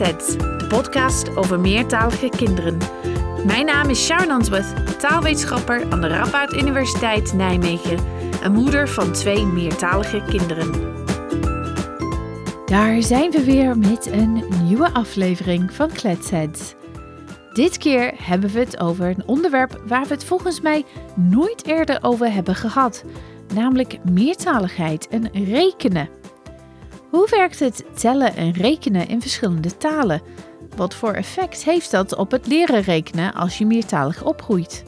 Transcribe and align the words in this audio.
De 0.00 0.66
podcast 0.68 1.36
over 1.36 1.60
meertalige 1.60 2.28
kinderen. 2.28 2.78
Mijn 3.46 3.66
naam 3.66 3.88
is 3.88 4.04
Sharon 4.04 4.30
Answorth, 4.30 5.00
taalwetenschapper 5.00 5.90
aan 5.90 6.00
de 6.00 6.06
Radboud 6.06 6.52
Universiteit 6.52 7.32
Nijmegen 7.32 7.98
en 8.42 8.52
moeder 8.52 8.88
van 8.88 9.12
twee 9.12 9.46
meertalige 9.46 10.22
kinderen. 10.28 10.72
Daar 12.66 13.02
zijn 13.02 13.30
we 13.30 13.44
weer 13.44 13.78
met 13.78 14.06
een 14.12 14.44
nieuwe 14.62 14.90
aflevering 14.92 15.72
van 15.72 15.92
Kletsets. 15.92 16.74
Dit 17.52 17.78
keer 17.78 18.12
hebben 18.16 18.50
we 18.50 18.58
het 18.58 18.80
over 18.80 19.06
een 19.06 19.26
onderwerp 19.26 19.82
waar 19.86 20.06
we 20.06 20.14
het 20.14 20.24
volgens 20.24 20.60
mij 20.60 20.84
nooit 21.14 21.66
eerder 21.66 21.98
over 22.02 22.32
hebben 22.32 22.54
gehad, 22.54 23.04
namelijk 23.54 23.98
meertaligheid 24.10 25.08
en 25.08 25.30
rekenen. 25.32 26.19
Hoe 27.10 27.28
werkt 27.30 27.58
het 27.58 27.84
tellen 27.94 28.36
en 28.36 28.52
rekenen 28.52 29.08
in 29.08 29.20
verschillende 29.20 29.76
talen? 29.76 30.22
Wat 30.76 30.94
voor 30.94 31.12
effect 31.12 31.64
heeft 31.64 31.90
dat 31.90 32.16
op 32.16 32.30
het 32.30 32.46
leren 32.46 32.80
rekenen 32.80 33.34
als 33.34 33.58
je 33.58 33.66
meertalig 33.66 34.24
opgroeit? 34.24 34.84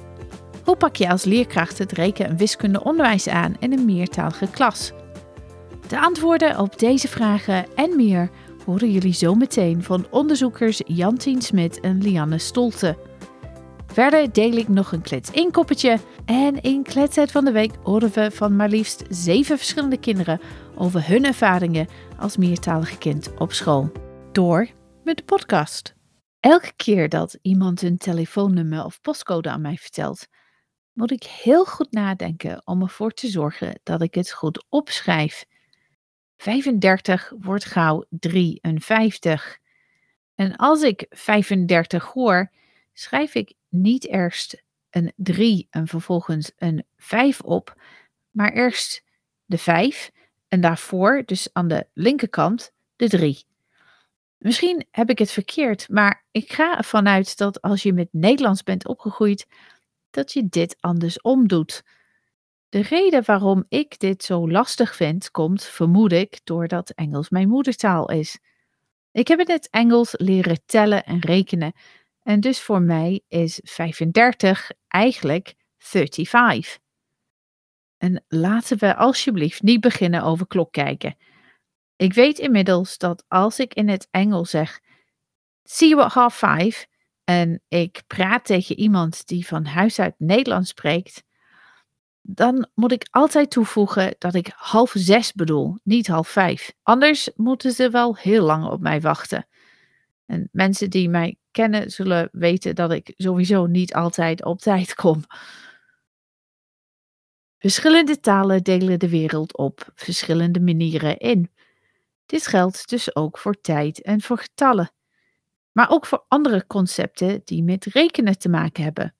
Hoe 0.64 0.76
pak 0.76 0.96
je 0.96 1.08
als 1.08 1.24
leerkracht 1.24 1.78
het 1.78 1.92
reken- 1.92 2.26
en 2.26 2.36
wiskundeonderwijs 2.36 3.28
aan 3.28 3.56
in 3.58 3.72
een 3.72 3.84
meertalige 3.84 4.50
klas? 4.50 4.92
De 5.88 6.00
antwoorden 6.00 6.58
op 6.58 6.78
deze 6.78 7.08
vragen 7.08 7.66
en 7.74 7.96
meer 7.96 8.30
horen 8.64 8.90
jullie 8.90 9.14
zo 9.14 9.34
meteen 9.34 9.82
van 9.82 10.06
onderzoekers 10.10 10.82
Jantien 10.86 11.42
Smit 11.42 11.80
en 11.80 12.02
Lianne 12.02 12.38
Stolte. 12.38 12.96
Verder 13.92 14.32
deel 14.32 14.52
ik 14.52 14.68
nog 14.68 14.92
een 14.92 15.02
klets 15.02 15.30
in 15.30 15.50
koppetje 15.50 15.98
en 16.24 16.62
in 16.62 16.82
Kletset 16.82 17.30
van 17.30 17.44
de 17.44 17.52
Week 17.52 17.74
horen 17.82 18.10
we 18.10 18.30
van 18.30 18.56
maar 18.56 18.68
liefst 18.68 19.04
zeven 19.08 19.56
verschillende 19.56 20.00
kinderen 20.00 20.40
over 20.74 21.06
hun 21.08 21.24
ervaringen 21.24 21.88
als 22.18 22.36
meertalige 22.36 22.98
kind 22.98 23.34
op 23.38 23.52
school. 23.52 23.92
Door 24.32 24.68
met 25.04 25.16
de 25.16 25.24
podcast. 25.24 25.94
Elke 26.40 26.72
keer 26.76 27.08
dat 27.08 27.38
iemand 27.42 27.82
een 27.82 27.96
telefoonnummer 27.96 28.84
of 28.84 29.00
postcode 29.00 29.50
aan 29.50 29.60
mij 29.60 29.76
vertelt, 29.76 30.26
moet 30.92 31.10
ik 31.10 31.22
heel 31.22 31.64
goed 31.64 31.92
nadenken 31.92 32.66
om 32.66 32.82
ervoor 32.82 33.10
te 33.10 33.28
zorgen 33.28 33.80
dat 33.82 34.02
ik 34.02 34.14
het 34.14 34.32
goed 34.32 34.64
opschrijf. 34.68 35.44
35 36.36 37.32
wordt 37.38 37.64
gauw 37.64 38.04
53. 38.08 39.58
En 40.34 40.56
als 40.56 40.82
ik 40.82 41.06
35 41.08 42.04
hoor, 42.04 42.50
schrijf 42.92 43.34
ik 43.34 43.54
niet 43.72 44.06
eerst 44.06 44.62
een 44.90 45.12
3 45.16 45.66
en 45.70 45.86
vervolgens 45.86 46.52
een 46.56 46.84
5 46.96 47.40
op, 47.40 47.80
maar 48.30 48.52
eerst 48.52 49.04
de 49.44 49.58
5 49.58 50.10
en 50.48 50.60
daarvoor, 50.60 51.22
dus 51.26 51.48
aan 51.52 51.68
de 51.68 51.86
linkerkant, 51.94 52.72
de 52.96 53.08
3. 53.08 53.44
Misschien 54.38 54.86
heb 54.90 55.10
ik 55.10 55.18
het 55.18 55.30
verkeerd, 55.30 55.88
maar 55.88 56.24
ik 56.30 56.52
ga 56.52 56.76
ervan 56.76 57.08
uit 57.08 57.36
dat 57.36 57.62
als 57.62 57.82
je 57.82 57.92
met 57.92 58.08
Nederlands 58.10 58.62
bent 58.62 58.86
opgegroeid, 58.86 59.46
dat 60.10 60.32
je 60.32 60.48
dit 60.48 60.76
andersom 60.80 61.48
doet. 61.48 61.82
De 62.68 62.82
reden 62.82 63.24
waarom 63.24 63.64
ik 63.68 63.98
dit 63.98 64.24
zo 64.24 64.50
lastig 64.50 64.96
vind, 64.96 65.30
komt, 65.30 65.64
vermoed 65.64 66.12
ik, 66.12 66.40
doordat 66.44 66.90
Engels 66.90 67.30
mijn 67.30 67.48
moedertaal 67.48 68.10
is. 68.10 68.38
Ik 69.12 69.28
heb 69.28 69.38
in 69.38 69.50
het 69.50 69.68
Engels 69.70 70.14
leren 70.16 70.62
tellen 70.66 71.04
en 71.04 71.18
rekenen, 71.18 71.72
en 72.22 72.40
dus 72.40 72.60
voor 72.60 72.82
mij 72.82 73.20
is 73.28 73.60
35 73.62 74.70
eigenlijk 74.88 75.54
35. 75.78 76.78
En 77.98 78.24
laten 78.28 78.78
we 78.78 78.96
alsjeblieft 78.96 79.62
niet 79.62 79.80
beginnen 79.80 80.22
over 80.22 80.46
klok 80.46 80.72
kijken. 80.72 81.16
Ik 81.96 82.12
weet 82.12 82.38
inmiddels 82.38 82.98
dat 82.98 83.24
als 83.28 83.58
ik 83.58 83.74
in 83.74 83.88
het 83.88 84.08
Engels 84.10 84.50
zeg, 84.50 84.80
see 85.64 85.88
you 85.88 86.02
at 86.02 86.12
half 86.12 86.36
five, 86.36 86.86
en 87.24 87.62
ik 87.68 88.02
praat 88.06 88.44
tegen 88.44 88.78
iemand 88.78 89.26
die 89.26 89.46
van 89.46 89.64
huis 89.64 89.98
uit 89.98 90.14
Nederlands 90.18 90.70
spreekt, 90.70 91.22
dan 92.20 92.68
moet 92.74 92.92
ik 92.92 93.08
altijd 93.10 93.50
toevoegen 93.50 94.14
dat 94.18 94.34
ik 94.34 94.52
half 94.54 94.92
zes 94.94 95.32
bedoel, 95.32 95.78
niet 95.82 96.06
half 96.06 96.28
vijf. 96.28 96.72
Anders 96.82 97.30
moeten 97.34 97.72
ze 97.72 97.90
wel 97.90 98.16
heel 98.16 98.44
lang 98.44 98.64
op 98.64 98.80
mij 98.80 99.00
wachten. 99.00 99.46
En 100.26 100.48
mensen 100.52 100.90
die 100.90 101.08
mij 101.08 101.36
kennen 101.52 101.90
zullen 101.90 102.28
weten 102.32 102.74
dat 102.74 102.92
ik 102.92 103.12
sowieso 103.16 103.66
niet 103.66 103.94
altijd 103.94 104.44
op 104.44 104.58
tijd 104.58 104.94
kom. 104.94 105.24
Verschillende 107.58 108.20
talen 108.20 108.62
delen 108.62 108.98
de 108.98 109.08
wereld 109.08 109.56
op 109.56 109.92
verschillende 109.94 110.60
manieren 110.60 111.18
in. 111.18 111.50
Dit 112.26 112.46
geldt 112.46 112.88
dus 112.88 113.16
ook 113.16 113.38
voor 113.38 113.60
tijd 113.60 114.02
en 114.02 114.20
voor 114.20 114.38
getallen, 114.38 114.90
maar 115.72 115.90
ook 115.90 116.06
voor 116.06 116.24
andere 116.28 116.66
concepten 116.66 117.40
die 117.44 117.62
met 117.62 117.84
rekenen 117.84 118.38
te 118.38 118.48
maken 118.48 118.82
hebben. 118.82 119.14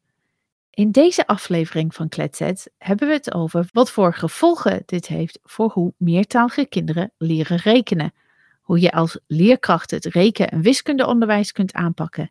In 0.71 0.91
deze 0.91 1.27
aflevering 1.27 1.95
van 1.95 2.09
Kletset 2.09 2.73
hebben 2.79 3.09
we 3.09 3.15
het 3.15 3.35
over 3.35 3.69
wat 3.73 3.91
voor 3.91 4.15
gevolgen 4.15 4.83
dit 4.87 5.07
heeft 5.07 5.39
voor 5.43 5.71
hoe 5.71 5.95
meertalige 5.97 6.67
kinderen 6.67 7.13
leren 7.19 7.57
rekenen, 7.57 8.13
hoe 8.63 8.81
je 8.81 8.93
als 8.93 9.21
leerkracht 9.27 9.91
het 9.91 10.05
reken- 10.05 10.49
en 10.49 10.63
wiskundeonderwijs 10.63 11.53
kunt 11.53 11.73
aanpakken 11.73 12.31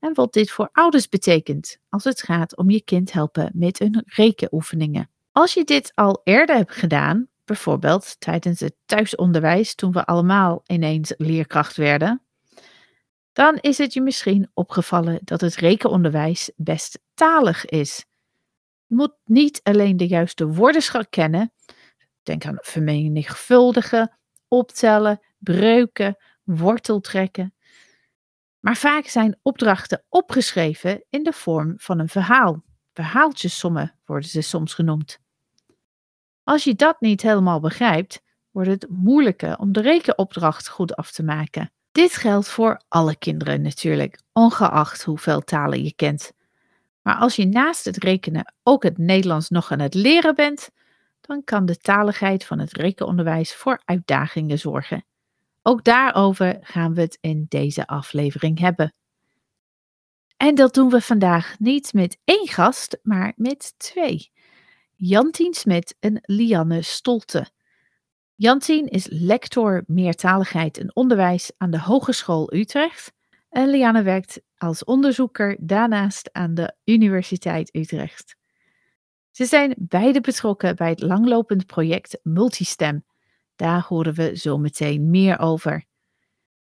en 0.00 0.14
wat 0.14 0.32
dit 0.32 0.50
voor 0.50 0.68
ouders 0.72 1.08
betekent 1.08 1.78
als 1.88 2.04
het 2.04 2.22
gaat 2.22 2.56
om 2.56 2.70
je 2.70 2.82
kind 2.82 3.12
helpen 3.12 3.50
met 3.54 3.78
hun 3.78 4.02
rekenoefeningen. 4.06 5.10
Als 5.32 5.54
je 5.54 5.64
dit 5.64 5.92
al 5.94 6.20
eerder 6.24 6.56
hebt 6.56 6.72
gedaan, 6.72 7.28
bijvoorbeeld 7.44 8.20
tijdens 8.20 8.60
het 8.60 8.74
thuisonderwijs 8.86 9.74
toen 9.74 9.92
we 9.92 10.04
allemaal 10.04 10.62
ineens 10.66 11.14
leerkracht 11.16 11.76
werden, 11.76 12.22
dan 13.32 13.56
is 13.56 13.78
het 13.78 13.92
je 13.92 14.00
misschien 14.00 14.50
opgevallen 14.54 15.20
dat 15.24 15.40
het 15.40 15.54
rekenonderwijs 15.54 16.50
best 16.56 16.98
talig 17.14 17.64
is. 17.64 18.04
Je 18.86 18.94
moet 18.94 19.14
niet 19.24 19.60
alleen 19.62 19.96
de 19.96 20.06
juiste 20.06 20.46
woordenschat 20.46 21.08
kennen, 21.08 21.52
denk 22.22 22.44
aan 22.44 22.58
vermenigvuldigen, 22.60 24.18
optellen, 24.48 25.20
breuken, 25.40 26.16
worteltrekken, 26.44 27.54
maar 28.60 28.76
vaak 28.76 29.06
zijn 29.06 29.38
opdrachten 29.42 30.04
opgeschreven 30.08 31.04
in 31.08 31.22
de 31.22 31.32
vorm 31.32 31.74
van 31.76 31.98
een 31.98 32.08
verhaal. 32.08 32.62
Verhaaltjessommen 32.92 33.94
worden 34.04 34.28
ze 34.28 34.40
soms 34.40 34.74
genoemd. 34.74 35.18
Als 36.44 36.64
je 36.64 36.74
dat 36.74 37.00
niet 37.00 37.22
helemaal 37.22 37.60
begrijpt, 37.60 38.22
wordt 38.50 38.70
het 38.70 38.86
moeilijker 38.88 39.58
om 39.58 39.72
de 39.72 39.80
rekenopdracht 39.80 40.68
goed 40.68 40.96
af 40.96 41.10
te 41.10 41.22
maken. 41.22 41.72
Dit 41.92 42.12
geldt 42.12 42.48
voor 42.48 42.82
alle 42.88 43.16
kinderen 43.16 43.62
natuurlijk, 43.62 44.20
ongeacht 44.32 45.02
hoeveel 45.04 45.40
talen 45.40 45.82
je 45.82 45.94
kent. 45.94 46.32
Maar 47.02 47.16
als 47.16 47.36
je 47.36 47.46
naast 47.46 47.84
het 47.84 47.96
rekenen 47.96 48.54
ook 48.62 48.82
het 48.82 48.98
Nederlands 48.98 49.48
nog 49.48 49.72
aan 49.72 49.80
het 49.80 49.94
leren 49.94 50.34
bent, 50.34 50.70
dan 51.20 51.44
kan 51.44 51.66
de 51.66 51.76
taligheid 51.76 52.44
van 52.44 52.58
het 52.58 52.72
rekenonderwijs 52.72 53.54
voor 53.54 53.80
uitdagingen 53.84 54.58
zorgen. 54.58 55.04
Ook 55.62 55.84
daarover 55.84 56.58
gaan 56.60 56.94
we 56.94 57.00
het 57.00 57.18
in 57.20 57.46
deze 57.48 57.86
aflevering 57.86 58.58
hebben. 58.58 58.94
En 60.36 60.54
dat 60.54 60.74
doen 60.74 60.90
we 60.90 61.00
vandaag 61.00 61.58
niet 61.58 61.92
met 61.92 62.18
één 62.24 62.48
gast, 62.48 62.98
maar 63.02 63.32
met 63.36 63.74
twee. 63.76 64.32
Jantien 64.94 65.54
Smit 65.54 65.96
en 66.00 66.18
Lianne 66.22 66.82
Stolte. 66.82 67.50
Jantien 68.34 68.86
is 68.86 69.06
lector 69.10 69.84
meertaligheid 69.86 70.78
en 70.78 70.96
onderwijs 70.96 71.52
aan 71.56 71.70
de 71.70 71.80
Hogeschool 71.80 72.54
Utrecht. 72.54 73.12
En 73.48 73.68
Lianne 73.68 74.02
werkt 74.02 74.40
als 74.56 74.84
onderzoeker 74.84 75.56
daarnaast 75.60 76.32
aan 76.32 76.54
de 76.54 76.74
Universiteit 76.84 77.74
Utrecht. 77.76 78.36
Ze 79.30 79.44
zijn 79.44 79.74
beide 79.78 80.20
betrokken 80.20 80.76
bij 80.76 80.88
het 80.88 81.00
langlopend 81.00 81.66
project 81.66 82.18
Multistem. 82.22 83.04
Daar 83.60 83.84
horen 83.88 84.14
we 84.14 84.36
zo 84.36 84.58
meteen 84.58 85.10
meer 85.10 85.38
over. 85.38 85.84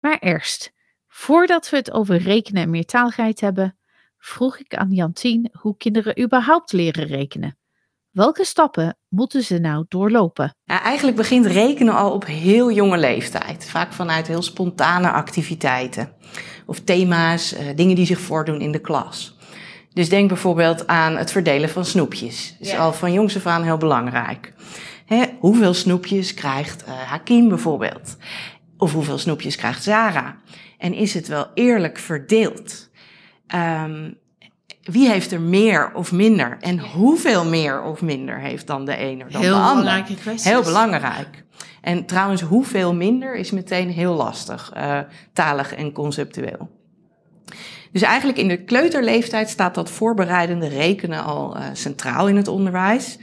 Maar 0.00 0.18
eerst, 0.18 0.72
voordat 1.08 1.70
we 1.70 1.76
het 1.76 1.92
over 1.92 2.16
rekenen 2.16 2.62
en 2.62 2.70
meertaligheid 2.70 3.40
hebben, 3.40 3.78
vroeg 4.18 4.58
ik 4.58 4.74
aan 4.74 4.90
Jantien 4.90 5.50
hoe 5.52 5.76
kinderen 5.76 6.22
überhaupt 6.22 6.72
leren 6.72 7.06
rekenen. 7.06 7.58
Welke 8.10 8.44
stappen 8.44 8.98
moeten 9.08 9.42
ze 9.42 9.58
nou 9.58 9.84
doorlopen? 9.88 10.54
Ja, 10.64 10.82
eigenlijk 10.82 11.16
begint 11.16 11.46
rekenen 11.46 11.94
al 11.94 12.12
op 12.12 12.26
heel 12.26 12.70
jonge 12.70 12.98
leeftijd. 12.98 13.64
Vaak 13.64 13.92
vanuit 13.92 14.26
heel 14.26 14.42
spontane 14.42 15.10
activiteiten. 15.10 16.12
Of 16.66 16.80
thema's, 16.80 17.52
eh, 17.52 17.76
dingen 17.76 17.96
die 17.96 18.06
zich 18.06 18.20
voordoen 18.20 18.60
in 18.60 18.72
de 18.72 18.80
klas. 18.80 19.36
Dus 19.92 20.08
denk 20.08 20.28
bijvoorbeeld 20.28 20.86
aan 20.86 21.16
het 21.16 21.30
verdelen 21.30 21.68
van 21.68 21.84
snoepjes. 21.84 22.56
Dat 22.58 22.68
is 22.68 22.76
al 22.76 22.92
van 22.92 23.12
jongs 23.12 23.36
af 23.36 23.46
aan 23.46 23.62
heel 23.62 23.76
belangrijk. 23.76 24.52
Hè, 25.10 25.24
hoeveel 25.38 25.74
snoepjes 25.74 26.34
krijgt 26.34 26.84
uh, 26.88 26.94
Hakim 26.94 27.48
bijvoorbeeld? 27.48 28.16
Of 28.76 28.92
hoeveel 28.92 29.18
snoepjes 29.18 29.56
krijgt 29.56 29.82
Zara? 29.82 30.36
En 30.78 30.94
is 30.94 31.14
het 31.14 31.28
wel 31.28 31.46
eerlijk 31.54 31.98
verdeeld? 31.98 32.90
Um, 33.54 34.18
wie 34.82 35.08
heeft 35.08 35.32
er 35.32 35.40
meer 35.40 35.94
of 35.94 36.12
minder? 36.12 36.56
En 36.60 36.78
hoeveel 36.78 37.44
meer 37.44 37.82
of 37.82 38.02
minder 38.02 38.38
heeft 38.38 38.66
dan 38.66 38.84
de 38.84 38.96
ene 38.96 39.24
dan 39.28 39.40
Heel 39.40 39.54
de 39.54 39.60
ander? 39.60 39.84
belangrijke. 39.84 40.48
Heel 40.48 40.62
belangrijk. 40.62 41.44
En 41.80 42.06
trouwens, 42.06 42.40
hoeveel 42.40 42.94
minder 42.94 43.34
is 43.34 43.50
meteen 43.50 43.90
heel 43.90 44.14
lastig, 44.14 44.72
uh, 44.76 44.98
talig 45.32 45.74
en 45.74 45.92
conceptueel. 45.92 46.70
Dus 47.92 48.02
eigenlijk 48.02 48.38
in 48.38 48.48
de 48.48 48.64
kleuterleeftijd 48.64 49.48
staat 49.48 49.74
dat 49.74 49.90
voorbereidende 49.90 50.68
rekenen 50.68 51.24
al 51.24 51.56
uh, 51.56 51.62
centraal 51.72 52.28
in 52.28 52.36
het 52.36 52.48
onderwijs. 52.48 53.18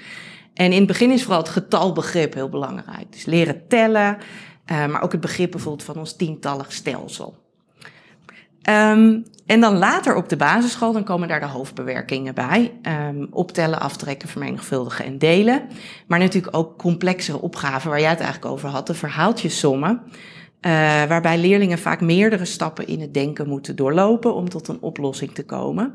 En 0.57 0.71
in 0.71 0.77
het 0.77 0.87
begin 0.87 1.11
is 1.11 1.23
vooral 1.23 1.41
het 1.41 1.49
getalbegrip 1.49 2.33
heel 2.33 2.49
belangrijk. 2.49 3.11
Dus 3.11 3.25
leren 3.25 3.67
tellen, 3.67 4.17
uh, 4.71 4.85
maar 4.85 5.01
ook 5.01 5.11
het 5.11 5.21
begrip 5.21 5.51
bijvoorbeeld 5.51 5.83
van 5.83 5.97
ons 5.97 6.15
tientallig 6.15 6.71
stelsel. 6.71 7.35
Um, 8.69 9.25
en 9.45 9.61
dan 9.61 9.77
later 9.77 10.15
op 10.15 10.29
de 10.29 10.35
basisschool, 10.35 10.93
dan 10.93 11.03
komen 11.03 11.27
daar 11.27 11.39
de 11.39 11.45
hoofdbewerkingen 11.45 12.35
bij. 12.35 12.73
Um, 13.09 13.27
optellen, 13.31 13.79
aftrekken, 13.79 14.29
vermenigvuldigen 14.29 15.05
en 15.05 15.17
delen. 15.17 15.61
Maar 16.07 16.19
natuurlijk 16.19 16.57
ook 16.57 16.77
complexere 16.77 17.41
opgaven 17.41 17.89
waar 17.89 17.99
jij 17.99 18.09
het 18.09 18.19
eigenlijk 18.19 18.51
over 18.51 18.69
had, 18.69 18.87
de 18.87 18.93
verhaaltjesommen. 18.93 20.01
Uh, 20.61 20.71
waarbij 21.03 21.37
leerlingen 21.37 21.77
vaak 21.77 22.01
meerdere 22.01 22.45
stappen 22.45 22.87
in 22.87 23.01
het 23.01 23.13
denken 23.13 23.47
moeten 23.47 23.75
doorlopen 23.75 24.33
om 24.33 24.49
tot 24.49 24.67
een 24.67 24.81
oplossing 24.81 25.31
te 25.31 25.45
komen. 25.45 25.93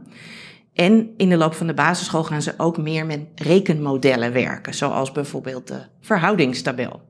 En 0.74 1.10
in 1.16 1.28
de 1.28 1.36
loop 1.36 1.54
van 1.54 1.66
de 1.66 1.74
basisschool 1.74 2.24
gaan 2.24 2.42
ze 2.42 2.54
ook 2.56 2.78
meer 2.78 3.06
met 3.06 3.20
rekenmodellen 3.34 4.32
werken, 4.32 4.74
zoals 4.74 5.12
bijvoorbeeld 5.12 5.69
de 5.69 5.80
verhoudingstabel. 6.00 7.00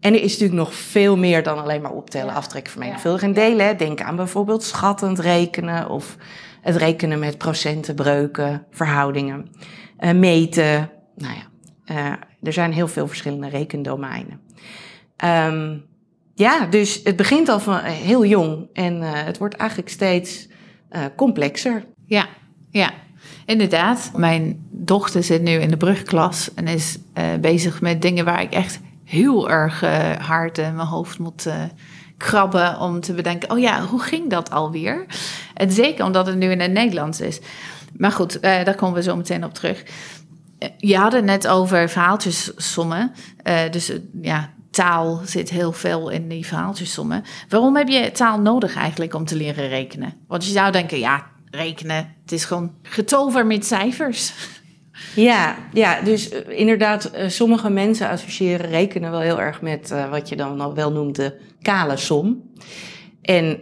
En 0.00 0.14
er 0.14 0.22
is 0.22 0.32
natuurlijk 0.32 0.58
nog 0.58 0.74
veel 0.74 1.16
meer 1.16 1.42
dan 1.42 1.58
alleen 1.58 1.82
maar 1.82 1.92
optellen, 1.92 2.34
aftrekken, 2.34 2.72
vermenigvuldigen 2.72 3.28
en 3.28 3.34
delen. 3.34 3.76
Denk 3.76 4.00
aan 4.00 4.16
bijvoorbeeld 4.16 4.62
schattend 4.62 5.18
rekenen 5.18 5.88
of 5.88 6.16
het 6.60 6.76
rekenen 6.76 7.18
met 7.18 7.38
procenten, 7.38 7.94
breuken, 7.94 8.66
verhoudingen. 8.70 9.50
Uh, 10.00 10.10
meten, 10.10 10.90
nou 11.16 11.34
ja, 11.34 11.46
uh, 11.94 12.16
er 12.42 12.52
zijn 12.52 12.72
heel 12.72 12.88
veel 12.88 13.06
verschillende 13.06 13.48
rekendomeinen. 13.48 14.40
Um, 15.24 15.84
ja, 16.34 16.66
dus 16.66 17.00
het 17.04 17.16
begint 17.16 17.48
al 17.48 17.60
van 17.60 17.78
heel 17.78 18.24
jong 18.24 18.68
en 18.72 18.96
uh, 18.96 19.10
het 19.12 19.38
wordt 19.38 19.56
eigenlijk 19.56 19.90
steeds 19.90 20.48
complexer. 21.16 21.84
Ja, 22.06 22.26
ja. 22.72 22.90
Inderdaad, 23.46 24.10
mijn 24.16 24.66
dochter 24.70 25.22
zit 25.22 25.42
nu 25.42 25.50
in 25.50 25.70
de 25.70 25.76
brugklas 25.76 26.54
en 26.54 26.66
is 26.66 26.98
bezig 27.40 27.80
met 27.80 28.02
dingen 28.02 28.24
waar 28.24 28.42
ik 28.42 28.52
echt 28.52 28.80
heel 29.12 29.50
erg 29.50 29.82
uh, 29.82 30.12
hard 30.12 30.58
in 30.58 30.74
mijn 30.74 30.88
hoofd 30.88 31.18
moet 31.18 31.46
uh, 31.46 31.54
krabben 32.16 32.80
om 32.80 33.00
te 33.00 33.12
bedenken: 33.12 33.50
oh 33.50 33.58
ja, 33.58 33.84
hoe 33.84 34.00
ging 34.00 34.30
dat 34.30 34.50
alweer? 34.50 35.06
En 35.54 35.72
zeker 35.72 36.04
omdat 36.04 36.26
het 36.26 36.36
nu 36.36 36.50
in 36.50 36.60
het 36.60 36.72
Nederlands 36.72 37.20
is. 37.20 37.40
Maar 37.96 38.12
goed, 38.12 38.42
daar 38.42 38.74
komen 38.74 38.94
we 38.94 39.02
zo 39.02 39.16
meteen 39.16 39.44
op 39.44 39.54
terug. 39.54 39.82
Je 40.76 40.96
had 40.96 41.12
het 41.12 41.24
net 41.24 41.48
over 41.48 41.88
verhaaltjessommen. 41.88 43.12
dus 43.70 43.92
ja, 44.22 44.50
taal 44.70 45.20
zit 45.24 45.50
heel 45.50 45.72
veel 45.72 46.08
in 46.08 46.28
die 46.28 46.46
verhaaltjessommen. 46.46 47.24
Waarom 47.48 47.76
heb 47.76 47.88
je 47.88 48.12
taal 48.12 48.40
nodig 48.40 48.74
eigenlijk 48.74 49.14
om 49.14 49.24
te 49.24 49.36
leren 49.36 49.68
rekenen? 49.68 50.14
Want 50.26 50.44
je 50.44 50.52
zou 50.52 50.72
denken, 50.72 50.98
ja, 50.98 51.26
rekenen, 51.52 52.16
het 52.22 52.32
is 52.32 52.44
gewoon 52.44 52.72
getover 52.82 53.46
met 53.46 53.66
cijfers. 53.66 54.32
Ja, 55.14 55.56
ja 55.72 56.00
dus 56.02 56.32
uh, 56.32 56.38
inderdaad, 56.48 57.10
uh, 57.14 57.28
sommige 57.28 57.70
mensen 57.70 58.08
associëren 58.08 58.70
rekenen 58.70 59.10
wel 59.10 59.20
heel 59.20 59.40
erg 59.40 59.60
met 59.60 59.90
uh, 59.90 60.10
wat 60.10 60.28
je 60.28 60.36
dan 60.36 60.74
wel 60.74 60.92
noemt 60.92 61.16
de 61.16 61.40
kale 61.62 61.96
som. 61.96 62.50
En 63.22 63.60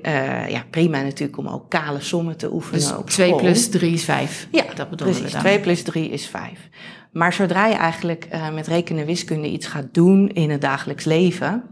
ja, 0.48 0.64
prima 0.70 1.02
natuurlijk 1.02 1.38
om 1.38 1.48
ook 1.48 1.70
kale 1.70 2.00
sommen 2.00 2.36
te 2.36 2.52
oefenen 2.52 2.80
dus 2.80 2.96
op 2.96 3.10
2 3.10 3.34
plus 3.34 3.68
3 3.68 3.92
is 3.92 4.04
5. 4.04 4.48
Ja, 4.50 4.64
dat 4.74 4.90
bedoelen 4.90 5.16
precies, 5.16 5.22
we 5.22 5.30
dan. 5.30 5.40
2 5.40 5.60
plus 5.60 5.82
3 5.82 6.08
is 6.08 6.26
5. 6.26 6.68
Maar 7.12 7.32
zodra 7.32 7.66
je 7.66 7.74
eigenlijk 7.74 8.28
met 8.52 8.66
rekenen 8.66 9.06
wiskunde 9.06 9.48
iets 9.48 9.66
gaat 9.66 9.86
doen 9.92 10.28
in 10.28 10.50
het 10.50 10.60
dagelijks 10.60 11.04
leven, 11.04 11.62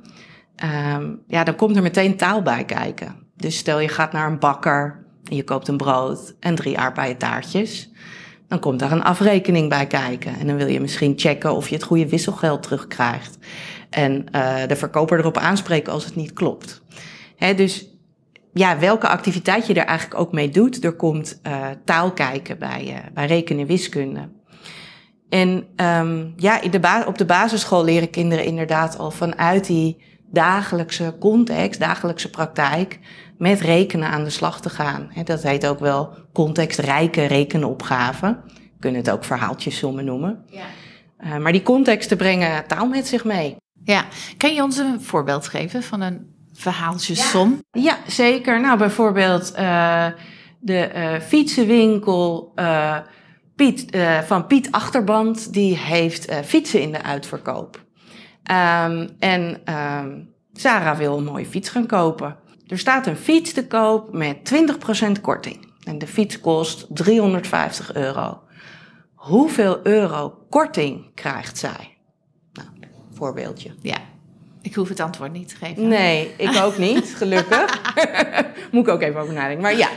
um, 0.94 1.23
ja, 1.26 1.44
dan 1.44 1.56
komt 1.56 1.76
er 1.76 1.82
meteen 1.82 2.17
taal 2.17 2.43
bij 2.43 2.64
kijken. 2.64 3.17
Dus 3.37 3.56
stel 3.56 3.81
je 3.81 3.88
gaat 3.88 4.12
naar 4.12 4.31
een 4.31 4.38
bakker 4.38 5.06
en 5.31 5.37
je 5.37 5.45
koopt 5.45 5.69
een 5.69 5.77
brood 5.77 6.35
en 6.41 6.55
drie 6.55 6.79
aardbeientaartjes 6.79 7.91
dan 8.49 8.59
komt 8.59 8.79
daar 8.79 8.93
een 8.93 9.03
afrekening 9.03 9.69
bij 9.69 9.87
kijken. 9.87 10.39
En 10.39 10.47
dan 10.47 10.57
wil 10.57 10.67
je 10.67 10.81
misschien 10.81 11.13
checken 11.17 11.55
of 11.55 11.69
je 11.69 11.75
het 11.75 11.85
goede 11.85 12.09
wisselgeld 12.09 12.63
terugkrijgt. 12.63 13.39
En 13.91 14.27
uh, 14.35 14.57
de 14.67 14.77
verkoper 14.77 15.19
erop 15.19 15.37
aanspreken 15.37 15.93
als 15.93 16.05
het 16.05 16.17
niet 16.17 16.33
klopt. 16.33 16.83
Hè, 17.37 17.55
dus 17.55 17.87
ja, 18.53 18.79
welke 18.79 19.09
activiteit 19.09 19.67
je 19.67 19.75
er 19.75 19.87
eigenlijk 19.87 20.21
ook 20.21 20.33
mee 20.33 20.51
doet, 20.51 20.85
er 20.85 20.93
komt 20.93 21.41
uh, 21.47 21.67
taal 21.85 22.13
kijken 22.13 22.59
bij, 22.59 22.85
uh, 22.89 22.97
bij 23.15 23.27
rekenen 23.27 23.67
wiskunde. 23.67 24.29
En 25.29 25.67
um, 25.77 26.33
ja, 26.37 26.61
in 26.61 27.07
op 27.07 27.19
de 27.19 27.25
basisschool 27.25 27.85
leren 27.85 28.11
kinderen 28.11 28.45
inderdaad 28.45 28.99
al 28.99 29.11
vanuit 29.11 29.67
die 29.67 30.03
dagelijkse 30.31 31.17
context, 31.21 31.81
dagelijkse 31.81 32.31
praktijk, 32.31 32.99
met 33.38 33.61
rekenen 33.61 34.08
aan 34.08 34.25
de 34.25 34.31
slag 34.31 34.61
te 34.61 34.70
gaan. 34.70 35.11
Dat 35.25 35.43
heet 35.43 35.67
ook 35.67 35.79
wel 35.79 36.14
contextrijke 36.32 37.25
rekenopgaven. 37.25 38.43
We 38.55 38.79
kunnen 38.81 39.00
het 39.00 39.11
ook 39.11 39.25
verhaaltjessommen 39.25 40.05
noemen. 40.05 40.44
Ja. 40.46 40.64
Uh, 41.20 41.37
maar 41.37 41.52
die 41.52 41.62
contexten 41.62 42.17
brengen 42.17 42.67
taal 42.67 42.87
met 42.87 43.06
zich 43.06 43.25
mee. 43.25 43.56
Ja, 43.85 44.05
kan 44.37 44.55
je 44.55 44.62
ons 44.62 44.76
een 44.76 45.00
voorbeeld 45.00 45.49
geven 45.49 45.82
van 45.82 46.00
een 46.00 46.35
verhaaltjessom? 46.52 47.62
Ja, 47.70 47.81
ja 47.82 47.99
zeker. 48.06 48.61
Nou, 48.61 48.79
bijvoorbeeld 48.79 49.52
uh, 49.58 50.06
de 50.61 50.90
uh, 50.94 51.20
fietsenwinkel 51.20 52.52
Piet, 53.56 53.96
van 54.26 54.46
Piet 54.46 54.73
Achterband, 54.73 55.52
die 55.52 55.76
heeft 55.76 56.35
fietsen 56.44 56.81
in 56.81 56.93
de 56.93 57.02
uitverkoop. 57.02 57.87
Um, 58.50 59.08
en 59.19 59.61
um, 59.75 60.35
Sarah 60.52 60.99
wil 60.99 61.17
een 61.17 61.25
mooie 61.25 61.46
fiets 61.46 61.69
gaan 61.69 61.87
kopen. 61.87 62.37
Er 62.69 62.79
staat 62.79 63.06
een 63.06 63.17
fiets 63.17 63.53
te 63.53 63.67
koop 63.67 64.12
met 64.12 64.37
20% 65.17 65.20
korting. 65.20 65.73
En 65.85 65.99
de 65.99 66.06
fiets 66.06 66.41
kost 66.41 66.87
350 66.88 67.94
euro. 67.94 68.41
Hoeveel 69.15 69.81
euro 69.82 70.38
korting 70.50 71.15
krijgt 71.15 71.59
zij? 71.59 71.97
Nou, 72.53 72.69
voorbeeldje. 73.12 73.70
Ja, 73.82 73.99
ik 74.62 74.75
hoef 74.75 74.88
het 74.88 75.00
antwoord 75.00 75.32
niet 75.32 75.49
te 75.49 75.56
geven. 75.56 75.88
Nee, 75.88 76.35
ik 76.37 76.56
ook 76.62 76.79
niet, 76.79 77.15
gelukkig. 77.19 77.81
Moet 78.73 78.87
ik 78.87 78.93
ook 78.93 79.02
even 79.02 79.21
over 79.21 79.35
nadenken. 79.35 79.62
Maar 79.62 79.76
ja, 79.76 79.88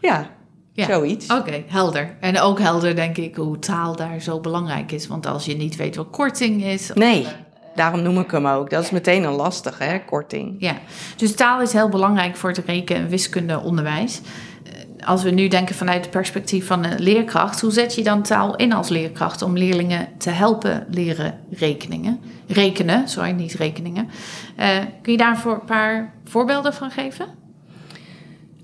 ja, 0.00 0.30
ja. 0.72 0.86
zoiets. 0.86 1.32
Oké, 1.32 1.64
helder. 1.66 2.16
En 2.20 2.40
ook 2.40 2.58
helder 2.58 2.94
denk 2.94 3.16
ik 3.16 3.36
hoe 3.36 3.58
taal 3.58 3.96
daar 3.96 4.20
zo 4.20 4.40
belangrijk 4.40 4.92
is. 4.92 5.06
Want 5.06 5.26
als 5.26 5.44
je 5.44 5.56
niet 5.56 5.76
weet 5.76 5.96
wat 5.96 6.10
korting 6.10 6.64
is... 6.64 6.90
Nee. 6.94 7.26
Daarom 7.74 8.02
noem 8.02 8.18
ik 8.18 8.30
hem 8.30 8.46
ook. 8.46 8.70
Dat 8.70 8.84
is 8.84 8.90
meteen 8.90 9.24
een 9.24 9.32
lastig, 9.32 9.78
hè, 9.78 9.98
korting. 9.98 10.56
Ja, 10.58 10.76
dus 11.16 11.34
taal 11.34 11.60
is 11.60 11.72
heel 11.72 11.88
belangrijk 11.88 12.36
voor 12.36 12.50
het 12.50 12.62
reken- 12.66 12.96
en 12.96 13.08
wiskundeonderwijs. 13.08 14.20
Eh, 14.64 15.06
als 15.06 15.22
we 15.22 15.30
nu 15.30 15.48
denken 15.48 15.74
vanuit 15.74 16.00
het 16.00 16.10
perspectief 16.10 16.66
van 16.66 16.84
een 16.84 17.00
leerkracht, 17.00 17.60
hoe 17.60 17.70
zet 17.70 17.94
je 17.94 18.02
dan 18.02 18.22
taal 18.22 18.56
in 18.56 18.72
als 18.72 18.88
leerkracht 18.88 19.42
om 19.42 19.56
leerlingen 19.56 20.08
te 20.18 20.30
helpen 20.30 20.86
leren 20.90 21.38
rekeningen? 21.50 22.20
Rekenen, 22.46 23.08
sorry, 23.08 23.30
niet 23.30 23.54
rekeningen. 23.54 24.08
Uh, 24.60 24.66
kun 25.02 25.12
je 25.12 25.18
daar 25.18 25.42
een 25.44 25.64
paar 25.64 26.12
voorbeelden 26.24 26.74
van 26.74 26.90
geven? 26.90 27.43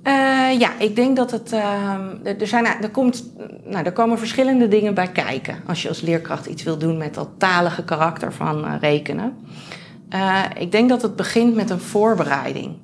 Uh, 0.04 0.60
ja, 0.60 0.78
ik 0.78 0.96
denk 0.96 1.16
dat 1.16 1.30
het. 1.30 1.52
Uh, 1.52 2.40
er, 2.40 2.46
zijn, 2.46 2.66
er, 2.66 2.90
komt, 2.90 3.32
nou, 3.64 3.84
er 3.84 3.92
komen 3.92 4.18
verschillende 4.18 4.68
dingen 4.68 4.94
bij 4.94 5.08
kijken. 5.12 5.56
Als 5.66 5.82
je 5.82 5.88
als 5.88 6.00
leerkracht 6.00 6.46
iets 6.46 6.62
wil 6.62 6.78
doen 6.78 6.96
met 6.96 7.14
dat 7.14 7.28
talige 7.38 7.84
karakter 7.84 8.32
van 8.32 8.64
uh, 8.64 8.74
rekenen. 8.80 9.36
Uh, 10.14 10.44
ik 10.58 10.72
denk 10.72 10.88
dat 10.88 11.02
het 11.02 11.16
begint 11.16 11.54
met 11.54 11.70
een 11.70 11.80
voorbereiding. 11.80 12.76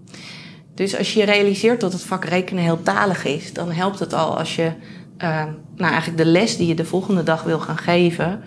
Dus 0.75 0.99
als 0.99 1.14
je 1.14 1.25
realiseert 1.25 1.80
dat 1.80 1.92
het 1.92 2.02
vak 2.02 2.25
rekenen 2.25 2.62
heel 2.62 2.82
talig 2.82 3.25
is, 3.25 3.52
dan 3.52 3.70
helpt 3.70 3.99
het 3.99 4.12
al 4.12 4.38
als 4.38 4.56
je 4.56 4.73
nou, 5.76 5.92
eigenlijk 5.92 6.16
de 6.16 6.25
les 6.26 6.56
die 6.56 6.66
je 6.66 6.75
de 6.75 6.85
volgende 6.85 7.23
dag 7.23 7.42
wil 7.42 7.58
gaan 7.58 7.78
geven, 7.78 8.42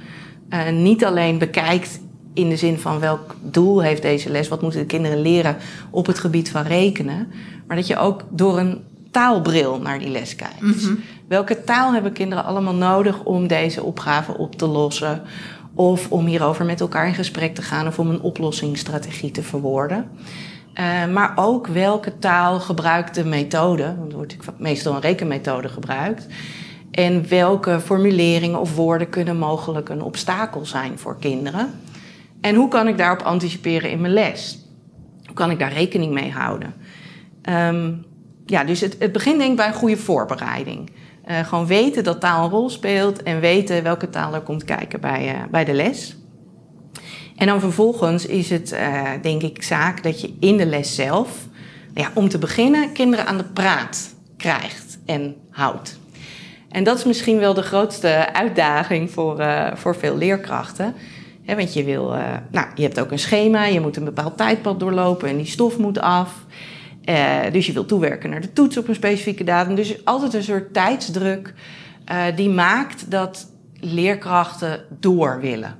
niet 0.72 1.06
alleen 1.06 1.38
bekijkt 1.38 2.00
in 2.40 2.50
de 2.50 2.58
zin 2.58 2.80
van 2.80 3.00
welk 3.00 3.36
doel 3.42 3.82
heeft 3.82 4.02
deze 4.02 4.30
les, 4.30 4.48
wat 4.48 4.62
moeten 4.62 4.80
de 4.80 4.86
kinderen 4.86 5.22
leren 5.22 5.58
op 5.90 6.06
het 6.06 6.20
gebied 6.20 6.52
van 6.52 6.62
rekenen, 6.62 7.28
maar 7.68 7.76
dat 7.76 7.88
je 7.88 7.98
ook 7.98 8.24
door 8.30 8.60
een 8.60 8.82
taalbril 9.12 9.80
naar 9.80 10.00
die 10.00 10.10
les 10.10 10.36
kijkt. 10.36 10.62
Mhm. 10.62 10.96
welke 11.28 11.64
taal 11.64 11.94
hebben 11.94 12.14
kinderen 12.14 12.44
allemaal 12.44 12.76
nodig 12.76 13.24
om 13.24 13.48
deze 13.48 13.84
opgave 13.84 14.38
op 14.38 14.56
te 14.56 14.68
lossen? 14.68 15.22
Of 15.74 16.12
om 16.12 16.26
hierover 16.26 16.66
met 16.66 16.82
elkaar 16.82 17.08
in 17.08 17.14
gesprek 17.14 17.56
te 17.56 17.62
gaan 17.62 17.88
of 17.88 18.00
om 18.00 18.10
een 18.10 18.22
oplossingsstrategie 18.22 19.32
te 19.32 19.44
verwoorden. 19.44 20.10
Uh, 20.80 21.06
maar 21.14 21.32
ook 21.36 21.68
welke 21.68 22.18
taal 22.20 22.60
gebruikt 22.60 23.16
de 23.16 23.26
methode, 23.26 23.96
want 23.98 24.12
er 24.12 24.18
wordt 24.18 24.36
meestal 24.58 24.94
een 24.94 25.02
rekenmethode 25.02 25.70
gebruikt. 25.70 26.28
En 26.92 27.28
welke 27.30 27.80
formuleringen 27.80 28.60
of 28.60 28.76
woorden 28.76 29.10
kunnen 29.10 29.38
mogelijk 29.38 29.90
een 29.90 30.02
obstakel 30.02 30.66
zijn 30.66 31.00
voor 31.00 31.18
kinderen. 31.20 31.72
En 32.42 32.56
hoe 32.56 32.68
kan 32.68 32.88
ik 32.88 32.98
daarop 32.98 33.22
anticiperen 33.22 33.92
in 33.92 34.02
mijn 34.02 34.14
les? 34.14 34.66
Hoe 35.26 35.34
kan 35.36 35.52
ik 35.52 35.60
daar 35.60 35.74
rekening 35.74 36.14
mee 36.14 36.32
houden? 36.32 36.74
Um, 37.50 38.06
ja, 38.46 38.64
dus 38.64 38.82
het, 38.82 38.96
het 39.00 39.12
begint 39.12 39.38
denk 39.38 39.52
ik 39.52 39.58
bij 39.58 39.68
een 39.68 39.74
goede 39.74 39.98
voorbereiding. 39.98 40.92
Uh, 41.28 41.40
gewoon 41.40 41.66
weten 41.66 42.04
dat 42.04 42.20
taal 42.20 42.44
een 42.44 42.50
rol 42.50 42.70
speelt 42.70 43.24
en 43.24 43.40
weten 43.40 43.84
welke 43.84 44.10
taal 44.10 44.34
er 44.34 44.42
komt 44.42 44.64
kijken 44.64 45.02
bij, 45.02 45.36
uh, 45.36 45.42
bij 45.52 45.66
de 45.66 45.74
les. 45.74 46.18
En 47.36 47.48
dan 47.48 47.60
vervolgens 47.60 48.26
is 48.26 48.50
het, 48.50 48.76
denk 49.22 49.42
ik, 49.42 49.64
zaak 49.64 50.04
dat 50.04 50.22
je 50.22 50.34
in 50.40 50.58
de 50.58 50.66
les 50.66 50.96
zelf, 50.96 51.30
ja, 51.94 52.12
om 52.14 52.30
te 52.30 52.38
beginnen, 52.38 52.92
kinderen 52.92 53.26
aan 53.26 53.38
de 53.38 53.44
praat 53.44 54.16
krijgt 54.38 55.00
en 55.06 55.36
houdt. 55.50 56.00
En 56.70 56.84
dat 56.84 56.98
is 56.98 57.04
misschien 57.04 57.38
wel 57.38 57.54
de 57.54 57.62
grootste 57.62 58.34
uitdaging 58.34 59.12
voor, 59.12 59.44
voor 59.74 59.96
veel 59.96 60.18
leerkrachten 60.18 60.96
want 61.56 61.74
je, 61.74 61.84
wil, 61.84 62.16
uh, 62.16 62.24
nou, 62.52 62.68
je 62.76 62.82
hebt 62.84 63.00
ook 63.00 63.12
een 63.12 63.20
schema, 63.20 63.66
je 63.66 63.82
moet 63.82 63.98
een 63.98 64.04
bepaald 64.04 64.38
tijdpad 64.38 64.80
doorlopen 64.80 65.30
en 65.30 65.38
die 65.38 65.46
stof 65.46 65.78
moet 65.78 66.00
af. 66.00 66.46
Uh, 67.06 67.38
dus 67.52 67.66
je 67.66 67.74
wil 67.74 67.86
toewerken 67.86 68.30
naar 68.30 68.42
de 68.42 68.54
toets 68.54 68.78
op 68.78 68.88
een 68.88 68.96
specifieke 68.96 69.44
datum. 69.44 69.76
Dus 69.76 70.06
altijd 70.06 70.34
een 70.34 70.44
soort 70.44 70.74
tijdsdruk 70.74 71.54
uh, 72.12 72.24
die 72.36 72.50
maakt 72.50 73.12
dat 73.12 73.52
leerkrachten 73.80 74.82
door 75.00 75.40
willen. 75.42 75.76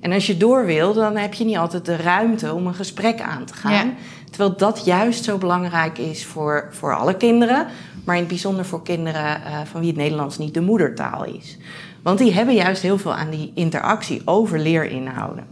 En 0.00 0.12
als 0.12 0.26
je 0.26 0.36
door 0.36 0.66
wil, 0.66 0.92
dan 0.94 1.16
heb 1.16 1.34
je 1.34 1.44
niet 1.44 1.56
altijd 1.56 1.84
de 1.84 1.96
ruimte 1.96 2.54
om 2.54 2.66
een 2.66 2.74
gesprek 2.74 3.20
aan 3.20 3.44
te 3.44 3.54
gaan. 3.54 3.72
Ja. 3.72 3.94
Terwijl 4.30 4.56
dat 4.56 4.84
juist 4.84 5.24
zo 5.24 5.38
belangrijk 5.38 5.98
is 5.98 6.26
voor, 6.26 6.68
voor 6.70 6.96
alle 6.96 7.16
kinderen, 7.16 7.66
maar 8.04 8.14
in 8.14 8.20
het 8.20 8.30
bijzonder 8.30 8.64
voor 8.64 8.82
kinderen 8.82 9.40
van 9.64 9.80
wie 9.80 9.88
het 9.88 9.98
Nederlands 9.98 10.38
niet 10.38 10.54
de 10.54 10.60
moedertaal 10.60 11.24
is. 11.24 11.58
Want 12.02 12.18
die 12.18 12.32
hebben 12.32 12.54
juist 12.54 12.82
heel 12.82 12.98
veel 12.98 13.14
aan 13.14 13.30
die 13.30 13.52
interactie 13.54 14.22
over 14.24 14.58
leerinhouden. 14.58 15.46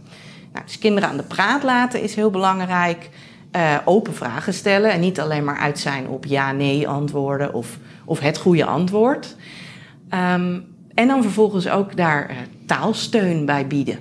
Nou, 0.53 0.65
dus 0.65 0.79
kinderen 0.79 1.09
aan 1.09 1.17
de 1.17 1.23
praat 1.23 1.63
laten 1.63 2.01
is 2.01 2.15
heel 2.15 2.29
belangrijk. 2.29 3.09
Uh, 3.55 3.77
open 3.85 4.13
vragen 4.13 4.53
stellen 4.53 4.91
en 4.91 4.99
niet 4.99 5.19
alleen 5.19 5.43
maar 5.43 5.57
uit 5.57 5.79
zijn 5.79 6.07
op 6.07 6.25
ja-nee 6.25 6.87
antwoorden 6.87 7.53
of, 7.53 7.77
of 8.05 8.19
het 8.19 8.37
goede 8.37 8.65
antwoord. 8.65 9.35
Um, 10.09 10.65
en 10.93 11.07
dan 11.07 11.21
vervolgens 11.21 11.69
ook 11.69 11.97
daar 11.97 12.29
uh, 12.29 12.35
taalsteun 12.65 13.45
bij 13.45 13.67
bieden. 13.67 13.99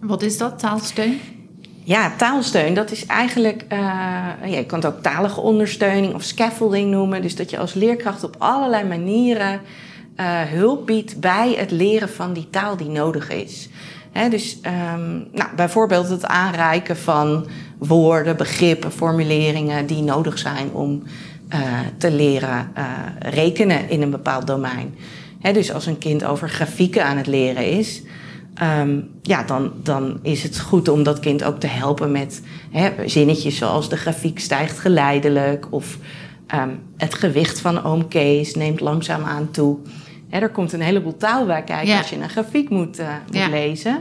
Wat 0.00 0.22
is 0.22 0.38
dat, 0.38 0.58
taalsteun? 0.58 1.20
Ja, 1.82 2.12
taalsteun, 2.16 2.74
dat 2.74 2.90
is 2.90 3.06
eigenlijk, 3.06 3.64
uh, 3.72 3.78
ja, 4.42 4.56
je 4.56 4.66
kan 4.66 4.78
het 4.78 4.94
ook 4.94 5.02
talige 5.02 5.40
ondersteuning 5.40 6.14
of 6.14 6.22
scaffolding 6.22 6.90
noemen. 6.90 7.22
Dus 7.22 7.36
dat 7.36 7.50
je 7.50 7.58
als 7.58 7.74
leerkracht 7.74 8.24
op 8.24 8.36
allerlei 8.38 8.84
manieren 8.84 9.60
uh, 10.16 10.40
hulp 10.42 10.86
biedt 10.86 11.20
bij 11.20 11.54
het 11.58 11.70
leren 11.70 12.08
van 12.08 12.32
die 12.32 12.50
taal 12.50 12.76
die 12.76 12.88
nodig 12.88 13.30
is. 13.30 13.68
dus 14.30 14.58
um, 14.94 15.28
nou, 15.32 15.54
bijvoorbeeld 15.56 16.08
het 16.08 16.24
aanreiken 16.24 16.96
van 16.96 17.46
woorden, 17.78 18.36
begrippen, 18.36 18.92
formuleringen 18.92 19.86
die 19.86 20.02
nodig 20.02 20.38
zijn 20.38 20.70
om 20.72 21.02
uh, 21.54 21.60
te 21.98 22.10
leren 22.10 22.70
uh, 22.78 22.84
rekenen 23.18 23.90
in 23.90 24.02
een 24.02 24.10
bepaald 24.10 24.46
domein. 24.46 24.94
dus 25.52 25.72
als 25.72 25.86
een 25.86 25.98
kind 25.98 26.24
over 26.24 26.48
grafieken 26.48 27.04
aan 27.04 27.16
het 27.16 27.26
leren 27.26 27.70
is, 27.70 28.02
um, 28.62 29.10
ja, 29.22 29.42
dan, 29.42 29.72
dan 29.82 30.18
is 30.22 30.42
het 30.42 30.60
goed 30.60 30.88
om 30.88 31.02
dat 31.02 31.20
kind 31.20 31.44
ook 31.44 31.60
te 31.60 31.66
helpen 31.66 32.12
met 32.12 32.42
zinnetjes 33.06 33.56
zoals 33.56 33.88
de 33.88 33.96
grafiek 33.96 34.38
stijgt 34.38 34.78
geleidelijk 34.78 35.66
of 35.70 35.98
um, 36.54 36.78
het 36.96 37.14
gewicht 37.14 37.60
van 37.60 37.84
oom 37.84 38.08
Kees 38.08 38.54
neemt 38.54 38.80
langzaam 38.80 39.24
aan 39.24 39.50
er 40.30 40.48
komt 40.48 40.72
een 40.72 40.80
heleboel 40.80 41.16
taal 41.16 41.46
bij 41.46 41.62
kijken 41.62 41.98
als 41.98 42.10
je 42.10 42.16
een 42.16 42.28
grafiek 42.28 42.70
moet, 42.70 43.00
uh, 43.00 43.08
moet 43.32 43.50
lezen. 43.50 43.98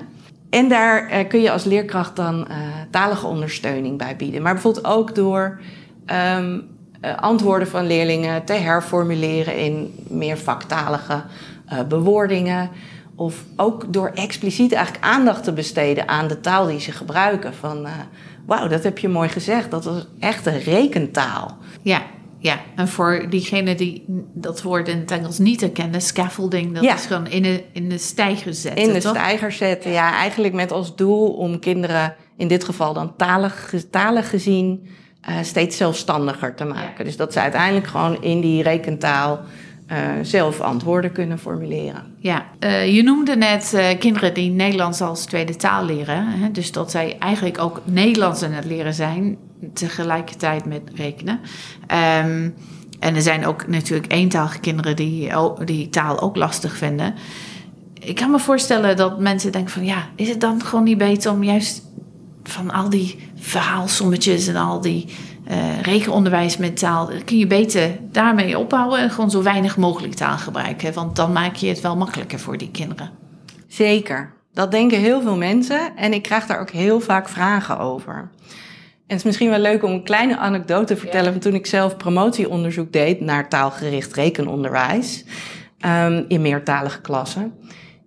En 0.50 0.70
daar 0.70 1.12
uh, 1.12 1.28
kun 1.28 1.42
je 1.42 1.52
als 1.52 1.64
leerkracht 1.64 2.16
dan 2.16 2.48
uh, 2.50 2.58
talige 2.90 3.28
ondersteuning 3.28 3.98
bij 3.98 4.16
bieden. 4.16 4.42
Maar 4.42 4.54
bijvoorbeeld 4.54 4.86
ook 4.86 5.16
door 5.16 5.60
um, 6.38 6.64
antwoorden 7.16 7.68
van 7.68 7.88
leerlingen 7.88 8.46
te 8.46 8.54
herformuleren 8.54 9.58
in 9.58 9.94
meer 10.08 10.38
vaktalige 10.38 11.24
bewoordingen. 11.88 12.70
Of 13.16 13.44
ook 13.56 13.94
door 13.94 14.12
expliciet 14.14 14.74
eigenlijk 14.74 15.06
aandacht 15.06 15.44
te 15.44 15.54
besteden 15.54 16.08
aan 16.08 16.28
de 16.28 16.40
taal 16.40 16.66
die 16.66 16.80
ze 16.80 16.92
gebruiken. 16.92 17.54
Van 17.54 17.88
wauw, 18.46 18.68
dat 18.68 18.84
heb 18.84 18.98
je 18.98 19.08
mooi 19.08 19.30
gezegd. 19.30 19.72
Dat 19.72 19.86
was 19.86 20.08
echt 20.20 20.46
een 20.46 20.60
rekentaal. 20.60 21.58
Ja, 21.82 22.02
ja, 22.46 22.60
en 22.76 22.88
voor 22.88 23.26
diegenen 23.30 23.78
die 23.78 24.04
dat 24.34 24.62
woord 24.62 24.88
in 24.88 24.98
het 24.98 25.12
Engels 25.12 25.38
niet 25.38 25.62
herkennen, 25.62 26.02
scaffolding, 26.02 26.74
dat 26.74 26.84
is 26.84 27.06
gewoon 27.06 27.28
in 27.28 27.44
de, 27.44 27.64
in 27.72 27.90
de 27.90 27.98
stijger 27.98 28.54
zetten. 28.54 28.84
In 28.84 28.94
de 28.94 29.00
toch? 29.00 29.16
stijger 29.16 29.52
zetten, 29.52 29.92
ja. 29.92 30.14
Eigenlijk 30.14 30.54
met 30.54 30.72
als 30.72 30.96
doel 30.96 31.32
om 31.32 31.60
kinderen, 31.60 32.16
in 32.38 32.48
dit 32.48 32.64
geval 32.64 32.94
dan 32.94 33.16
talig, 33.16 33.74
talig 33.92 34.30
gezien, 34.30 34.88
uh, 35.30 35.36
steeds 35.42 35.78
zelfstandiger 35.78 36.56
te 36.56 36.66
maken. 36.66 37.06
Dus 37.06 37.18
dat 37.18 37.34
ze 37.34 37.40
uiteindelijk 37.40 37.88
gewoon 37.88 38.22
in 38.22 38.42
die 38.42 38.64
rekentaal 38.64 39.40
uh, 39.92 39.98
zelf 40.22 40.62
antwoorden 40.62 41.12
kunnen 41.12 41.40
formuleren. 41.40 42.16
Ja, 42.20 42.46
uh, 42.60 42.96
je 42.96 43.04
noemde 43.04 43.36
net 43.36 43.72
uh, 43.76 43.88
kinderen 44.00 44.34
die 44.34 44.52
Nederlands 44.52 45.02
als 45.02 45.26
tweede 45.26 45.56
taal 45.56 45.86
leren. 45.86 46.28
Hè? 46.28 46.52
Dus 46.52 46.72
dat 46.72 46.92
zij 46.92 47.16
eigenlijk 47.20 47.60
ook 47.60 47.82
Nederlands 47.86 48.44
aan 48.44 48.52
het 48.52 48.66
leren 48.66 48.94
zijn 48.94 49.38
tegelijkertijd 49.74 50.66
met 50.66 50.82
rekenen. 50.96 51.40
Um, 52.24 52.56
en 53.00 53.16
er 53.16 53.22
zijn 53.22 53.46
ook 53.46 53.68
natuurlijk 53.68 54.12
eentalige 54.12 54.60
kinderen 54.60 54.96
die 54.96 55.32
die 55.66 55.90
taal 55.90 56.20
ook 56.22 56.36
lastig 56.36 56.78
vinden. 56.78 57.14
Ik 57.94 58.16
kan 58.16 58.32
me 58.32 58.40
voorstellen 58.40 58.98
dat 58.98 59.20
mensen 59.20 59.52
denken 59.52 59.72
van 59.72 59.86
ja, 59.86 60.08
is 60.16 60.30
het 60.30 60.42
dan 60.42 60.64
gewoon 60.64 60.84
niet 60.84 60.98
beter 60.98 61.32
om 61.32 61.44
juist 61.44 61.84
van 62.44 62.72
al 62.72 62.90
die 62.90 63.30
verhaalsommetjes 63.36 64.48
en 64.48 64.56
al 64.56 64.82
die 64.82 65.06
uh, 65.52 65.82
rekenonderwijs 65.82 66.58
met 66.58 66.78
taal, 66.78 67.10
kun 67.26 67.38
je 67.38 67.48
beter 67.48 67.98
daarmee 68.12 68.60
ophouden 68.60 69.00
en 69.00 69.12
gewoon 69.12 69.32
zo 69.32 69.44
weinig 69.44 69.78
mogelijk 69.78 70.14
taal 70.14 70.38
gebruiken. 70.38 70.94
Want 70.94 71.16
dan 71.16 71.32
maak 71.32 71.56
je 71.56 71.68
het 71.68 71.82
wel 71.82 71.96
makkelijker 71.96 72.40
voor 72.40 72.58
die 72.58 72.72
kinderen. 72.72 73.10
Zeker. 73.68 74.34
Dat 74.54 74.72
denken 74.72 75.00
heel 75.00 75.22
veel 75.22 75.38
mensen 75.38 75.96
en 75.96 76.14
ik 76.14 76.22
krijg 76.22 76.46
daar 76.46 76.60
ook 76.60 76.70
heel 76.70 77.00
vaak 77.00 77.30
vragen 77.30 77.80
over. 77.80 78.30
En 79.08 79.12
het 79.12 79.20
is 79.20 79.24
misschien 79.24 79.50
wel 79.50 79.60
leuk 79.60 79.84
om 79.84 79.92
een 79.92 80.04
kleine 80.04 80.38
anekdote 80.38 80.86
te 80.86 81.00
vertellen 81.00 81.32
van 81.32 81.42
toen 81.42 81.54
ik 81.54 81.66
zelf 81.66 81.98
promotieonderzoek 81.98 82.92
deed 82.92 83.22
naar 83.22 83.50
taalgericht 83.50 84.14
rekenonderwijs 84.14 85.26
um, 85.86 86.26
in 86.28 86.42
meertalige 86.42 87.02
klassen. 87.02 87.54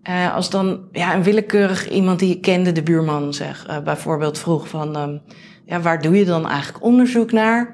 Uh, 0.09 0.35
als 0.35 0.51
dan 0.51 0.89
ja, 0.93 1.15
een 1.15 1.23
willekeurig 1.23 1.89
iemand 1.91 2.19
die 2.19 2.29
je 2.29 2.41
kende, 2.41 2.73
de 2.73 2.83
buurman, 2.83 3.35
zeg, 3.35 3.69
uh, 3.69 3.79
bijvoorbeeld 3.79 4.39
vroeg 4.39 4.69
van, 4.69 4.97
um, 4.97 5.23
ja, 5.65 5.81
waar 5.81 6.03
doe 6.03 6.19
je 6.19 6.25
dan 6.25 6.49
eigenlijk 6.49 6.85
onderzoek 6.85 7.33
naar? 7.33 7.67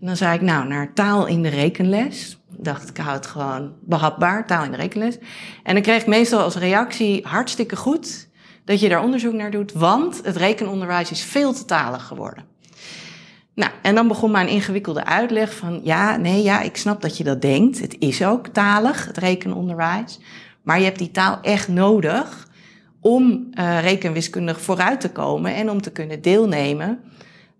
En 0.00 0.06
dan 0.06 0.16
zei 0.16 0.34
ik, 0.34 0.40
nou, 0.40 0.68
naar 0.68 0.92
taal 0.94 1.26
in 1.26 1.42
de 1.42 1.48
rekenles. 1.48 2.40
Dacht, 2.56 2.88
ik 2.88 2.96
hou 2.96 3.16
het 3.16 3.26
gewoon 3.26 3.72
behapbaar, 3.80 4.46
taal 4.46 4.64
in 4.64 4.70
de 4.70 4.76
rekenles. 4.76 5.18
En 5.62 5.74
dan 5.74 5.82
kreeg 5.82 6.00
ik 6.00 6.06
meestal 6.06 6.40
als 6.40 6.56
reactie, 6.56 7.26
hartstikke 7.26 7.76
goed 7.76 8.30
dat 8.64 8.80
je 8.80 8.88
daar 8.88 9.02
onderzoek 9.02 9.32
naar 9.32 9.50
doet, 9.50 9.72
want 9.72 10.20
het 10.24 10.36
rekenonderwijs 10.36 11.10
is 11.10 11.24
veel 11.24 11.52
te 11.52 11.64
talig 11.64 12.04
geworden. 12.06 12.51
Nou, 13.54 13.72
en 13.82 13.94
dan 13.94 14.08
begon 14.08 14.30
mijn 14.30 14.48
ingewikkelde 14.48 15.04
uitleg 15.04 15.54
van, 15.54 15.80
ja, 15.84 16.16
nee, 16.16 16.42
ja, 16.42 16.60
ik 16.60 16.76
snap 16.76 17.02
dat 17.02 17.16
je 17.16 17.24
dat 17.24 17.42
denkt. 17.42 17.80
Het 17.80 17.96
is 17.98 18.24
ook 18.24 18.46
talig, 18.46 19.06
het 19.06 19.16
rekenonderwijs. 19.16 20.20
Maar 20.62 20.78
je 20.78 20.84
hebt 20.84 20.98
die 20.98 21.10
taal 21.10 21.38
echt 21.42 21.68
nodig 21.68 22.48
om 23.00 23.48
uh, 23.54 23.80
rekenwiskundig 23.80 24.60
vooruit 24.60 25.00
te 25.00 25.10
komen 25.10 25.54
en 25.54 25.70
om 25.70 25.82
te 25.82 25.92
kunnen 25.92 26.22
deelnemen 26.22 27.00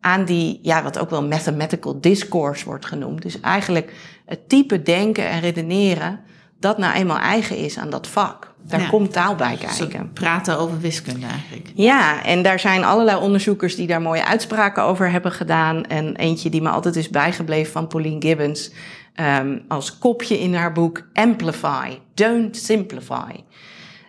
aan 0.00 0.24
die, 0.24 0.58
ja, 0.62 0.82
wat 0.82 0.98
ook 0.98 1.10
wel 1.10 1.26
mathematical 1.26 2.00
discourse 2.00 2.64
wordt 2.64 2.86
genoemd. 2.86 3.22
Dus 3.22 3.40
eigenlijk 3.40 3.92
het 4.26 4.48
type 4.48 4.82
denken 4.82 5.28
en 5.28 5.40
redeneren 5.40 6.20
dat 6.60 6.78
nou 6.78 6.94
eenmaal 6.94 7.18
eigen 7.18 7.56
is 7.56 7.78
aan 7.78 7.90
dat 7.90 8.06
vak. 8.06 8.51
Daar 8.66 8.88
komt 8.88 9.12
taal 9.12 9.34
bij 9.34 9.56
kijken. 9.56 10.12
praten 10.12 10.58
over 10.58 10.80
wiskunde 10.80 11.26
eigenlijk. 11.26 11.72
Ja, 11.74 12.24
en 12.24 12.42
daar 12.42 12.60
zijn 12.60 12.84
allerlei 12.84 13.18
onderzoekers 13.18 13.76
die 13.76 13.86
daar 13.86 14.02
mooie 14.02 14.24
uitspraken 14.24 14.82
over 14.82 15.10
hebben 15.10 15.32
gedaan. 15.32 15.84
En 15.84 16.16
eentje 16.16 16.50
die 16.50 16.62
me 16.62 16.68
altijd 16.68 16.96
is 16.96 17.08
bijgebleven 17.08 17.72
van 17.72 17.86
Pauline 17.86 18.20
Gibbons. 18.20 18.72
Um, 19.20 19.62
als 19.68 19.98
kopje 19.98 20.40
in 20.40 20.54
haar 20.54 20.72
boek 20.72 21.06
Amplify, 21.12 21.98
Don't 22.14 22.56
Simplify. 22.56 23.32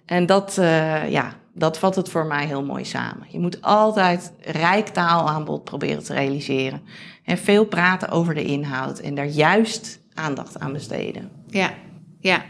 En 0.05 0.25
dat, 0.25 0.57
uh, 0.59 1.11
ja, 1.11 1.33
dat 1.53 1.79
vat 1.79 1.95
het 1.95 2.09
voor 2.09 2.25
mij 2.25 2.45
heel 2.45 2.63
mooi 2.63 2.85
samen. 2.85 3.27
Je 3.29 3.39
moet 3.39 3.61
altijd 3.61 4.33
rijk 4.41 4.87
taalaanbod 4.87 5.63
proberen 5.63 6.03
te 6.03 6.13
realiseren. 6.13 6.81
En 7.23 7.37
veel 7.37 7.65
praten 7.65 8.09
over 8.09 8.33
de 8.33 8.43
inhoud 8.43 8.99
en 8.99 9.15
daar 9.15 9.25
juist 9.25 9.99
aandacht 10.13 10.59
aan 10.59 10.73
besteden. 10.73 11.31
Ja, 11.47 11.73
ja. 12.19 12.43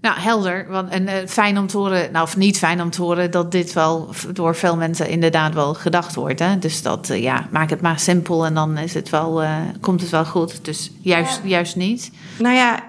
Nou, 0.00 0.20
helder. 0.20 0.66
Want, 0.68 0.90
en 0.90 1.02
uh, 1.02 1.12
fijn 1.26 1.58
om 1.58 1.66
te 1.66 1.76
horen, 1.76 2.12
nou 2.12 2.24
of 2.24 2.36
niet 2.36 2.58
fijn 2.58 2.82
om 2.82 2.90
te 2.90 3.02
horen, 3.02 3.30
dat 3.30 3.52
dit 3.52 3.72
wel 3.72 4.08
door 4.32 4.54
veel 4.54 4.76
mensen 4.76 5.08
inderdaad 5.08 5.54
wel 5.54 5.74
gedacht 5.74 6.14
wordt. 6.14 6.38
Hè? 6.38 6.58
Dus 6.58 6.82
dat, 6.82 7.08
uh, 7.10 7.22
ja, 7.22 7.48
maak 7.50 7.70
het 7.70 7.80
maar 7.80 7.98
simpel 7.98 8.46
en 8.46 8.54
dan 8.54 8.78
is 8.78 8.94
het 8.94 9.10
wel, 9.10 9.42
uh, 9.42 9.56
komt 9.80 10.00
het 10.00 10.10
wel 10.10 10.24
goed. 10.24 10.64
Dus 10.64 10.90
juist, 11.00 11.40
ja. 11.42 11.48
juist 11.48 11.76
niet. 11.76 12.10
Nou 12.38 12.54
ja, 12.54 12.82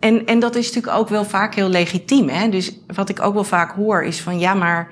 en, 0.00 0.26
en 0.26 0.38
dat 0.40 0.54
is 0.54 0.66
natuurlijk 0.66 0.96
ook 0.96 1.08
wel 1.08 1.24
vaak 1.24 1.54
heel 1.54 1.68
legitiem. 1.68 2.28
Hè? 2.28 2.48
Dus 2.48 2.76
wat 2.86 3.08
ik 3.08 3.22
ook 3.22 3.34
wel 3.34 3.44
vaak 3.44 3.72
hoor 3.72 4.02
is 4.02 4.20
van 4.20 4.38
ja, 4.38 4.54
maar 4.54 4.88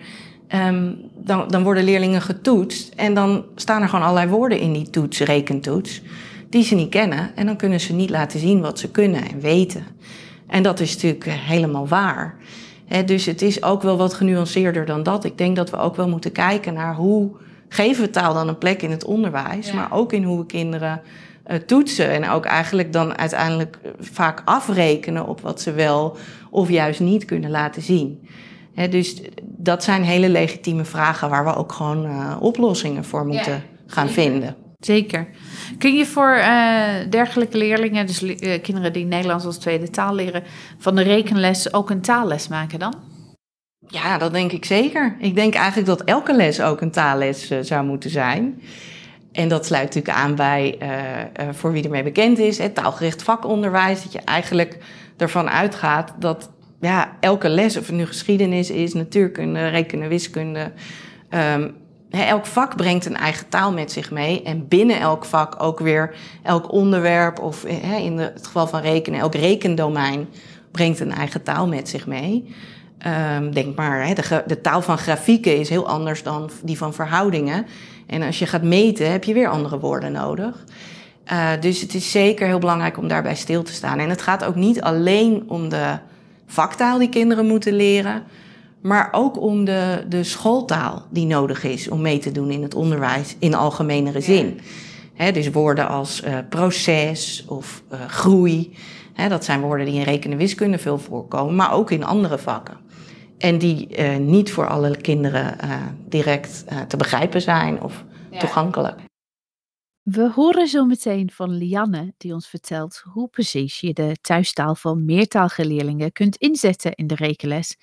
um, 0.54 0.97
dan, 1.14 1.49
dan 1.49 1.62
worden 1.62 1.85
leerlingen 1.85 2.23
getoetst 2.23 2.92
en 2.94 3.14
dan 3.14 3.44
staan 3.54 3.82
er 3.82 3.88
gewoon 3.88 4.04
allerlei 4.04 4.30
woorden 4.30 4.61
in 4.61 4.73
die 4.73 4.90
toets, 4.90 5.20
rekentoets, 5.20 6.02
die 6.50 6.64
ze 6.64 6.75
niet 6.75 6.90
kennen. 6.90 7.30
En 7.35 7.47
dan 7.47 7.56
kunnen 7.56 7.80
ze 7.80 7.92
niet 7.92 8.11
laten 8.11 8.40
zien 8.40 8.61
wat 8.61 8.78
ze 8.78 8.90
kunnen 8.90 9.28
en 9.30 9.40
weten. 9.40 9.87
En 10.48 10.62
dat 10.62 10.80
is 10.80 10.94
natuurlijk 10.94 11.24
helemaal 11.30 11.88
waar. 11.88 12.36
dus 13.04 13.26
het 13.26 13.42
is 13.42 13.62
ook 13.62 13.82
wel 13.82 13.96
wat 13.96 14.14
genuanceerder 14.14 14.86
dan 14.86 15.02
dat. 15.02 15.24
Ik 15.24 15.38
denk 15.38 15.56
dat 15.56 15.70
we 15.70 15.76
ook 15.76 15.96
wel 15.96 16.08
moeten 16.08 16.32
kijken 16.32 16.74
naar 16.74 16.94
hoe 16.94 17.30
geven 17.68 18.04
we 18.04 18.10
taal 18.10 18.34
dan 18.34 18.48
een 18.48 18.58
plek 18.58 18.82
in 18.82 18.90
het 18.90 19.04
onderwijs, 19.04 19.72
maar 19.72 19.92
ook 19.92 20.12
in 20.12 20.22
hoe 20.22 20.38
we 20.38 20.46
kinderen 20.46 21.00
uh, 21.46 21.56
toetsen. 21.56 22.10
En 22.10 22.28
ook 22.28 22.44
eigenlijk 22.44 22.92
dan 22.92 23.18
uiteindelijk 23.18 23.78
vaak 24.00 24.42
afrekenen 24.44 25.26
op 25.26 25.40
wat 25.40 25.60
ze 25.60 25.72
wel 25.72 26.16
of 26.50 26.68
juist 26.68 27.00
niet 27.00 27.24
kunnen 27.24 27.50
laten 27.50 27.82
zien. 27.82 28.28
dus 28.90 29.22
dat 29.40 29.84
zijn 29.84 30.02
hele 30.02 30.28
legitieme 30.28 30.84
vragen 30.84 31.28
waar 31.28 31.44
we 31.44 31.54
ook 31.54 31.72
gewoon 31.72 32.06
uh, 32.06 32.36
oplossingen 32.40 33.04
voor 33.04 33.26
moeten 33.26 33.62
gaan 33.86 34.08
vinden. 34.08 34.56
Zeker. 34.78 35.28
Kun 35.78 35.94
je 35.94 36.06
voor 36.06 36.37
uh, 36.37 36.94
dergelijke 37.11 37.58
leerlingen, 37.58 38.06
dus 38.06 38.23
uh, 38.23 38.62
kinderen 38.62 38.92
die 38.92 39.04
Nederlands 39.04 39.44
als 39.44 39.58
tweede 39.58 39.90
taal 39.90 40.14
leren, 40.14 40.42
van 40.78 40.94
de 40.94 41.02
rekenles 41.02 41.73
ook 41.73 41.90
een 41.90 42.00
taalles 42.00 42.49
maken 42.49 42.78
dan? 42.78 42.94
Ja, 43.88 44.18
dat 44.18 44.32
denk 44.32 44.52
ik 44.52 44.64
zeker. 44.64 45.16
Ik 45.18 45.35
denk 45.35 45.54
eigenlijk 45.54 45.87
dat 45.87 46.04
elke 46.04 46.35
les 46.35 46.61
ook 46.61 46.80
een 46.80 46.90
taalles 46.90 47.50
uh, 47.50 47.58
zou 47.62 47.85
moeten 47.85 48.11
zijn. 48.11 48.62
En 49.32 49.49
dat 49.49 49.66
sluit 49.66 49.85
natuurlijk 49.85 50.16
aan 50.16 50.35
bij, 50.35 50.78
voor 51.50 51.73
wie 51.73 51.85
ermee 51.85 52.02
bekend 52.02 52.38
is, 52.38 52.58
het 52.58 52.75
taalgericht 52.75 53.23
vakonderwijs. 53.23 54.02
Dat 54.02 54.12
je 54.12 54.20
eigenlijk 54.20 54.78
ervan 55.16 55.49
uitgaat 55.50 56.14
dat 56.18 56.50
ja, 56.80 57.16
elke 57.20 57.49
les, 57.49 57.76
of 57.76 57.87
het 57.87 57.97
nu 57.97 58.06
geschiedenis 58.06 58.70
is, 58.70 58.94
natuurkunde, 58.94 59.68
rekenen, 59.68 60.08
wiskunde, 60.08 60.73
um, 61.30 61.75
elk 62.10 62.46
vak 62.46 62.76
brengt 62.76 63.06
een 63.06 63.16
eigen 63.16 63.48
taal 63.48 63.72
met 63.72 63.92
zich 63.92 64.10
mee. 64.10 64.42
En 64.42 64.68
binnen 64.68 65.00
elk 65.00 65.24
vak 65.24 65.62
ook 65.62 65.78
weer 65.78 66.14
elk 66.42 66.72
onderwerp, 66.72 67.38
of 67.38 67.64
in 67.98 68.18
het 68.18 68.46
geval 68.46 68.66
van 68.66 68.80
rekenen, 68.80 69.20
elk 69.20 69.34
rekendomein 69.34 70.28
brengt 70.70 71.00
een 71.00 71.12
eigen 71.12 71.42
taal 71.42 71.66
met 71.68 71.88
zich 71.88 72.06
mee. 72.06 72.54
Um, 73.36 73.52
denk 73.52 73.76
maar, 73.76 74.14
de, 74.46 74.60
taal 74.60 74.82
van 74.82 74.98
grafieken 74.98 75.58
is 75.58 75.68
heel 75.68 75.88
anders 75.88 76.22
dan 76.22 76.50
die 76.62 76.78
van 76.78 76.94
verhoudingen. 76.94 77.66
En 78.06 78.22
als 78.22 78.38
je 78.38 78.46
gaat 78.46 78.62
meten, 78.62 79.10
heb 79.10 79.24
je 79.24 79.34
weer 79.34 79.48
andere 79.48 79.78
woorden 79.78 80.12
nodig. 80.12 80.64
Uh, 81.32 81.50
dus 81.60 81.80
het 81.80 81.94
is 81.94 82.10
zeker 82.10 82.46
heel 82.46 82.58
belangrijk 82.58 82.98
om 82.98 83.08
daarbij 83.08 83.34
stil 83.34 83.62
te 83.62 83.72
staan. 83.72 83.98
En 83.98 84.08
het 84.08 84.22
gaat 84.22 84.44
ook 84.44 84.54
niet 84.54 84.80
alleen 84.80 85.44
om 85.46 85.68
de 85.68 85.98
vaktaal 86.46 86.98
die 86.98 87.08
kinderen 87.08 87.46
moeten 87.46 87.72
leren 87.72 88.22
maar 88.82 89.08
ook 89.12 89.40
om 89.40 89.64
de, 89.64 90.04
de 90.08 90.25
schooltaal 90.25 91.06
die 91.11 91.26
nodig 91.26 91.64
is 91.64 91.88
om 91.88 92.00
mee 92.00 92.18
te 92.18 92.32
doen 92.32 92.50
in 92.50 92.62
het 92.62 92.75
onderwijs 92.75 93.37
in 93.38 93.54
algemenere 93.54 94.20
zin. 94.20 94.61
dus 95.32 95.50
woorden 95.50 95.88
als 95.88 96.23
uh, 96.25 96.38
proces 96.49 97.44
of 97.49 97.82
uh, 97.92 98.04
groei, 98.04 98.76
dat 99.28 99.44
zijn 99.44 99.61
woorden 99.61 99.87
die 99.87 99.94
in 99.94 100.02
rekenen 100.02 100.38
wiskunde 100.38 100.78
veel 100.78 100.99
voorkomen, 100.99 101.54
maar 101.54 101.73
ook 101.73 101.90
in 101.90 102.04
andere 102.04 102.38
vakken. 102.38 102.76
En 103.38 103.58
die 103.58 103.99
uh, 103.99 104.16
niet 104.16 104.52
voor 104.52 104.68
alle 104.68 104.97
kinderen 104.97 105.56
direct 106.08 106.64
te 106.88 106.97
begrijpen 106.97 107.40
zijn 107.40 107.82
of 107.82 108.04
ja. 108.30 108.38
toegankelijk. 108.38 109.00
We 110.02 110.30
horen 110.35 110.68
zo 110.68 110.85
meteen 110.85 111.30
van 111.30 111.50
Lianne, 111.50 112.14
die 112.16 112.32
ons 112.32 112.49
vertelt 112.49 113.02
hoe 113.12 113.28
precies 113.28 113.80
je 113.80 113.92
de 113.92 114.16
thuistaal 114.20 114.75
van 114.75 115.04
meertalige 115.04 115.66
leerlingen 115.66 116.12
kunt 116.12 116.37
inzetten 116.37 116.94
in 116.94 117.06
de 117.06 117.14
rekenles 117.14 117.76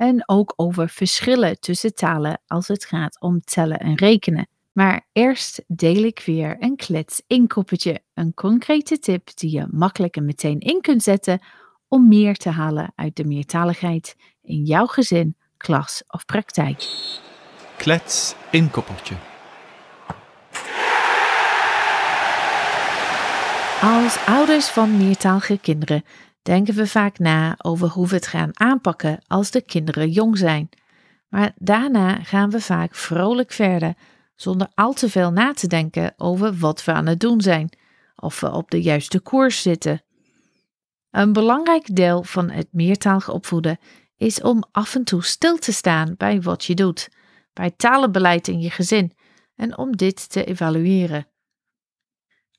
en 0.00 0.22
ook 0.28 0.52
over 0.56 0.88
verschillen 0.88 1.60
tussen 1.60 1.94
talen 1.94 2.40
als 2.46 2.68
het 2.68 2.84
gaat 2.84 3.20
om 3.20 3.40
tellen 3.40 3.78
en 3.78 3.94
rekenen. 3.94 4.48
Maar 4.72 5.06
eerst 5.12 5.62
deel 5.66 6.02
ik 6.04 6.22
weer 6.26 6.56
een 6.60 6.76
klets 6.76 7.22
inkoppertje, 7.26 8.00
een 8.14 8.34
concrete 8.34 8.98
tip 8.98 9.28
die 9.34 9.50
je 9.50 9.66
makkelijk 9.70 10.16
en 10.16 10.24
meteen 10.24 10.58
in 10.58 10.80
kunt 10.80 11.02
zetten 11.02 11.40
om 11.88 12.08
meer 12.08 12.36
te 12.36 12.48
halen 12.48 12.92
uit 12.94 13.16
de 13.16 13.24
meertaligheid 13.24 14.16
in 14.42 14.64
jouw 14.64 14.86
gezin, 14.86 15.36
klas 15.56 16.02
of 16.06 16.24
praktijk. 16.24 16.88
Klets 17.76 18.34
inkoppertje. 18.50 19.14
Als 23.80 24.18
ouders 24.26 24.68
van 24.68 24.96
meertalige 24.96 25.58
kinderen 25.58 26.04
denken 26.42 26.74
we 26.74 26.86
vaak 26.86 27.18
na 27.18 27.54
over 27.58 27.88
hoe 27.88 28.08
we 28.08 28.14
het 28.14 28.26
gaan 28.26 28.60
aanpakken 28.60 29.24
als 29.26 29.50
de 29.50 29.62
kinderen 29.62 30.10
jong 30.10 30.38
zijn. 30.38 30.68
Maar 31.28 31.52
daarna 31.56 32.14
gaan 32.14 32.50
we 32.50 32.60
vaak 32.60 32.94
vrolijk 32.94 33.52
verder, 33.52 33.94
zonder 34.34 34.68
al 34.74 34.92
te 34.92 35.08
veel 35.08 35.32
na 35.32 35.52
te 35.52 35.66
denken 35.66 36.14
over 36.16 36.54
wat 36.54 36.84
we 36.84 36.92
aan 36.92 37.06
het 37.06 37.20
doen 37.20 37.40
zijn, 37.40 37.68
of 38.16 38.40
we 38.40 38.52
op 38.52 38.70
de 38.70 38.82
juiste 38.82 39.20
koers 39.20 39.62
zitten. 39.62 40.02
Een 41.10 41.32
belangrijk 41.32 41.96
deel 41.96 42.22
van 42.22 42.50
het 42.50 42.68
meertalig 42.70 43.28
opvoeden 43.28 43.78
is 44.16 44.40
om 44.40 44.64
af 44.72 44.94
en 44.94 45.04
toe 45.04 45.24
stil 45.24 45.56
te 45.56 45.72
staan 45.72 46.14
bij 46.16 46.40
wat 46.40 46.64
je 46.64 46.74
doet, 46.74 47.08
bij 47.52 47.70
talenbeleid 47.70 48.48
in 48.48 48.60
je 48.60 48.70
gezin 48.70 49.12
en 49.54 49.78
om 49.78 49.96
dit 49.96 50.30
te 50.30 50.44
evalueren. 50.44 51.26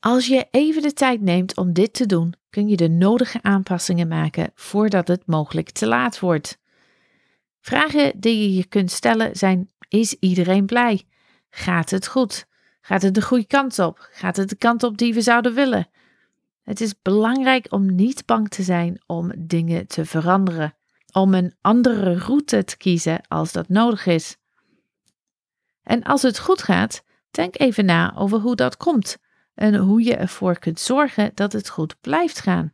Als 0.04 0.28
je 0.28 0.48
even 0.52 0.82
de 0.82 0.94
tijd 0.94 1.22
neemt 1.22 1.58
om 1.58 1.74
dit 1.74 1.94
te 1.94 2.06
doen, 2.06 2.34
kun 2.50 2.68
je 2.68 2.76
de 2.76 2.90
nodige 2.90 3.40
aanpassingen 3.42 4.08
maken 4.08 4.52
voordat 4.56 5.08
het 5.08 5.26
mogelijk 5.26 5.70
te 5.70 5.88
laat 5.88 6.20
wordt. 6.20 6.58
Vragen 7.60 8.20
die 8.20 8.42
je 8.42 8.54
je 8.56 8.66
kunt 8.66 8.92
stellen 8.92 9.36
zijn: 9.36 9.70
is 9.88 10.14
iedereen 10.14 10.66
blij? 10.66 11.04
Gaat 11.50 11.90
het 11.90 12.08
goed? 12.08 12.46
Gaat 12.82 13.02
het 13.02 13.14
de 13.14 13.22
goede 13.22 13.46
kant 13.46 13.80
op? 13.80 14.10
Gaat 14.12 14.36
het 14.36 14.50
de 14.50 14.56
kant 14.56 14.84
op 14.84 14.98
die 14.98 15.14
we 15.14 15.22
zouden 15.22 15.54
willen? 15.54 15.90
Het 16.64 16.82
is 16.82 17.02
belangrijk 17.02 17.68
om 17.70 17.96
niet 17.96 18.26
bang 18.26 18.50
te 18.50 18.64
zijn 18.64 19.02
om 19.06 19.32
dingen 19.38 19.88
te 19.88 20.06
veranderen, 20.06 20.76
om 21.12 21.34
een 21.34 21.56
andere 21.62 22.18
route 22.18 22.64
te 22.64 22.78
kiezen 22.78 23.22
als 23.28 23.52
dat 23.52 23.70
nodig 23.70 24.06
is. 24.06 24.38
En 25.84 26.04
als 26.04 26.22
het 26.22 26.40
goed 26.40 26.64
gaat, 26.64 27.04
denk 27.32 27.60
even 27.60 27.86
na 27.86 28.16
over 28.16 28.40
hoe 28.40 28.56
dat 28.56 28.78
komt 28.78 29.18
en 29.54 29.76
hoe 29.76 30.04
je 30.04 30.16
ervoor 30.16 30.60
kunt 30.60 30.80
zorgen 30.80 31.32
dat 31.34 31.54
het 31.54 31.70
goed 31.70 31.96
blijft 32.02 32.40
gaan. 32.40 32.72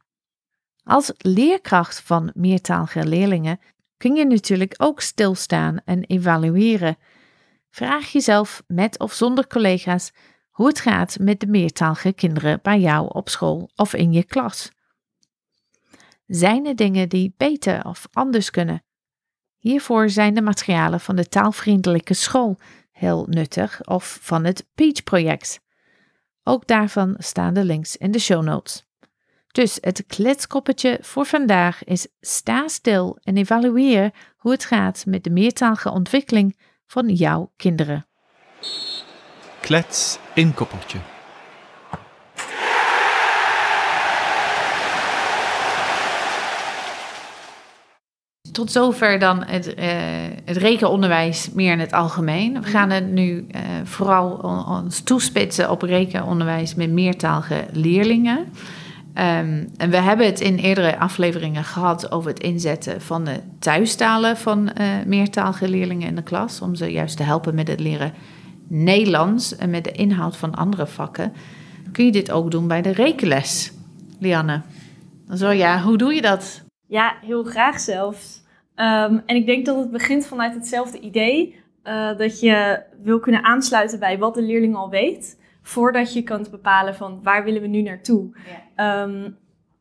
Als 0.83 1.11
leerkracht 1.17 2.01
van 2.01 2.31
meertalige 2.33 3.07
leerlingen 3.07 3.59
kun 3.97 4.15
je 4.15 4.25
natuurlijk 4.25 4.73
ook 4.77 5.01
stilstaan 5.01 5.81
en 5.85 6.03
evalueren. 6.03 6.97
Vraag 7.69 8.11
jezelf 8.11 8.63
met 8.67 8.99
of 8.99 9.13
zonder 9.13 9.47
collega's 9.47 10.11
hoe 10.49 10.67
het 10.67 10.79
gaat 10.79 11.17
met 11.19 11.39
de 11.39 11.47
meertalige 11.47 12.13
kinderen 12.13 12.59
bij 12.61 12.79
jou 12.79 13.09
op 13.13 13.29
school 13.29 13.69
of 13.75 13.93
in 13.93 14.11
je 14.11 14.23
klas. 14.23 14.71
Zijn 16.25 16.65
er 16.65 16.75
dingen 16.75 17.09
die 17.09 17.33
beter 17.37 17.85
of 17.85 18.07
anders 18.11 18.49
kunnen? 18.49 18.83
Hiervoor 19.57 20.09
zijn 20.09 20.33
de 20.33 20.41
materialen 20.41 20.99
van 20.99 21.15
de 21.15 21.27
taalvriendelijke 21.27 22.13
school 22.13 22.57
heel 22.91 23.25
nuttig 23.29 23.85
of 23.85 24.19
van 24.21 24.43
het 24.43 24.65
Peach-project. 24.75 25.59
Ook 26.47 26.67
daarvan 26.67 27.15
staan 27.17 27.53
de 27.53 27.63
links 27.63 27.97
in 27.97 28.11
de 28.11 28.19
show 28.19 28.43
notes. 28.43 28.85
Dus 29.51 29.77
het 29.81 30.03
kletskoppetje 30.07 30.97
voor 31.01 31.25
vandaag 31.25 31.83
is 31.83 32.07
sta 32.21 32.67
stil 32.67 33.17
en 33.23 33.37
evalueer 33.37 34.11
hoe 34.37 34.51
het 34.51 34.65
gaat 34.65 35.03
met 35.05 35.23
de 35.23 35.29
meertalige 35.29 35.91
ontwikkeling 35.91 36.57
van 36.85 37.09
jouw 37.09 37.51
kinderen. 37.55 38.07
Klets 39.61 40.19
inkoppertje. 40.33 41.16
Tot 48.57 48.71
zover 48.71 49.19
dan 49.19 49.43
het, 49.45 49.67
uh, 49.67 49.85
het 50.45 50.57
rekenonderwijs 50.57 51.49
meer 51.51 51.71
in 51.71 51.79
het 51.79 51.93
algemeen. 51.93 52.61
We 52.61 52.67
gaan 52.67 52.89
het 52.89 53.11
nu 53.11 53.47
uh, 53.51 53.61
vooral 53.83 54.31
ons 54.67 54.99
toespitsen 54.99 55.71
op 55.71 55.81
rekenonderwijs 55.81 56.75
met 56.75 56.91
meertalige 56.91 57.65
leerlingen. 57.71 58.37
Um, 58.37 59.69
en 59.77 59.89
we 59.89 59.97
hebben 59.97 60.25
het 60.25 60.39
in 60.39 60.55
eerdere 60.55 60.99
afleveringen 60.99 61.63
gehad 61.63 62.11
over 62.11 62.29
het 62.29 62.39
inzetten 62.39 63.01
van 63.01 63.25
de 63.25 63.39
thuistalen 63.59 64.37
van 64.37 64.59
uh, 64.77 64.85
meertalige 65.05 65.69
leerlingen 65.69 66.07
in 66.07 66.15
de 66.15 66.23
klas. 66.23 66.61
Om 66.61 66.75
ze 66.75 66.91
juist 66.91 67.17
te 67.17 67.23
helpen 67.23 67.55
met 67.55 67.67
het 67.67 67.79
leren 67.79 68.13
Nederlands 68.67 69.55
en 69.55 69.69
met 69.69 69.83
de 69.83 69.91
inhoud 69.91 70.37
van 70.37 70.55
andere 70.55 70.87
vakken. 70.87 71.33
Kun 71.91 72.05
je 72.05 72.11
dit 72.11 72.31
ook 72.31 72.51
doen 72.51 72.67
bij 72.67 72.81
de 72.81 72.91
rekenles, 72.91 73.71
Lianne? 74.19 74.61
Zo 75.33 75.51
ja, 75.51 75.81
hoe 75.81 75.97
doe 75.97 76.13
je 76.13 76.21
dat? 76.21 76.61
Ja, 76.87 77.15
heel 77.21 77.43
graag 77.43 77.79
zelfs. 77.79 78.45
Um, 78.79 79.23
en 79.25 79.35
ik 79.35 79.45
denk 79.45 79.65
dat 79.65 79.77
het 79.77 79.91
begint 79.91 80.27
vanuit 80.27 80.53
hetzelfde 80.53 80.99
idee. 80.99 81.55
Uh, 81.83 82.17
dat 82.17 82.39
je 82.39 82.83
wil 83.01 83.19
kunnen 83.19 83.43
aansluiten 83.43 83.99
bij 83.99 84.17
wat 84.17 84.33
de 84.33 84.41
leerling 84.41 84.75
al 84.75 84.89
weet. 84.89 85.39
Voordat 85.61 86.13
je 86.13 86.23
kunt 86.23 86.51
bepalen 86.51 86.95
van 86.95 87.19
waar 87.23 87.43
willen 87.43 87.61
we 87.61 87.67
nu 87.67 87.81
naartoe. 87.81 88.29
Ja. 88.75 89.03
Um, 89.03 89.37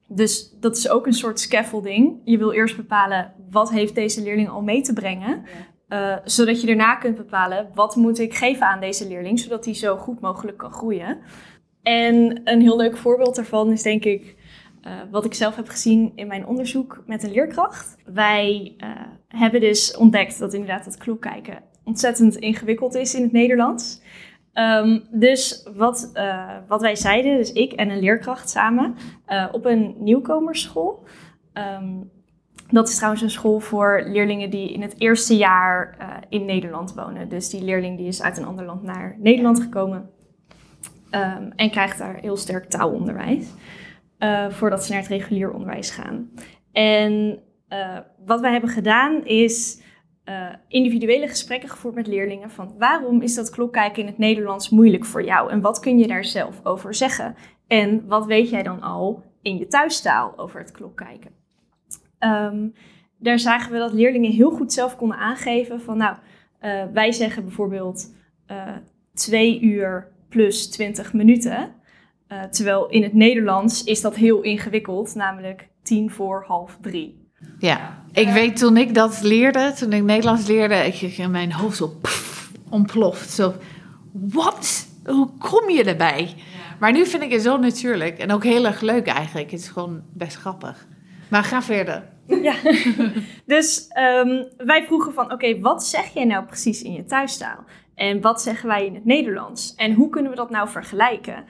dus 0.09 0.57
dat 0.61 0.77
is 0.77 0.89
ook 0.89 1.07
een 1.07 1.13
soort 1.13 1.41
scaffolding. 1.41 2.21
Je 2.25 2.39
wil 2.39 2.53
eerst 2.53 2.77
bepalen 2.77 3.33
wat 3.51 3.71
heeft 3.71 3.95
deze 3.95 4.23
leerling 4.23 4.49
al 4.49 4.63
mee 4.63 4.81
te 4.81 4.93
brengen. 4.93 5.43
Ja. 5.89 6.17
Uh, 6.17 6.17
zodat 6.25 6.61
je 6.61 6.67
daarna 6.67 6.95
kunt 6.95 7.17
bepalen 7.17 7.71
wat 7.75 7.97
moet 7.97 8.19
ik 8.19 8.35
geven 8.35 8.67
aan 8.67 8.81
deze 8.81 9.09
leerling. 9.09 9.39
Zodat 9.39 9.65
hij 9.65 9.75
zo 9.75 9.97
goed 9.97 10.21
mogelijk 10.21 10.57
kan 10.57 10.73
groeien. 10.73 11.19
En 11.83 12.41
een 12.45 12.61
heel 12.61 12.77
leuk 12.77 12.97
voorbeeld 12.97 13.37
daarvan 13.37 13.73
is 13.73 13.83
denk 13.83 14.05
ik 14.05 14.37
eh, 14.87 14.93
wat 15.11 15.25
ik 15.25 15.35
zelf 15.35 15.57
heb 15.57 15.69
gezien 15.69 16.13
in 16.15 16.27
mijn 16.27 16.47
onderzoek 16.47 17.03
met 17.07 17.23
een 17.23 17.33
leerkracht. 17.33 17.97
Wij 18.05 18.75
uh, 18.79 18.91
hebben 19.29 19.61
dus 19.61 19.97
ontdekt 19.97 20.39
dat 20.39 20.53
inderdaad 20.53 20.85
het 20.85 20.97
klokkijken 20.97 21.59
ontzettend 21.85 22.37
ingewikkeld 22.37 22.95
is 22.95 23.15
in 23.15 23.23
het 23.23 23.33
Nederlands. 23.33 24.03
Um, 24.55 25.03
dus 25.11 25.69
wat, 25.77 26.11
uh, 26.15 26.57
wat 26.69 26.81
wij 26.81 26.97
zeiden, 26.97 27.37
dus 27.37 27.53
ik 27.53 27.73
en 27.73 27.91
een 27.91 27.99
leerkracht 27.99 28.51
samen, 28.51 28.95
op 29.53 29.65
een 29.65 29.95
nieuwkomersschool. 29.99 31.05
Um, 31.55 32.11
dat 32.71 32.89
is 32.89 32.97
trouwens 32.97 33.23
een 33.23 33.31
school 33.31 33.61
voor 33.61 34.03
leerlingen 34.07 34.51
die 34.51 34.73
in 34.73 34.83
het 34.83 34.95
eerste 35.01 35.37
jaar 35.37 35.97
in 36.29 36.45
Nederland 36.45 36.95
wonen. 36.95 37.29
Dus 37.29 37.51
die 37.51 37.63
leerling 37.63 37.97
die 37.97 38.07
is 38.07 38.23
uit 38.23 38.39
een 38.39 38.47
ander 38.47 38.65
land 38.65 38.83
naar 38.83 39.17
Nederland 39.19 39.61
gekomen. 39.61 40.11
Um, 41.11 41.53
en 41.57 41.71
krijgt 41.71 41.99
daar 41.99 42.19
heel 42.21 42.37
sterk 42.37 42.71
taalonderwijs. 42.71 43.47
Uh, 44.19 44.51
voordat 44.51 44.85
ze 44.85 44.93
naar 44.93 45.01
het 45.01 45.11
regulier 45.11 45.53
onderwijs 45.53 45.91
gaan. 45.91 46.31
En 46.73 47.43
uh, 47.69 47.99
wat 48.25 48.41
wij 48.41 48.53
hebben 48.53 48.71
gedaan 48.71 49.25
is 49.25 49.83
uh, 50.25 50.49
individuele 50.69 51.29
gesprekken 51.29 51.69
gevoerd 51.69 51.95
met 51.95 52.07
leerlingen 52.07 52.51
van 52.51 52.75
waarom 52.79 53.23
is 53.23 53.35
dat 53.35 53.51
klokkijken 53.51 54.03
in 54.03 54.09
het 54.09 54.19
Nederlands 54.19 54.71
moeilijk 54.71 55.05
voor 55.05 55.25
jou 55.25 55.51
en 55.51 55.61
wat 55.61 55.81
kun 55.81 55.99
je 55.99 56.07
daar 56.07 56.25
zelf 56.25 56.61
over 56.65 56.95
zeggen? 56.95 57.35
En 57.67 58.07
wat 58.07 58.27
weet 58.27 58.51
jij 58.51 58.63
dan 58.63 58.81
al 58.81 59.23
in 59.43 59.59
je 59.59 59.67
thuistaal 59.67 60.39
over 60.39 60.61
het 60.61 60.71
klokkijken? 60.71 61.31
Um, 62.21 62.75
daar 63.19 63.39
zagen 63.39 63.73
we 63.73 63.79
dat 63.79 63.93
leerlingen 63.93 64.33
heel 64.33 64.51
goed 64.51 64.73
zelf 64.73 64.97
konden 64.97 65.19
aangeven 65.19 65.81
van 65.81 65.97
nou, 65.97 66.17
wij 66.93 67.13
zeggen 67.13 67.45
bijvoorbeeld 67.45 68.15
twee 69.15 69.61
uur 69.61 70.13
plus 70.29 70.71
20 70.71 71.13
minuten. 71.13 71.75
Uh, 72.29 72.43
terwijl 72.43 72.89
in 72.89 73.03
het 73.03 73.15
Nederlands 73.15 73.85
is 73.85 74.01
dat 74.01 74.15
heel 74.15 74.41
ingewikkeld, 74.41 75.15
namelijk 75.15 75.69
tien 75.83 76.11
voor 76.11 76.45
half 76.47 76.79
drie. 76.81 77.25
Ja, 77.59 78.03
ik 78.13 78.29
weet 78.29 78.57
toen 78.57 78.77
ik 78.77 78.95
dat 78.95 79.23
leerde, 79.23 79.73
toen 79.73 79.93
ik 79.93 80.03
Nederlands 80.03 80.47
leerde, 80.47 80.75
ik 80.75 81.01
in 81.01 81.31
mijn 81.31 81.53
hoofd 81.53 81.77
zo 81.77 81.89
pff, 82.03 82.53
ontploft. 82.71 83.31
Zo, 83.31 83.55
wat? 84.13 84.87
Hoe 85.05 85.29
kom 85.39 85.71
je 85.71 85.85
erbij? 85.85 86.35
Maar 86.81 86.93
nu 86.93 87.07
vind 87.07 87.23
ik 87.23 87.33
het 87.33 87.43
zo 87.43 87.57
natuurlijk 87.57 88.19
en 88.19 88.33
ook 88.33 88.45
heel 88.45 88.67
erg 88.67 88.81
leuk 88.81 89.07
eigenlijk. 89.07 89.51
Het 89.51 89.61
is 89.61 89.69
gewoon 89.69 90.03
best 90.13 90.37
grappig. 90.37 90.87
Maar 91.31 91.45
ga 91.45 91.63
verder. 91.63 92.03
Ja, 92.27 92.55
dus 93.47 93.87
um, 93.99 94.49
wij 94.57 94.85
vroegen 94.87 95.13
van, 95.13 95.33
oké, 95.33 95.61
wat 95.61 95.87
zeg 95.87 96.15
jij 96.15 96.25
nou 96.25 96.45
precies 96.45 96.83
in 96.83 96.93
je 96.93 97.05
thuistaal? 97.05 97.65
En 97.95 98.21
wat 98.21 98.43
zeggen 98.43 98.69
wij 98.69 98.87
in 98.87 98.95
het 98.95 99.05
Nederlands? 99.05 99.75
En 99.75 99.93
hoe 99.93 100.09
kunnen 100.09 100.31
we 100.31 100.37
dat 100.37 100.51
nou 100.51 100.69
vergelijken? 100.69 101.45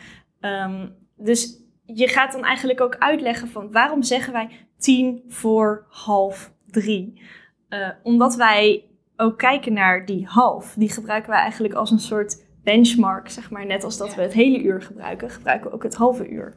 Um, 0.46 0.94
dus 1.16 1.64
je 1.84 2.08
gaat 2.08 2.32
dan 2.32 2.44
eigenlijk 2.44 2.80
ook 2.80 2.96
uitleggen 2.96 3.48
van 3.48 3.72
waarom 3.72 4.02
zeggen 4.02 4.32
wij 4.32 4.48
tien 4.78 5.24
voor 5.28 5.86
half 5.88 6.52
drie? 6.66 7.20
Uh, 7.68 7.88
omdat 8.02 8.34
wij 8.34 8.84
ook 9.16 9.38
kijken 9.38 9.72
naar 9.72 10.06
die 10.06 10.26
half. 10.26 10.74
Die 10.74 10.90
gebruiken 10.90 11.30
wij 11.30 11.40
eigenlijk 11.40 11.74
als 11.74 11.90
een 11.90 11.98
soort 11.98 12.44
benchmark, 12.62 13.28
zeg 13.28 13.50
maar. 13.50 13.66
Net 13.66 13.84
als 13.84 13.96
dat 13.96 14.14
we 14.14 14.22
het 14.22 14.32
hele 14.32 14.62
uur 14.62 14.82
gebruiken, 14.82 15.30
gebruiken 15.30 15.70
we 15.70 15.74
ook 15.74 15.82
het 15.82 15.94
halve 15.94 16.28
uur. 16.28 16.54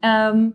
Um, 0.00 0.54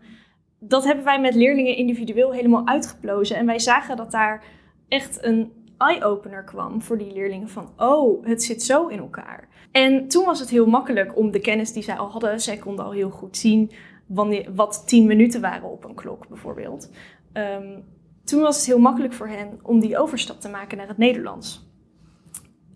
dat 0.60 0.84
hebben 0.84 1.04
wij 1.04 1.20
met 1.20 1.34
leerlingen 1.34 1.76
individueel 1.76 2.32
helemaal 2.32 2.66
uitgeplozen. 2.66 3.36
En 3.36 3.46
wij 3.46 3.58
zagen 3.58 3.96
dat 3.96 4.10
daar 4.10 4.44
echt 4.88 5.24
een 5.24 5.52
eye-opener 5.78 6.44
kwam 6.44 6.82
voor 6.82 6.98
die 6.98 7.12
leerlingen 7.12 7.48
van, 7.48 7.72
oh, 7.76 8.26
het 8.26 8.42
zit 8.42 8.62
zo 8.62 8.86
in 8.86 8.98
elkaar. 8.98 9.48
En 9.76 10.08
toen 10.08 10.24
was 10.24 10.40
het 10.40 10.50
heel 10.50 10.66
makkelijk 10.66 11.16
om 11.16 11.30
de 11.30 11.40
kennis 11.40 11.72
die 11.72 11.82
zij 11.82 11.96
al 11.96 12.10
hadden, 12.10 12.40
zij 12.40 12.56
konden 12.56 12.84
al 12.84 12.90
heel 12.90 13.10
goed 13.10 13.36
zien 13.36 13.70
wanneer, 14.06 14.54
wat 14.54 14.82
tien 14.86 15.06
minuten 15.06 15.40
waren 15.40 15.70
op 15.70 15.84
een 15.84 15.94
klok 15.94 16.28
bijvoorbeeld. 16.28 16.90
Um, 17.32 17.84
toen 18.24 18.40
was 18.40 18.56
het 18.56 18.66
heel 18.66 18.78
makkelijk 18.78 19.12
voor 19.12 19.28
hen 19.28 19.58
om 19.62 19.80
die 19.80 19.98
overstap 19.98 20.40
te 20.40 20.48
maken 20.48 20.76
naar 20.76 20.88
het 20.88 20.98
Nederlands. 20.98 21.68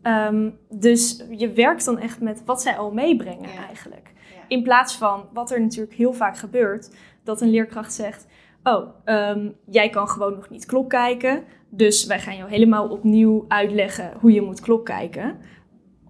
Um, 0.03 0.59
dus 0.69 1.25
je 1.31 1.53
werkt 1.53 1.85
dan 1.85 1.99
echt 1.99 2.21
met 2.21 2.43
wat 2.45 2.63
zij 2.63 2.77
al 2.77 2.93
meebrengen 2.93 3.51
eigenlijk. 3.69 4.13
Ja. 4.35 4.41
In 4.49 4.63
plaats 4.63 4.97
van 4.97 5.29
wat 5.33 5.51
er 5.51 5.61
natuurlijk 5.61 5.97
heel 5.97 6.13
vaak 6.13 6.37
gebeurt, 6.39 6.91
dat 7.25 7.41
een 7.41 7.51
leerkracht 7.51 7.93
zegt: 7.93 8.27
Oh, 8.63 8.89
um, 9.05 9.57
jij 9.67 9.91
kan 9.91 10.09
gewoon 10.09 10.35
nog 10.35 10.51
niet 10.51 10.67
klok 10.67 10.89
kijken. 10.89 11.45
Dus 11.71 12.07
wij 12.07 12.21
gaan 12.21 12.37
jou 12.37 12.51
helemaal 12.51 12.89
opnieuw 12.89 13.45
uitleggen 13.49 14.13
hoe 14.21 14.33
je 14.33 14.43
moet 14.43 14.61
klok 14.61 14.85
kijken 14.85 15.39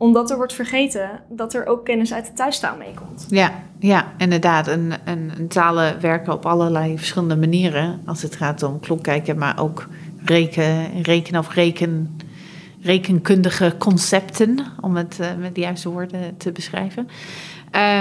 omdat 0.00 0.30
er 0.30 0.36
wordt 0.36 0.52
vergeten 0.52 1.10
dat 1.28 1.54
er 1.54 1.66
ook 1.66 1.84
kennis 1.84 2.12
uit 2.12 2.26
de 2.26 2.32
thuistaal 2.32 2.76
meekomt. 2.76 3.26
Ja, 3.28 3.52
ja, 3.78 4.12
inderdaad. 4.18 4.68
En, 4.68 4.92
en, 5.04 5.30
en, 5.36 5.48
talen 5.48 6.00
werken 6.00 6.32
op 6.32 6.46
allerlei 6.46 6.98
verschillende 6.98 7.36
manieren. 7.36 8.00
Als 8.06 8.22
het 8.22 8.36
gaat 8.36 8.62
om 8.62 8.80
klokkijken, 8.80 9.38
maar 9.38 9.58
ook 9.58 9.86
reken, 10.24 11.02
rekenen 11.02 11.40
of 11.40 11.54
reken, 11.54 12.18
rekenkundige 12.82 13.74
concepten. 13.78 14.58
Om 14.80 14.96
het 14.96 15.18
uh, 15.20 15.26
met 15.38 15.54
de 15.54 15.60
juiste 15.60 15.88
woorden 15.88 16.36
te 16.36 16.52
beschrijven. 16.52 17.08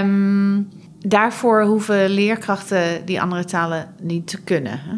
Um, 0.02 0.70
daarvoor 1.00 1.64
hoeven 1.64 2.10
leerkrachten 2.10 3.06
die 3.06 3.22
andere 3.22 3.46
talen 3.46 3.94
niet 4.02 4.28
te 4.28 4.42
kunnen. 4.42 4.80
Hè? 4.80 4.94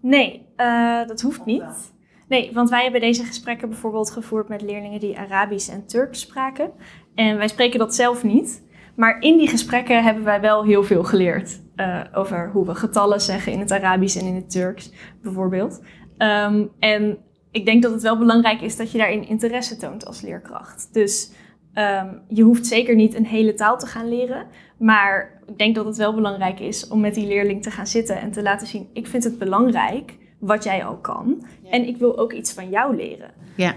Nee, 0.00 0.46
uh, 0.56 1.06
dat 1.06 1.20
hoeft 1.20 1.44
niet. 1.44 1.91
Nee, 2.32 2.50
want 2.52 2.70
wij 2.70 2.82
hebben 2.82 3.00
deze 3.00 3.24
gesprekken 3.24 3.68
bijvoorbeeld 3.68 4.10
gevoerd 4.10 4.48
met 4.48 4.62
leerlingen 4.62 5.00
die 5.00 5.18
Arabisch 5.18 5.68
en 5.68 5.86
Turks 5.86 6.20
spraken. 6.20 6.70
En 7.14 7.36
wij 7.36 7.48
spreken 7.48 7.78
dat 7.78 7.94
zelf 7.94 8.24
niet. 8.24 8.62
Maar 8.96 9.20
in 9.20 9.38
die 9.38 9.48
gesprekken 9.48 10.02
hebben 10.02 10.24
wij 10.24 10.40
wel 10.40 10.64
heel 10.64 10.84
veel 10.84 11.04
geleerd. 11.04 11.60
Uh, 11.76 12.00
over 12.12 12.50
hoe 12.50 12.66
we 12.66 12.74
getallen 12.74 13.20
zeggen 13.20 13.52
in 13.52 13.58
het 13.58 13.70
Arabisch 13.70 14.16
en 14.16 14.26
in 14.26 14.34
het 14.34 14.50
Turks, 14.50 14.92
bijvoorbeeld. 15.22 15.82
Um, 16.18 16.70
en 16.78 17.18
ik 17.50 17.64
denk 17.64 17.82
dat 17.82 17.92
het 17.92 18.02
wel 18.02 18.18
belangrijk 18.18 18.60
is 18.60 18.76
dat 18.76 18.92
je 18.92 18.98
daarin 18.98 19.28
interesse 19.28 19.76
toont 19.76 20.06
als 20.06 20.20
leerkracht. 20.20 20.88
Dus 20.92 21.32
um, 21.74 22.22
je 22.28 22.42
hoeft 22.42 22.66
zeker 22.66 22.94
niet 22.94 23.14
een 23.14 23.26
hele 23.26 23.54
taal 23.54 23.78
te 23.78 23.86
gaan 23.86 24.08
leren. 24.08 24.46
Maar 24.78 25.42
ik 25.46 25.58
denk 25.58 25.74
dat 25.74 25.84
het 25.84 25.96
wel 25.96 26.14
belangrijk 26.14 26.60
is 26.60 26.88
om 26.88 27.00
met 27.00 27.14
die 27.14 27.26
leerling 27.26 27.62
te 27.62 27.70
gaan 27.70 27.86
zitten 27.86 28.20
en 28.20 28.30
te 28.30 28.42
laten 28.42 28.66
zien: 28.66 28.88
ik 28.92 29.06
vind 29.06 29.24
het 29.24 29.38
belangrijk 29.38 30.20
wat 30.42 30.64
jij 30.64 30.84
al 30.84 30.96
kan. 30.96 31.44
En 31.70 31.86
ik 31.86 31.96
wil 31.96 32.18
ook 32.18 32.32
iets 32.32 32.52
van 32.52 32.70
jou 32.70 32.96
leren. 32.96 33.30
Ja, 33.56 33.74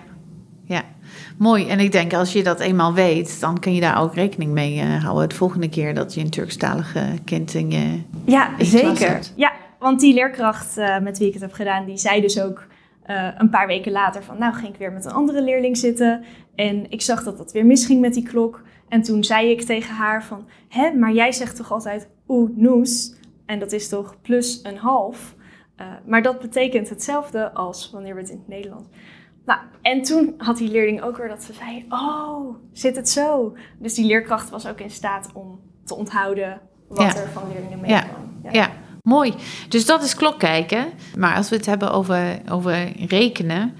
ja. 0.63 0.83
Mooi. 1.37 1.67
En 1.67 1.79
ik 1.79 1.91
denk 1.91 2.13
als 2.13 2.33
je 2.33 2.43
dat 2.43 2.59
eenmaal 2.59 2.93
weet, 2.93 3.39
dan 3.39 3.59
kun 3.59 3.73
je 3.73 3.81
daar 3.81 4.01
ook 4.01 4.13
rekening 4.13 4.51
mee 4.51 4.75
uh, 4.75 5.03
houden. 5.03 5.23
Het 5.23 5.33
volgende 5.33 5.69
keer 5.69 5.93
dat 5.93 6.13
je 6.13 6.21
een 6.21 6.29
Turkstalige 6.29 7.05
kind 7.25 7.53
in 7.53 7.71
je. 7.71 8.01
Ja, 8.25 8.49
zeker. 8.59 9.19
Ja, 9.35 9.51
want 9.79 9.99
die 9.99 10.13
leerkracht 10.13 10.77
uh, 10.77 10.99
met 10.99 11.17
wie 11.17 11.27
ik 11.27 11.33
het 11.33 11.41
heb 11.41 11.53
gedaan, 11.53 11.85
die 11.85 11.97
zei 11.97 12.21
dus 12.21 12.41
ook 12.41 12.65
uh, 13.09 13.27
een 13.37 13.49
paar 13.49 13.67
weken 13.67 13.91
later 13.91 14.23
van, 14.23 14.37
nou 14.39 14.53
ging 14.53 14.73
ik 14.73 14.79
weer 14.79 14.91
met 14.91 15.05
een 15.05 15.11
andere 15.11 15.41
leerling 15.41 15.77
zitten. 15.77 16.23
En 16.55 16.91
ik 16.91 17.01
zag 17.01 17.23
dat 17.23 17.37
dat 17.37 17.51
weer 17.51 17.65
misging 17.65 18.01
met 18.01 18.13
die 18.13 18.23
klok. 18.23 18.61
En 18.89 19.01
toen 19.01 19.23
zei 19.23 19.49
ik 19.49 19.61
tegen 19.61 19.95
haar 19.95 20.23
van, 20.23 20.45
hè, 20.69 20.91
maar 20.91 21.13
jij 21.13 21.31
zegt 21.31 21.55
toch 21.55 21.71
altijd 21.71 22.07
oeh, 22.27 22.49
noes? 22.55 23.15
En 23.45 23.59
dat 23.59 23.71
is 23.71 23.89
toch 23.89 24.15
plus 24.21 24.59
een 24.63 24.77
half? 24.77 25.34
Uh, 25.81 25.87
maar 26.05 26.21
dat 26.21 26.39
betekent 26.39 26.89
hetzelfde 26.89 27.51
als 27.53 27.89
wanneer 27.91 28.15
we 28.15 28.21
het 28.21 28.29
in 28.29 28.37
het 28.37 28.47
Nederlands. 28.47 28.87
Nou, 29.45 29.59
en 29.81 30.01
toen 30.01 30.33
had 30.37 30.57
die 30.57 30.71
leerling 30.71 31.01
ook 31.01 31.17
weer 31.17 31.27
dat 31.27 31.43
ze 31.43 31.53
zei: 31.53 31.85
Oh, 31.89 32.55
zit 32.71 32.95
het 32.95 33.09
zo? 33.09 33.57
Dus 33.79 33.93
die 33.93 34.05
leerkracht 34.05 34.49
was 34.49 34.67
ook 34.67 34.79
in 34.79 34.89
staat 34.89 35.29
om 35.33 35.59
te 35.85 35.95
onthouden 35.95 36.61
wat 36.87 37.17
er 37.17 37.29
van 37.33 37.43
leerlingen 37.53 37.79
meekwam. 37.79 38.39
Ja. 38.43 38.51
ja. 38.51 38.71
mooi. 39.01 39.33
Dus 39.69 39.85
dat 39.85 40.03
is 40.03 40.15
klokkijken. 40.15 40.85
Maar 41.17 41.35
als 41.35 41.49
we 41.49 41.55
het 41.55 41.65
hebben 41.65 41.91
over, 41.91 42.41
over 42.49 43.05
rekenen. 43.07 43.73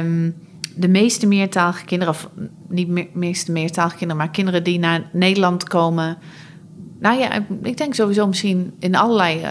Um, 0.00 0.46
de 0.78 0.88
meeste 0.88 1.26
meertalige 1.26 1.84
kinderen, 1.84 2.14
of 2.14 2.30
niet 2.68 2.94
de 2.94 3.08
meeste 3.12 3.52
meertalige 3.52 3.96
kinderen, 3.96 4.22
maar 4.22 4.32
kinderen 4.32 4.64
die 4.64 4.78
naar 4.78 5.08
Nederland 5.12 5.64
komen 5.64 6.18
nou 6.98 7.18
ja, 7.18 7.46
ik 7.62 7.76
denk 7.76 7.94
sowieso 7.94 8.26
misschien 8.26 8.72
in 8.78 8.96
allerlei 8.96 9.42
uh, 9.42 9.50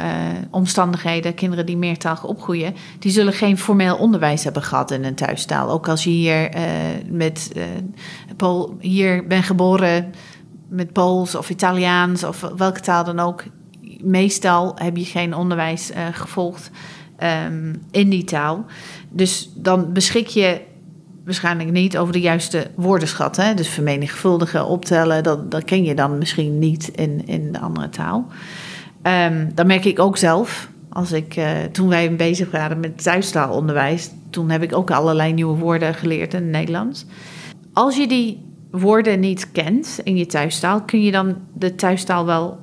omstandigheden, 0.52 1.34
kinderen 1.34 1.66
die 1.66 1.78
meertalig 1.78 2.24
opgroeien, 2.24 2.76
die 3.00 3.12
zullen 3.12 3.34
geen 3.34 3.58
formeel 3.58 3.96
onderwijs 3.96 4.44
hebben 4.44 4.64
gehad 4.64 4.92
in 4.92 5.04
een 5.04 5.16
thuistaal. 5.16 5.70
Ook 5.70 5.88
als 5.88 6.04
je 6.04 6.10
hier 6.10 6.56
uh, 6.56 6.62
met 7.10 7.52
Pool, 8.36 8.78
hier 8.80 9.28
bent 9.28 9.46
geboren 9.46 10.14
met 10.70 10.94
Pools 10.94 11.36
of 11.36 11.50
Italiaans 11.50 12.24
of 12.24 12.42
welke 12.58 12.80
taal 12.80 13.04
dan 13.04 13.20
ook. 13.20 13.44
Meestal 14.02 14.72
heb 14.76 14.98
je 14.98 15.06
geen 15.06 15.36
onderwijs 15.36 15.92
gevolgd 16.12 16.72
um, 17.24 17.82
in 17.92 18.10
die 18.10 18.24
taal. 18.24 18.66
Dus 19.10 19.52
dan 19.56 19.94
beschik 19.94 20.28
je 20.28 20.62
waarschijnlijk 21.28 21.72
niet 21.72 21.98
over 21.98 22.14
de 22.14 22.20
juiste 22.20 22.68
woordenschat. 22.76 23.36
Hè? 23.36 23.54
Dus 23.54 23.70
vermenigvuldigen, 23.70 24.66
optellen, 24.66 25.24
dat, 25.24 25.52
dat 25.52 25.64
ken 25.64 25.84
je 25.84 25.96
dan 25.96 26.18
misschien 26.18 26.60
niet 26.60 26.88
in, 26.88 27.28
in 27.28 27.52
de 27.52 27.60
andere 27.60 27.90
taal. 27.90 28.28
Um, 29.04 29.52
dat 29.56 29.66
merk 29.66 29.86
ik 29.86 30.00
ook 30.00 30.18
zelf. 30.18 30.70
Als 30.90 31.12
ik, 31.12 31.36
uh, 31.36 31.50
toen 31.72 31.90
wij 31.90 32.16
bezig 32.16 32.52
waren 32.52 32.80
met 32.80 33.04
thuistaalonderwijs, 33.04 34.10
toen 34.30 34.50
heb 34.50 34.64
ik 34.64 34.76
ook 34.76 34.92
allerlei 34.92 35.34
nieuwe 35.34 35.58
woorden 35.58 35.94
geleerd 35.94 36.34
in 36.34 36.42
het 36.42 36.52
Nederlands. 36.52 37.06
Als 37.74 37.98
je 37.98 38.08
die 38.08 38.46
woorden 38.72 39.20
niet 39.20 39.52
kent 39.52 40.00
in 40.04 40.18
je 40.18 40.26
thuistaal, 40.26 40.82
kun 40.82 41.04
je 41.04 41.12
dan 41.12 41.36
de 41.54 41.76
thuistaal 41.76 42.26
wel 42.26 42.60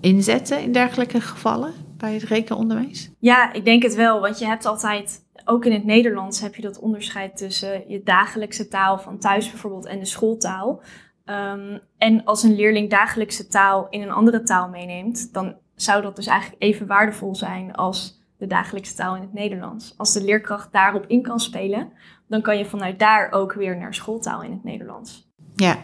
inzetten 0.00 0.62
in 0.62 0.72
dergelijke 0.72 1.20
gevallen 1.20 1.72
bij 1.96 2.12
het 2.12 2.22
rekenonderwijs? 2.22 3.10
Ja, 3.18 3.52
ik 3.52 3.64
denk 3.64 3.82
het 3.82 3.94
wel, 3.94 4.20
want 4.20 4.38
je 4.38 4.46
hebt 4.46 4.66
altijd, 4.66 5.24
ook 5.50 5.64
in 5.64 5.72
het 5.72 5.84
Nederlands 5.84 6.40
heb 6.40 6.54
je 6.54 6.62
dat 6.62 6.78
onderscheid 6.78 7.36
tussen 7.36 7.88
je 7.88 8.02
dagelijkse 8.02 8.68
taal 8.68 8.98
van 8.98 9.18
thuis 9.18 9.50
bijvoorbeeld 9.50 9.86
en 9.86 9.98
de 9.98 10.04
schooltaal. 10.04 10.82
Ehm, 11.24 11.78
en 11.98 12.24
als 12.24 12.42
een 12.42 12.54
leerling 12.54 12.90
dagelijkse 12.90 13.46
taal 13.46 13.86
in 13.90 14.02
een 14.02 14.10
andere 14.10 14.42
taal 14.42 14.68
meeneemt, 14.68 15.32
dan 15.32 15.56
zou 15.74 16.02
dat 16.02 16.16
dus 16.16 16.26
eigenlijk 16.26 16.62
even 16.62 16.86
waardevol 16.86 17.34
zijn 17.34 17.74
als 17.74 18.20
de 18.38 18.46
dagelijkse 18.46 18.94
taal 18.94 19.16
in 19.16 19.22
het 19.22 19.32
Nederlands. 19.32 19.94
Als 19.96 20.12
de 20.12 20.24
leerkracht 20.24 20.72
daarop 20.72 21.04
in 21.06 21.22
kan 21.22 21.40
spelen, 21.40 21.92
dan 22.28 22.42
kan 22.42 22.58
je 22.58 22.64
vanuit 22.64 22.98
daar 22.98 23.32
ook 23.32 23.52
weer 23.52 23.76
naar 23.76 23.94
schooltaal 23.94 24.42
in 24.42 24.50
het 24.50 24.64
Nederlands. 24.64 25.28
Ja, 25.54 25.76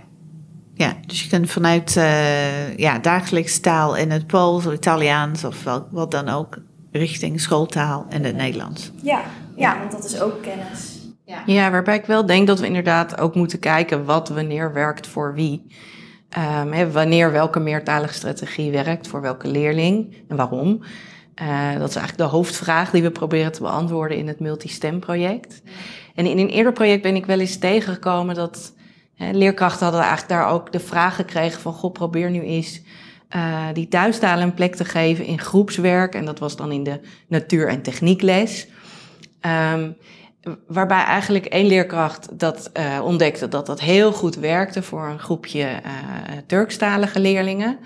ja 0.75 0.97
dus 1.07 1.23
je 1.23 1.29
kunt 1.29 1.51
vanuit 1.51 1.97
uh, 1.97 2.77
ja, 2.77 2.99
dagelijkse 2.99 3.61
taal 3.61 3.97
in 3.97 4.11
het 4.11 4.27
Pools 4.27 4.67
of 4.67 4.73
Italiaans 4.73 5.45
of 5.45 5.65
wel, 5.65 5.87
wat 5.91 6.11
dan 6.11 6.29
ook 6.29 6.59
richting 6.91 7.41
schooltaal 7.41 8.07
en 8.09 8.25
het 8.25 8.37
Nederlands. 8.37 8.93
Ja, 9.03 9.23
ja, 9.57 9.79
want 9.79 9.91
dat 9.91 10.05
is 10.05 10.21
ook 10.21 10.43
kennis. 10.43 10.99
Ja. 11.25 11.43
ja, 11.47 11.71
waarbij 11.71 11.97
ik 11.97 12.05
wel 12.05 12.27
denk 12.27 12.47
dat 12.47 12.61
we 12.61 12.67
inderdaad 12.67 13.21
ook 13.21 13.35
moeten 13.35 13.59
kijken 13.59 14.05
wat 14.05 14.29
wanneer 14.29 14.73
werkt 14.73 15.07
voor 15.07 15.35
wie. 15.35 15.67
Um, 16.63 16.93
wanneer 16.93 17.33
welke 17.33 17.61
meertalige 17.61 18.15
strategie 18.15 18.71
werkt 18.71 19.09
voor 19.09 19.21
welke 19.21 19.49
leerling 19.49 20.17
en 20.29 20.37
waarom. 20.37 20.83
Uh, 21.43 21.79
dat 21.79 21.89
is 21.89 21.97
eigenlijk 21.97 22.17
de 22.17 22.37
hoofdvraag 22.37 22.91
die 22.91 23.03
we 23.03 23.11
proberen 23.11 23.53
te 23.53 23.63
beantwoorden 23.63 24.17
in 24.17 24.29
het 24.29 24.41
Multistem 24.41 25.01
project. 25.01 25.63
En 26.15 26.27
in 26.27 26.39
een 26.39 26.49
eerder 26.49 26.73
project 26.73 27.03
ben 27.03 27.17
ik 27.17 27.27
wel 27.27 27.41
eens 27.41 27.59
tegengekomen 27.59 28.35
dat 28.35 28.75
leerkrachten 29.17 29.83
hadden 29.83 30.05
eigenlijk 30.05 30.31
daar 30.31 30.49
ook 30.49 30.73
de 30.73 30.81
vraag 30.81 31.15
gekregen 31.15 31.61
van, 31.61 31.73
goh, 31.73 31.93
probeer 31.93 32.31
nu 32.31 32.41
eens 32.41 32.83
uh, 33.37 33.67
die 33.73 33.89
thuistalen 33.89 34.45
een 34.45 34.55
plek 34.55 34.75
te 34.75 34.85
geven 34.85 35.25
in 35.25 35.39
groepswerk. 35.39 36.15
En 36.15 36.25
dat 36.25 36.39
was 36.39 36.57
dan 36.57 36.73
in 36.73 36.83
de 36.83 37.01
natuur- 37.29 37.69
en 37.69 37.83
techniekles. 37.83 38.69
Um, 39.47 39.97
waarbij 40.67 41.03
eigenlijk 41.03 41.47
één 41.47 41.67
leerkracht 41.67 42.39
dat 42.39 42.71
uh, 42.79 43.05
ontdekte 43.05 43.49
dat 43.49 43.67
dat 43.67 43.81
heel 43.81 44.13
goed 44.13 44.35
werkte 44.35 44.83
voor 44.83 45.07
een 45.07 45.19
groepje 45.19 45.61
uh, 45.61 46.37
Turkstalige 46.47 47.21
leerlingen. 47.21 47.79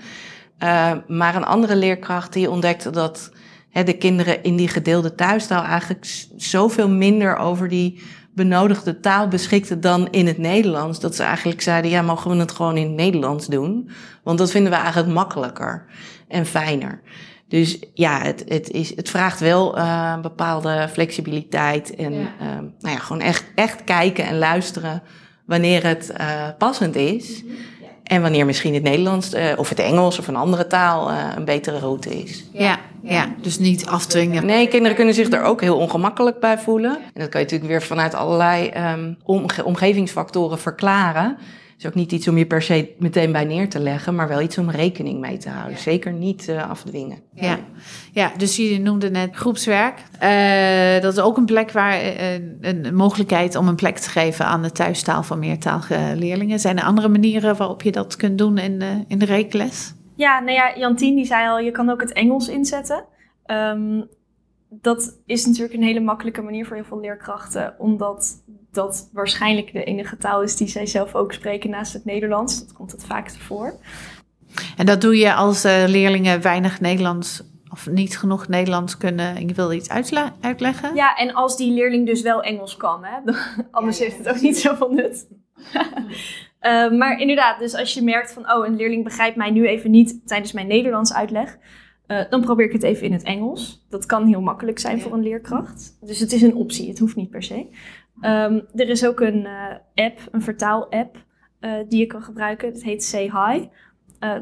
Uh, 0.62 0.92
maar 1.06 1.34
een 1.34 1.44
andere 1.44 1.76
leerkracht 1.76 2.32
die 2.32 2.50
ontdekte 2.50 2.90
dat 2.90 3.32
hè, 3.70 3.82
de 3.82 3.96
kinderen 3.96 4.42
in 4.42 4.56
die 4.56 4.68
gedeelde 4.68 5.14
thuistaal 5.14 5.62
eigenlijk 5.62 6.26
zoveel 6.36 6.88
minder 6.88 7.36
over 7.36 7.68
die 7.68 8.02
benodigde 8.34 9.00
taal 9.00 9.28
beschikten 9.28 9.80
dan 9.80 10.08
in 10.10 10.26
het 10.26 10.38
Nederlands. 10.38 11.00
Dat 11.00 11.14
ze 11.14 11.22
eigenlijk 11.22 11.60
zeiden, 11.60 11.90
ja, 11.90 12.02
mogen 12.02 12.30
we 12.30 12.36
het 12.36 12.52
gewoon 12.52 12.76
in 12.76 12.86
het 12.86 12.96
Nederlands 12.96 13.46
doen? 13.46 13.90
Want 14.22 14.38
dat 14.38 14.50
vinden 14.50 14.72
we 14.72 14.78
eigenlijk 14.78 15.12
makkelijker 15.12 15.86
en 16.28 16.46
fijner. 16.46 17.00
Dus 17.50 17.78
ja, 17.94 18.22
het, 18.22 18.44
het, 18.48 18.70
is, 18.70 18.96
het 18.96 19.10
vraagt 19.10 19.40
wel 19.40 19.78
uh, 19.78 20.12
een 20.14 20.22
bepaalde 20.22 20.88
flexibiliteit. 20.92 21.94
En 21.94 22.12
ja. 22.12 22.20
Uh, 22.20 22.46
nou 22.80 22.94
ja, 22.94 22.98
gewoon 22.98 23.22
echt, 23.22 23.44
echt 23.54 23.84
kijken 23.84 24.24
en 24.24 24.38
luisteren 24.38 25.02
wanneer 25.44 25.86
het 25.86 26.12
uh, 26.20 26.48
passend 26.58 26.96
is. 26.96 27.42
Mm 27.42 27.48
-hmm. 27.48 27.58
ja. 27.80 27.86
En 28.04 28.22
wanneer 28.22 28.46
misschien 28.46 28.74
het 28.74 28.82
Nederlands 28.82 29.34
uh, 29.34 29.52
of 29.56 29.68
het 29.68 29.78
Engels 29.78 30.18
of 30.18 30.28
een 30.28 30.36
andere 30.36 30.66
taal 30.66 31.10
een 31.10 31.44
betere 31.44 31.78
route 31.78 32.22
is. 32.22 32.44
Ja, 32.52 32.78
ja, 33.02 33.34
dus 33.40 33.58
niet 33.58 33.86
afdwingen. 33.86 34.46
Nee, 34.46 34.68
kinderen 34.68 34.96
kunnen 34.96 35.14
zich 35.14 35.30
er 35.30 35.42
ook 35.42 35.60
heel 35.60 35.78
ongemakkelijk 35.78 36.40
bij 36.40 36.58
voelen. 36.58 36.96
En 36.96 37.20
dat 37.20 37.28
kan 37.28 37.40
je 37.40 37.46
natuurlijk 37.46 37.70
weer 37.70 37.82
vanuit 37.82 38.14
allerlei 38.14 38.70
um, 38.92 39.16
omge 39.24 39.64
omgevingsfactoren 39.64 40.58
verklaren 40.58 41.36
is 41.80 41.86
ook 41.86 41.94
niet 41.94 42.12
iets 42.12 42.28
om 42.28 42.38
je 42.38 42.46
per 42.46 42.62
se 42.62 42.94
meteen 42.98 43.32
bij 43.32 43.44
neer 43.44 43.68
te 43.68 43.78
leggen, 43.78 44.14
maar 44.14 44.28
wel 44.28 44.40
iets 44.40 44.58
om 44.58 44.70
rekening 44.70 45.20
mee 45.20 45.36
te 45.36 45.48
houden. 45.48 45.72
Ja. 45.72 45.78
Zeker 45.78 46.12
niet 46.12 46.48
uh, 46.48 46.70
afdwingen. 46.70 47.18
Ja. 47.34 47.58
ja, 48.12 48.32
dus 48.36 48.56
je 48.56 48.80
noemde 48.80 49.10
net 49.10 49.36
groepswerk. 49.36 49.98
Uh, 50.22 51.02
dat 51.02 51.12
is 51.12 51.18
ook 51.18 51.36
een 51.36 51.44
plek 51.44 51.70
waar 51.70 52.02
uh, 52.02 52.32
een 52.60 52.94
mogelijkheid 52.94 53.56
om 53.56 53.68
een 53.68 53.74
plek 53.74 53.98
te 53.98 54.10
geven 54.10 54.44
aan 54.44 54.62
de 54.62 54.72
thuistaal 54.72 55.22
van 55.22 55.38
meertalige 55.38 56.12
leerlingen. 56.16 56.58
Zijn 56.58 56.78
er 56.78 56.84
andere 56.84 57.08
manieren 57.08 57.56
waarop 57.56 57.82
je 57.82 57.92
dat 57.92 58.16
kunt 58.16 58.38
doen 58.38 58.58
in, 58.58 58.82
in 59.08 59.18
de 59.18 59.24
rekenles? 59.24 59.94
Ja, 60.16 60.40
nou 60.40 60.52
ja, 60.52 60.72
Jantien 60.76 61.16
die 61.16 61.26
zei 61.26 61.48
al, 61.48 61.58
je 61.58 61.70
kan 61.70 61.90
ook 61.90 62.00
het 62.00 62.12
Engels 62.12 62.48
inzetten. 62.48 63.04
Um, 63.46 64.08
dat 64.70 65.18
is 65.26 65.46
natuurlijk 65.46 65.74
een 65.74 65.82
hele 65.82 66.00
makkelijke 66.00 66.42
manier 66.42 66.66
voor 66.66 66.76
heel 66.76 66.84
veel 66.84 67.00
leerkrachten, 67.00 67.74
omdat 67.78 68.42
dat 68.72 69.10
waarschijnlijk 69.12 69.72
de 69.72 69.84
enige 69.84 70.16
taal 70.16 70.42
is 70.42 70.56
die 70.56 70.68
zij 70.68 70.86
zelf 70.86 71.14
ook 71.14 71.32
spreken 71.32 71.70
naast 71.70 71.92
het 71.92 72.04
Nederlands. 72.04 72.60
Dat 72.60 72.72
komt 72.72 72.92
het 72.92 73.04
vaakst 73.04 73.36
voor. 73.36 73.74
En 74.76 74.86
dat 74.86 75.00
doe 75.00 75.16
je 75.16 75.34
als 75.34 75.64
uh, 75.64 75.84
leerlingen 75.86 76.42
weinig 76.42 76.80
Nederlands 76.80 77.42
of 77.70 77.88
niet 77.90 78.18
genoeg 78.18 78.48
Nederlands 78.48 78.96
kunnen 78.96 79.36
en 79.36 79.48
je 79.48 79.54
wil 79.54 79.72
iets 79.72 79.90
uitleggen? 80.40 80.94
Ja, 80.94 81.16
en 81.16 81.34
als 81.34 81.56
die 81.56 81.72
leerling 81.72 82.06
dus 82.06 82.22
wel 82.22 82.42
Engels 82.42 82.76
kan, 82.76 83.04
hè? 83.04 83.32
anders 83.70 83.98
ja, 83.98 84.04
ja. 84.04 84.10
heeft 84.10 84.24
het 84.24 84.36
ook 84.36 84.42
niet 84.42 84.58
zoveel 84.58 84.90
nut. 84.90 85.28
uh, 86.60 86.90
maar 87.00 87.18
inderdaad, 87.20 87.58
dus 87.58 87.74
als 87.74 87.94
je 87.94 88.02
merkt 88.02 88.32
van, 88.32 88.52
oh, 88.52 88.66
een 88.66 88.76
leerling 88.76 89.04
begrijpt 89.04 89.36
mij 89.36 89.50
nu 89.50 89.66
even 89.66 89.90
niet 89.90 90.26
tijdens 90.26 90.52
mijn 90.52 90.66
Nederlands 90.66 91.12
uitleg, 91.12 91.58
uh, 92.10 92.30
dan 92.30 92.40
probeer 92.40 92.66
ik 92.66 92.72
het 92.72 92.82
even 92.82 93.06
in 93.06 93.12
het 93.12 93.22
Engels. 93.22 93.86
Dat 93.88 94.06
kan 94.06 94.26
heel 94.26 94.40
makkelijk 94.40 94.78
zijn 94.78 94.96
ja. 94.96 95.02
voor 95.02 95.12
een 95.12 95.22
leerkracht. 95.22 95.98
Dus 96.00 96.18
het 96.18 96.32
is 96.32 96.42
een 96.42 96.54
optie, 96.54 96.88
het 96.88 96.98
hoeft 96.98 97.16
niet 97.16 97.30
per 97.30 97.42
se. 97.42 97.68
Um, 98.20 98.66
er 98.74 98.88
is 98.88 99.06
ook 99.06 99.20
een 99.20 99.44
uh, 99.44 99.74
app, 99.94 100.28
een 100.30 100.42
vertaal-app, 100.42 101.24
uh, 101.60 101.72
die 101.88 101.98
je 101.98 102.06
kan 102.06 102.22
gebruiken. 102.22 102.72
Dat 102.72 102.82
heet 102.82 103.04
Say 103.04 103.30
Hi. 103.30 103.66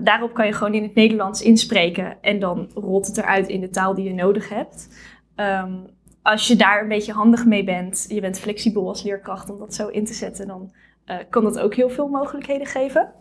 Daarop 0.02 0.34
kan 0.34 0.46
je 0.46 0.52
gewoon 0.52 0.74
in 0.74 0.82
het 0.82 0.94
Nederlands 0.94 1.42
inspreken 1.42 2.22
en 2.22 2.38
dan 2.38 2.70
rolt 2.74 3.06
het 3.06 3.16
eruit 3.16 3.48
in 3.48 3.60
de 3.60 3.70
taal 3.70 3.94
die 3.94 4.04
je 4.04 4.14
nodig 4.14 4.48
hebt. 4.48 4.88
Um, 5.36 5.86
als 6.22 6.48
je 6.48 6.56
daar 6.56 6.82
een 6.82 6.88
beetje 6.88 7.12
handig 7.12 7.46
mee 7.46 7.64
bent, 7.64 8.04
je 8.08 8.20
bent 8.20 8.38
flexibel 8.38 8.88
als 8.88 9.02
leerkracht 9.02 9.50
om 9.50 9.58
dat 9.58 9.74
zo 9.74 9.88
in 9.88 10.04
te 10.04 10.12
zetten, 10.12 10.46
dan 10.46 10.72
kan 11.30 11.44
dat 11.44 11.58
ook 11.58 11.74
heel 11.74 11.90
veel 11.90 12.08
mogelijkheden 12.08 12.66
geven. 12.66 13.12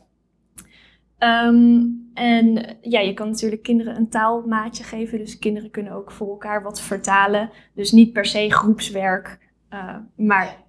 Um, 1.19 2.06
en 2.17 2.77
ja, 2.81 2.99
je 2.99 3.13
kan 3.13 3.29
natuurlijk 3.29 3.63
kinderen 3.63 3.95
een 3.95 4.09
taalmaatje 4.09 4.83
geven. 4.83 5.17
Dus 5.17 5.39
kinderen 5.39 5.71
kunnen 5.71 5.93
ook 5.93 6.11
voor 6.11 6.29
elkaar 6.29 6.63
wat 6.63 6.81
vertalen. 6.81 7.49
Dus 7.73 7.91
niet 7.91 8.13
per 8.13 8.25
se 8.25 8.51
groepswerk, 8.51 9.39
uh, 9.73 9.95
maar 10.15 10.63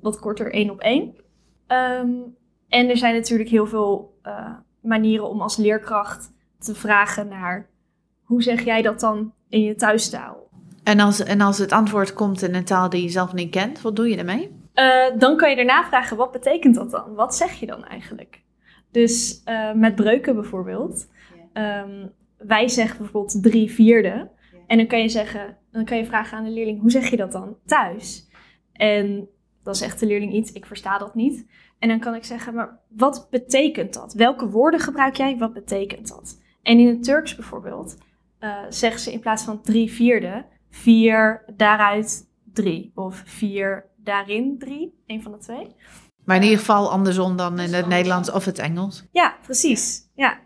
wat 0.00 0.18
korter 0.18 0.52
één 0.52 0.70
op 0.70 0.80
één. 0.80 1.14
Um, 1.68 2.36
en 2.68 2.88
er 2.88 2.96
zijn 2.96 3.14
natuurlijk 3.14 3.48
heel 3.48 3.66
veel 3.66 4.18
uh, 4.26 4.52
manieren 4.80 5.28
om 5.28 5.40
als 5.40 5.56
leerkracht 5.56 6.32
te 6.58 6.74
vragen 6.74 7.28
naar 7.28 7.68
hoe 8.22 8.42
zeg 8.42 8.64
jij 8.64 8.82
dat 8.82 9.00
dan 9.00 9.32
in 9.48 9.62
je 9.62 9.74
thuistaal? 9.74 10.48
En 10.82 11.00
als, 11.00 11.22
en 11.22 11.40
als 11.40 11.58
het 11.58 11.72
antwoord 11.72 12.12
komt 12.12 12.42
in 12.42 12.54
een 12.54 12.64
taal 12.64 12.88
die 12.88 13.02
je 13.02 13.08
zelf 13.08 13.32
niet 13.32 13.50
kent, 13.50 13.82
wat 13.82 13.96
doe 13.96 14.08
je 14.08 14.16
ermee? 14.16 14.58
Uh, 14.74 15.18
dan 15.18 15.36
kan 15.36 15.50
je 15.50 15.56
daarna 15.56 15.84
vragen, 15.84 16.16
wat 16.16 16.32
betekent 16.32 16.74
dat 16.74 16.90
dan? 16.90 17.14
Wat 17.14 17.34
zeg 17.34 17.52
je 17.52 17.66
dan 17.66 17.84
eigenlijk? 17.84 18.42
Dus 18.90 19.42
uh, 19.44 19.72
met 19.72 19.94
breuken 19.94 20.34
bijvoorbeeld. 20.34 21.08
Yeah. 21.54 21.88
Um, 21.88 22.12
wij 22.38 22.68
zeggen 22.68 22.98
bijvoorbeeld 22.98 23.42
drie 23.42 23.70
vierde. 23.70 24.08
Yeah. 24.08 24.28
En 24.66 24.76
dan 24.76 24.86
kan 24.86 25.00
je 25.00 25.08
zeggen, 25.08 25.56
dan 25.70 25.84
kan 25.84 25.96
je 25.96 26.06
vragen 26.06 26.38
aan 26.38 26.44
de 26.44 26.50
leerling, 26.50 26.80
hoe 26.80 26.90
zeg 26.90 27.10
je 27.10 27.16
dat 27.16 27.32
dan 27.32 27.56
thuis? 27.66 28.28
En 28.72 29.28
dan 29.62 29.74
zegt 29.74 30.00
de 30.00 30.06
leerling 30.06 30.32
iets, 30.32 30.52
ik 30.52 30.66
versta 30.66 30.98
dat 30.98 31.14
niet. 31.14 31.46
En 31.78 31.88
dan 31.88 31.98
kan 32.00 32.14
ik 32.14 32.24
zeggen, 32.24 32.54
maar 32.54 32.78
wat 32.88 33.26
betekent 33.30 33.94
dat? 33.94 34.12
Welke 34.12 34.48
woorden 34.48 34.80
gebruik 34.80 35.16
jij? 35.16 35.38
Wat 35.38 35.52
betekent 35.52 36.08
dat? 36.08 36.40
En 36.62 36.78
in 36.78 36.86
het 36.86 37.04
Turks 37.04 37.34
bijvoorbeeld 37.34 37.96
uh, 38.40 38.58
zeggen 38.68 39.00
ze 39.00 39.12
in 39.12 39.20
plaats 39.20 39.44
van 39.44 39.62
drie 39.62 39.90
vierde, 39.90 40.44
vier 40.70 41.44
daaruit 41.56 42.30
drie. 42.52 42.92
Of 42.94 43.22
vier 43.26 43.90
daarin 43.96 44.58
drie, 44.58 44.94
een 45.06 45.22
van 45.22 45.32
de 45.32 45.38
twee. 45.38 45.66
Maar 46.30 46.38
in 46.38 46.44
ieder 46.44 46.58
geval 46.58 46.90
andersom 46.90 47.36
dan 47.36 47.58
in 47.58 47.74
het 47.74 47.86
Nederlands 47.86 48.30
of 48.30 48.44
het 48.44 48.58
Engels. 48.58 49.04
Ja, 49.12 49.36
precies. 49.42 50.00
Ja. 50.14 50.38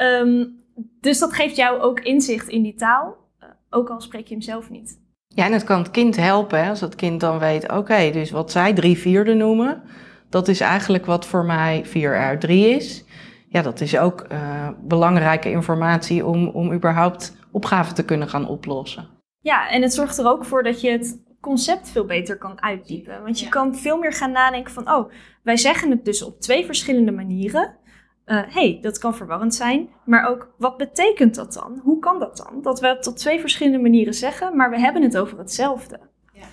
Um, 0.00 0.62
dus 1.00 1.18
dat 1.18 1.32
geeft 1.32 1.56
jou 1.56 1.80
ook 1.80 2.00
inzicht 2.00 2.48
in 2.48 2.62
die 2.62 2.74
taal, 2.74 3.16
uh, 3.42 3.48
ook 3.70 3.88
al 3.88 4.00
spreek 4.00 4.26
je 4.26 4.34
hem 4.34 4.42
zelf 4.42 4.70
niet. 4.70 5.00
Ja, 5.28 5.44
en 5.44 5.52
het 5.52 5.64
kan 5.64 5.78
het 5.78 5.90
kind 5.90 6.16
helpen 6.16 6.62
hè, 6.62 6.68
als 6.68 6.80
het 6.80 6.94
kind 6.94 7.20
dan 7.20 7.38
weet, 7.38 7.64
oké, 7.64 7.74
okay, 7.74 8.12
dus 8.12 8.30
wat 8.30 8.50
zij 8.50 8.72
drie 8.72 8.98
vierde 8.98 9.34
noemen, 9.34 9.82
dat 10.28 10.48
is 10.48 10.60
eigenlijk 10.60 11.06
wat 11.06 11.26
voor 11.26 11.44
mij 11.44 11.84
4R3 11.86 12.48
is. 12.50 13.04
Ja, 13.48 13.62
dat 13.62 13.80
is 13.80 13.98
ook 13.98 14.26
uh, 14.32 14.68
belangrijke 14.82 15.50
informatie 15.50 16.26
om, 16.26 16.48
om 16.48 16.72
überhaupt 16.72 17.36
opgaven 17.50 17.94
te 17.94 18.04
kunnen 18.04 18.28
gaan 18.28 18.48
oplossen. 18.48 19.08
Ja, 19.38 19.70
en 19.70 19.82
het 19.82 19.94
zorgt 19.94 20.18
er 20.18 20.26
ook 20.26 20.44
voor 20.44 20.62
dat 20.62 20.80
je 20.80 20.90
het 20.90 21.20
concept 21.40 21.90
veel 21.90 22.04
beter 22.04 22.38
kan 22.38 22.62
uitdiepen. 22.62 23.22
Want 23.22 23.38
je 23.38 23.44
ja. 23.44 23.50
kan 23.50 23.76
veel 23.76 23.98
meer 23.98 24.12
gaan 24.12 24.32
nadenken 24.32 24.72
van, 24.72 24.90
oh, 24.90 25.12
wij 25.42 25.56
zeggen 25.56 25.90
het 25.90 26.04
dus 26.04 26.22
op 26.22 26.40
twee 26.40 26.64
verschillende 26.64 27.12
manieren. 27.12 27.78
Uh, 28.26 28.42
hey, 28.48 28.78
dat 28.82 28.98
kan 28.98 29.14
verwarrend 29.14 29.54
zijn, 29.54 29.88
maar 30.04 30.28
ook 30.28 30.54
wat 30.58 30.76
betekent 30.76 31.34
dat 31.34 31.52
dan? 31.52 31.80
Hoe 31.82 31.98
kan 31.98 32.18
dat 32.18 32.36
dan? 32.36 32.62
Dat 32.62 32.80
we 32.80 32.86
het 32.86 33.06
op 33.06 33.16
twee 33.16 33.40
verschillende 33.40 33.78
manieren 33.78 34.14
zeggen, 34.14 34.56
maar 34.56 34.70
we 34.70 34.80
hebben 34.80 35.02
het 35.02 35.16
over 35.18 35.38
hetzelfde. 35.38 36.00
Ja. 36.32 36.46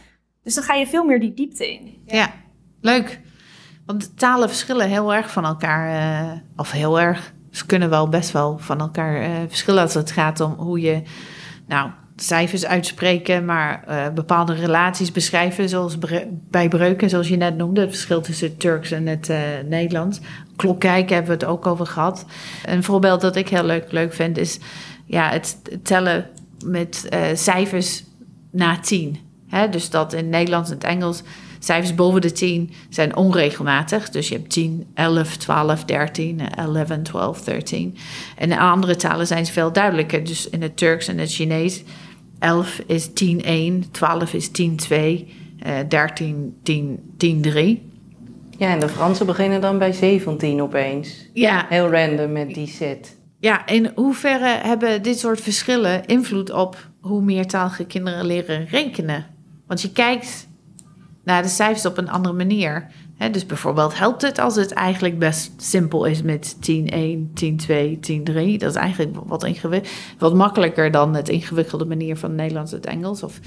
Dus 0.44 0.54
dan 0.54 0.64
ga 0.64 0.74
je 0.74 0.88
veel 0.88 1.04
meer 1.04 1.20
die 1.20 1.34
diepte 1.34 1.74
in. 1.74 2.02
Ja, 2.06 2.34
leuk. 2.82 3.22
Want 3.86 4.18
talen 4.18 4.48
verschillen 4.48 4.90
heel 4.90 5.14
erg 5.14 5.32
van 5.32 5.46
elkaar, 5.46 5.90
uh, 5.90 6.40
of 6.56 6.72
heel 6.72 7.00
erg 7.00 7.34
Ze 7.52 7.66
kunnen 7.66 7.90
wel 7.90 8.10
best 8.10 8.32
wel 8.32 8.58
van 8.58 8.80
elkaar 8.80 9.22
eh, 9.22 9.32
verschillen 9.48 9.82
als 9.82 9.94
het 9.94 10.12
gaat 10.12 10.40
om 10.40 10.54
hoe 10.54 10.80
je, 10.80 11.02
nou, 11.68 11.92
cijfers 12.22 12.66
uitspreken, 12.66 13.46
maar 13.46 13.84
eh, 13.88 14.10
bepaalde 14.14 14.54
relaties 14.54 15.12
beschrijven, 15.12 15.70
zoals 15.70 15.98
bij 16.32 16.68
breuken, 16.68 17.10
zoals 17.10 17.28
je 17.28 17.38
net 17.38 17.58
noemde, 17.58 17.82
het 17.82 17.90
verschil 17.90 18.22
tussen 18.22 18.48
het 18.48 18.60
Turks 18.60 18.92
en 18.92 19.08
het 19.08 19.30
eh, 19.30 19.40
Nederlands. 19.66 20.20
Klok 20.56 20.80
kijken 20.80 21.16
hebben 21.16 21.38
we 21.38 21.46
het 21.46 21.54
ook 21.54 21.66
over 21.66 21.86
gehad. 21.86 22.26
Een 22.66 22.84
voorbeeld 22.84 23.22
dat 23.22 23.36
ik 23.36 23.50
heel 23.50 23.64
leuk, 23.64 23.92
leuk 23.92 24.14
vind 24.14 24.38
is 24.38 24.60
ja, 25.06 25.30
het 25.30 25.58
tellen 25.84 26.30
met 26.66 27.06
eh, 27.10 27.22
cijfers 27.34 28.04
na 28.52 28.80
tien. 28.80 29.20
Hè? 29.48 29.70
Dus 29.70 29.90
dat 29.90 30.14
in 30.14 30.30
Nederlands 30.30 30.70
en 30.70 30.76
het 30.76 30.84
Engels 30.84 31.24
cijfers 31.60 31.96
boven 31.96 32.22
de 32.22 32.32
10 32.32 32.72
zijn 32.90 33.16
onregelmatig. 33.16 34.10
Dus 34.10 34.28
je 34.28 34.36
hebt 34.36 34.50
10, 34.50 34.88
11, 34.94 35.38
12, 35.38 35.86
13, 35.86 36.40
eh, 36.40 36.66
11, 36.66 37.02
12, 37.04 37.44
13. 37.44 37.98
En 38.38 38.52
in 38.52 38.60
andere 38.60 38.96
talen 38.96 39.28
zijn 39.28 39.46
ze 39.46 39.52
veel 39.52 39.72
duidelijker. 39.72 40.24
Dus 40.24 40.50
in 40.50 40.62
het 40.62 40.78
Turks 40.78 41.08
en 41.08 41.18
het 41.18 41.32
Chinees 41.32 41.84
11 42.40 42.82
is 42.88 43.14
10, 43.14 43.44
1, 43.44 43.92
12 43.92 44.34
is 44.34 44.50
10, 44.52 44.76
2, 44.76 45.34
eh 45.60 45.74
13, 45.90 46.58
10, 46.64 47.14
10, 47.18 47.42
3. 47.42 47.82
Ja, 48.58 48.70
en 48.74 48.80
de 48.80 48.90
Fransen 48.90 49.26
beginnen 49.26 49.62
dan 49.62 49.78
bij 49.78 49.92
17 49.92 50.62
opeens. 50.62 51.30
Ja, 51.34 51.66
Heel 51.70 51.92
random 51.92 52.32
met 52.32 52.54
die 52.54 52.68
set. 52.68 53.18
ja, 53.40 53.68
in 53.68 53.92
hoeverre 53.96 54.48
hebben 54.68 55.04
dit 55.04 55.20
soort 55.20 55.42
verschillen 55.42 56.06
invloed 56.06 56.52
op 56.52 56.90
hoe 57.02 57.22
meertalige 57.22 57.86
kinderen 57.86 58.26
leren 58.26 58.66
rekenen? 58.66 59.26
Want 59.68 59.82
je 59.82 59.92
kijkt 59.92 60.48
naar 61.24 61.42
de 61.42 61.48
cijfers 61.50 61.86
op 61.86 61.98
een 61.98 62.10
andere 62.10 62.36
manier. 62.36 62.88
Dus 63.18 63.46
bijvoorbeeld 63.46 63.98
helpt 63.98 64.22
het 64.22 64.40
als 64.40 64.56
het 64.56 64.72
eigenlijk 64.72 65.20
best 65.20 65.62
simpel 65.62 66.06
is 66.06 66.22
met 66.22 66.62
10, 66.62 66.90
1, 66.90 67.32
10, 67.34 67.58
2, 67.58 68.00
10, 68.00 68.24
3. 68.24 68.58
Dat 68.58 68.70
is 68.70 68.76
eigenlijk 68.76 69.16
wat, 69.26 69.44
wat 70.18 70.34
makkelijker 70.34 70.92
dan 70.92 71.16
het 71.16 71.30
ingewikkelde 71.30 71.86
manier 71.86 72.18
van 72.18 72.36
Nederlands 72.36 72.72
het 72.72 72.86
Engels. 72.86 73.24
Of, 73.24 73.40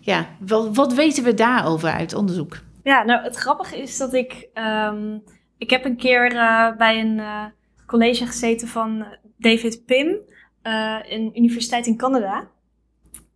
ja, 0.00 0.26
wat, 0.38 0.76
wat 0.76 0.94
weten 0.94 1.24
we 1.24 1.34
daarover 1.34 1.90
uit 1.90 2.14
onderzoek? 2.14 2.58
Ja, 2.82 3.02
nou 3.02 3.22
het 3.22 3.36
grappige 3.36 3.82
is 3.82 3.96
dat 3.96 4.14
ik... 4.14 4.48
ehm, 4.52 5.18
ik 5.58 5.70
heb 5.70 5.84
een 5.84 5.96
keer 5.96 6.32
eh, 6.32 6.76
bij 6.76 7.00
een 7.00 7.18
eh, 7.18 7.44
college 7.86 8.26
gezeten 8.26 8.68
van 8.68 9.06
David 9.38 9.82
Pim. 9.86 10.18
eh 10.62 10.98
een 11.08 11.38
universiteit 11.38 11.86
in 11.86 11.96
Canada. 11.96 12.48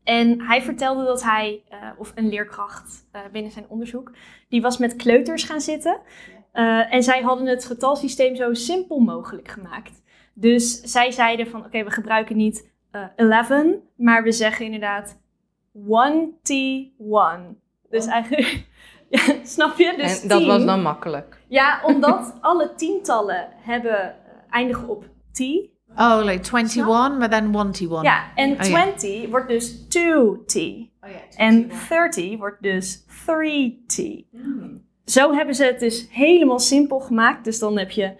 En 0.08 0.40
hij 0.40 0.62
vertelde 0.62 1.04
dat 1.04 1.22
hij, 1.22 1.62
eh, 1.68 1.78
of 1.98 2.12
een 2.14 2.28
leerkracht 2.28 3.06
eh, 3.12 3.20
binnen 3.32 3.52
zijn 3.52 3.68
onderzoek, 3.68 4.12
die 4.48 4.62
was 4.62 4.78
met 4.78 4.96
kleuters 4.96 5.44
gaan 5.44 5.60
zitten. 5.60 6.00
Eh, 6.52 6.94
en 6.94 7.02
zij 7.02 7.20
hadden 7.20 7.46
het 7.46 7.64
getalsysteem 7.64 8.36
zo 8.36 8.54
simpel 8.54 8.98
mogelijk 8.98 9.48
gemaakt. 9.48 10.02
Dus 10.34 10.80
zij 10.80 11.10
zeiden 11.10 11.46
van, 11.46 11.64
oké, 11.64 11.84
we 11.84 11.90
gebruiken 11.90 12.36
niet 12.36 12.70
eh 12.90 13.04
11, 13.16 13.64
maar 13.96 14.22
we 14.22 14.32
zeggen 14.32 14.64
inderdaad 14.64 15.20
1T1. 15.72 17.60
Dus 17.90 18.06
eigenlijk, 18.06 18.66
ja, 19.10 19.20
snap 19.42 19.78
je? 19.78 19.94
Dus 19.96 20.22
en 20.22 20.28
dat 20.28 20.38
10. 20.38 20.46
was 20.46 20.64
dan 20.64 20.82
makkelijk. 20.82 21.40
Ja, 21.48 21.80
omdat 21.84 22.34
alle 22.40 22.74
tientallen 22.74 23.48
hebben, 23.56 24.14
eindigen 24.50 24.88
op 24.88 25.04
T. 25.32 25.38
Oh, 25.96 26.20
like 26.24 26.56
21, 26.56 26.86
maar 27.18 27.30
dan 27.30 27.72
1T1. 27.74 28.02
Ja, 28.02 28.24
en 28.34 28.50
Oh, 28.50 28.56
ja. 28.56 28.62
20 28.92 29.28
wordt 29.28 29.48
dus 29.48 29.86
2T. 29.88 30.86
En 31.36 31.70
30 31.88 32.38
wordt 32.38 32.62
dus 32.62 33.04
3T. 33.06 34.02
Zo 35.04 35.34
hebben 35.34 35.54
ze 35.54 35.64
het 35.64 35.80
dus 35.80 36.06
helemaal 36.10 36.58
simpel 36.58 37.00
gemaakt. 37.00 37.44
Dus 37.44 37.58
dan 37.58 37.78
heb 37.78 37.90
je 37.90 38.16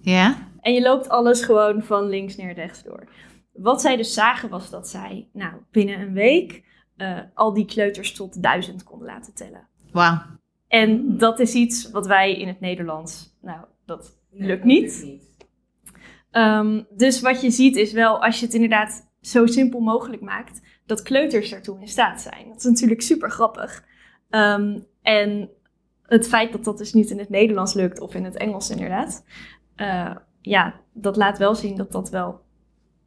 Ja? 0.00 0.36
En 0.60 0.72
je 0.72 0.82
loopt 0.82 1.08
alles 1.08 1.42
gewoon 1.42 1.82
van 1.82 2.08
links 2.08 2.36
naar 2.36 2.52
rechts 2.52 2.82
door. 2.82 3.04
Wat 3.52 3.80
zij 3.80 3.96
dus 3.96 4.14
zagen 4.14 4.48
was 4.48 4.70
dat 4.70 4.88
zij 4.88 5.28
nou, 5.32 5.52
binnen 5.70 6.00
een 6.00 6.12
week 6.12 6.64
eh, 6.98 7.18
al 7.34 7.52
die 7.52 7.64
kleuters 7.64 8.12
tot 8.12 8.42
duizend 8.42 8.84
konden 8.84 9.06
laten 9.06 9.34
tellen. 9.34 9.68
Wauw. 9.92 10.18
En 10.68 11.18
dat 11.18 11.38
is 11.38 11.54
iets 11.54 11.90
wat 11.90 12.06
wij 12.06 12.34
in 12.34 12.48
het 12.48 12.60
Nederlands, 12.60 13.36
nou, 13.40 13.64
dat 13.86 14.18
lukt 14.30 14.64
niet. 14.64 15.06
Ehm, 16.30 16.82
dus 16.96 17.20
wat 17.20 17.40
je 17.40 17.50
ziet 17.50 17.76
is 17.76 17.92
wel, 17.92 18.22
als 18.22 18.38
je 18.40 18.44
het 18.44 18.54
inderdaad 18.54 19.10
zo 19.20 19.46
simpel 19.46 19.80
mogelijk 19.80 20.22
maakt, 20.22 20.60
dat 20.86 21.02
kleuters 21.02 21.50
daartoe 21.50 21.80
in 21.80 21.88
staat 21.88 22.20
zijn. 22.20 22.48
Dat 22.48 22.56
is 22.56 22.64
natuurlijk 22.64 23.02
super 23.02 23.30
grappig. 23.30 23.84
Ehm, 24.30 24.78
en 25.02 25.50
het 26.02 26.28
feit 26.28 26.52
dat 26.52 26.64
dat 26.64 26.78
dus 26.78 26.92
niet 26.92 27.10
in 27.10 27.18
het 27.18 27.28
Nederlands 27.28 27.74
lukt, 27.74 28.00
of 28.00 28.14
in 28.14 28.24
het 28.24 28.36
Engels 28.36 28.70
inderdaad, 28.70 29.24
eh, 29.76 30.16
ja, 30.40 30.80
dat 30.92 31.16
laat 31.16 31.38
wel 31.38 31.54
zien 31.54 31.76
dat 31.76 31.92
dat 31.92 32.10
wel, 32.10 32.40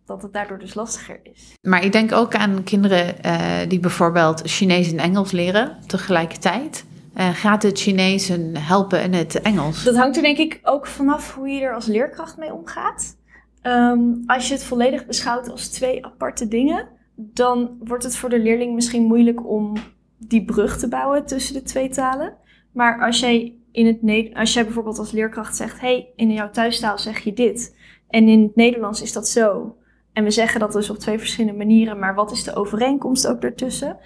dat 0.05 0.21
het 0.21 0.33
daardoor 0.33 0.59
dus 0.59 0.73
lastiger 0.73 1.19
is. 1.23 1.57
Maar 1.61 1.83
ik 1.83 1.91
denk 1.91 2.11
ook 2.11 2.35
aan 2.35 2.63
kinderen 2.63 3.23
eh, 3.23 3.69
die 3.69 3.79
bijvoorbeeld 3.79 4.41
Chinees 4.45 4.91
en 4.91 4.99
Engels 4.99 5.31
leren 5.31 5.77
tegelijkertijd. 5.87 6.85
Eh, 7.13 7.29
gaat 7.29 7.63
het 7.63 7.79
Chinees 7.79 8.27
hun 8.27 8.57
helpen 8.57 9.03
in 9.03 9.13
het 9.13 9.41
Engels? 9.41 9.83
Dat 9.83 9.95
hangt 9.95 10.15
er 10.15 10.21
denk 10.21 10.37
ik 10.37 10.59
ook 10.63 10.87
vanaf 10.87 11.35
hoe 11.35 11.47
je 11.47 11.61
er 11.61 11.73
als 11.73 11.85
leerkracht 11.85 12.37
mee 12.37 12.53
omgaat. 12.53 13.17
Ehm, 13.61 13.99
als 14.25 14.47
je 14.47 14.53
het 14.53 14.63
volledig 14.63 15.05
beschouwt 15.05 15.49
als 15.49 15.67
twee 15.67 16.05
aparte 16.05 16.47
dingen, 16.47 16.87
dan 17.15 17.77
wordt 17.79 18.03
het 18.03 18.15
voor 18.15 18.29
de 18.29 18.39
leerling 18.39 18.73
misschien 18.73 19.03
moeilijk 19.03 19.49
om 19.49 19.73
die 20.17 20.45
brug 20.45 20.77
te 20.77 20.87
bouwen 20.87 21.25
tussen 21.25 21.53
de 21.53 21.61
twee 21.61 21.89
talen. 21.89 22.33
Maar 22.71 23.01
als 23.01 23.19
jij, 23.19 23.55
in 23.71 23.85
het 23.85 24.35
als 24.35 24.53
jij 24.53 24.63
bijvoorbeeld 24.63 24.99
als 24.99 25.11
leerkracht 25.11 25.55
zegt: 25.55 25.79
hey, 25.79 26.07
in 26.15 26.31
jouw 26.31 26.49
thuistaal 26.49 26.97
zeg 26.97 27.19
je 27.19 27.33
dit. 27.33 27.75
En 28.09 28.27
in 28.27 28.41
het 28.41 28.55
Nederlands 28.55 29.01
is 29.01 29.13
dat 29.13 29.27
zo. 29.27 29.75
En 30.13 30.23
we 30.23 30.31
zeggen 30.31 30.59
dat 30.59 30.71
dus 30.71 30.89
op 30.89 30.97
twee 30.97 31.19
verschillende 31.19 31.57
manieren, 31.57 31.99
maar 31.99 32.15
wat 32.15 32.31
is 32.31 32.43
de 32.43 32.55
overeenkomst 32.55 33.27
ook 33.27 33.41
daartussen? 33.41 33.97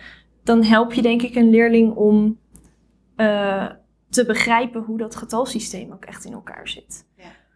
Dan 0.44 0.64
help 0.64 0.94
je 0.94 1.02
denk 1.02 1.22
ik 1.22 1.36
een 1.36 1.50
leerling 1.50 1.96
om 1.96 2.38
eh, 3.16 3.66
te 4.10 4.26
begrijpen 4.26 4.82
hoe 4.82 4.98
dat 4.98 5.16
getalsysteem 5.16 5.92
ook 5.92 6.06
echt 6.06 6.26
in 6.26 6.34
elkaar 6.34 6.68
zit. 6.68 7.06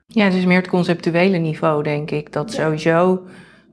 Ja, 0.07 0.29
dus 0.29 0.45
meer 0.45 0.57
het 0.57 0.67
conceptuele 0.67 1.37
niveau, 1.37 1.83
denk 1.83 2.11
ik. 2.11 2.33
Dat 2.33 2.53
Ja. 2.53 2.63
sowieso 2.63 3.27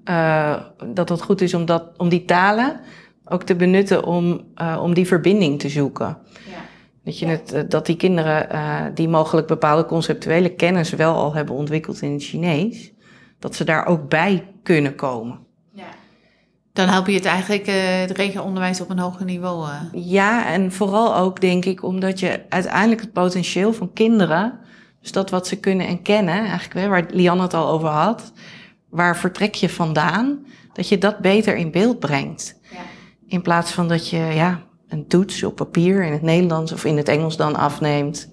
eh, 0.04 0.56
dat 0.94 1.08
het 1.08 1.22
goed 1.22 1.40
is 1.40 1.54
om, 1.54 1.64
dat, 1.64 1.84
om 1.96 2.08
die 2.08 2.24
talen 2.24 2.80
ook 3.24 3.42
te 3.42 3.56
benutten 3.56 4.04
om, 4.04 4.40
eh, 4.54 4.80
om 4.82 4.94
die 4.94 5.06
verbinding 5.06 5.58
te 5.58 5.68
zoeken. 5.68 6.18
Dat, 7.04 7.18
je 7.18 7.26
het, 7.26 7.70
dat 7.70 7.86
die 7.86 7.96
kinderen 7.96 8.50
eh, 8.50 8.84
die 8.94 9.08
mogelijk 9.08 9.46
bepaalde 9.46 9.84
conceptuele 9.84 10.54
kennis 10.54 10.90
wel 10.90 11.14
al 11.14 11.34
hebben 11.34 11.54
ontwikkeld 11.54 12.02
in 12.02 12.12
het 12.12 12.22
Chinees, 12.22 12.92
dat 13.38 13.54
ze 13.54 13.64
daar 13.64 13.86
ook 13.86 14.08
bij 14.08 14.48
kunnen 14.62 14.94
komen. 14.94 15.44
Dan 16.76 16.88
help 16.88 17.06
je 17.06 17.14
het 17.14 17.24
eigenlijk 17.24 17.66
eh, 17.66 17.74
het 18.00 18.10
regenonderwijs 18.10 18.80
op 18.80 18.90
een 18.90 18.98
hoger 18.98 19.24
niveau. 19.24 19.68
eh. 19.68 19.80
Ja, 19.92 20.46
en 20.46 20.72
vooral 20.72 21.16
ook 21.16 21.40
denk 21.40 21.64
ik 21.64 21.82
omdat 21.82 22.20
je 22.20 22.40
uiteindelijk 22.48 23.00
het 23.00 23.12
potentieel 23.12 23.72
van 23.72 23.92
kinderen, 23.92 24.58
dus 25.00 25.12
dat 25.12 25.30
wat 25.30 25.46
ze 25.46 25.60
kunnen 25.60 25.86
en 25.86 26.02
kennen, 26.02 26.44
eigenlijk 26.44 26.88
waar 26.88 27.06
Lianne 27.10 27.42
het 27.42 27.54
al 27.54 27.68
over 27.68 27.88
had, 27.88 28.32
waar 28.88 29.16
vertrek 29.16 29.54
je 29.54 29.68
vandaan, 29.68 30.46
dat 30.72 30.88
je 30.88 30.98
dat 30.98 31.18
beter 31.18 31.56
in 31.56 31.70
beeld 31.70 31.98
brengt. 31.98 32.60
In 33.26 33.42
plaats 33.42 33.72
van 33.72 33.88
dat 33.88 34.08
je 34.08 34.16
ja, 34.16 34.62
een 34.88 35.06
toets 35.06 35.42
op 35.42 35.56
papier 35.56 36.04
in 36.04 36.12
het 36.12 36.22
Nederlands 36.22 36.72
of 36.72 36.84
in 36.84 36.96
het 36.96 37.08
Engels 37.08 37.36
dan 37.36 37.56
afneemt. 37.56 38.28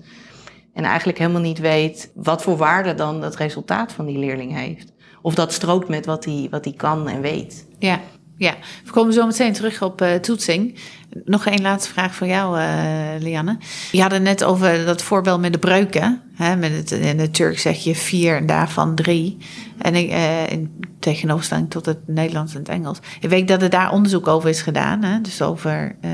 En 0.73 0.83
eigenlijk 0.83 1.17
helemaal 1.17 1.41
niet 1.41 1.59
weet 1.59 2.11
wat 2.15 2.43
voor 2.43 2.57
waarde 2.57 2.93
dan 2.93 3.21
het 3.21 3.35
resultaat 3.35 3.91
van 3.91 4.05
die 4.05 4.17
leerling 4.17 4.57
heeft. 4.57 4.92
Of 5.23 5.35
dat 5.35 5.53
strookt 5.53 5.87
met 5.87 6.05
wat 6.05 6.25
hij 6.25 6.47
wat 6.49 6.65
hij 6.65 6.73
kan 6.73 7.09
en 7.09 7.21
weet. 7.21 7.65
Ja, 7.79 7.99
ja. 8.37 8.55
We 8.85 8.91
komen 8.91 9.13
zo 9.13 9.25
meteen 9.25 9.53
terug 9.53 9.81
op 9.81 10.01
eh, 10.01 10.13
toetsing. 10.15 10.79
Nog 11.25 11.45
één 11.45 11.61
laatste 11.61 11.91
vraag 11.91 12.15
voor 12.15 12.27
jou, 12.27 12.59
eh, 12.59 12.65
Lianne. 13.19 13.57
Je 13.91 14.01
had 14.01 14.11
het 14.11 14.21
net 14.21 14.43
over 14.43 14.85
dat 14.85 15.01
voorbeeld 15.01 15.41
met 15.41 15.53
de 15.53 15.59
breuken. 15.59 16.21
Hè? 16.35 16.55
Met 16.55 16.71
het, 16.71 16.91
in 16.91 17.19
het 17.19 17.33
Turk 17.33 17.59
zeg 17.59 17.83
je 17.83 17.95
vier 17.95 18.35
en 18.35 18.45
daarvan 18.45 18.95
drie. 18.95 19.37
En 19.77 19.95
ik, 19.95 20.09
eh, 20.09 20.51
in 20.51 20.81
tegenoverstelling 20.99 21.69
tot 21.69 21.85
het 21.85 22.07
Nederlands 22.07 22.53
en 22.53 22.59
het 22.59 22.69
Engels. 22.69 22.99
Ik 23.19 23.29
weet 23.29 23.47
dat 23.47 23.61
er 23.61 23.69
daar 23.69 23.91
onderzoek 23.91 24.27
over 24.27 24.49
is 24.49 24.61
gedaan. 24.61 25.03
Hè? 25.03 25.21
Dus 25.21 25.41
over 25.41 25.95
eh, 26.01 26.11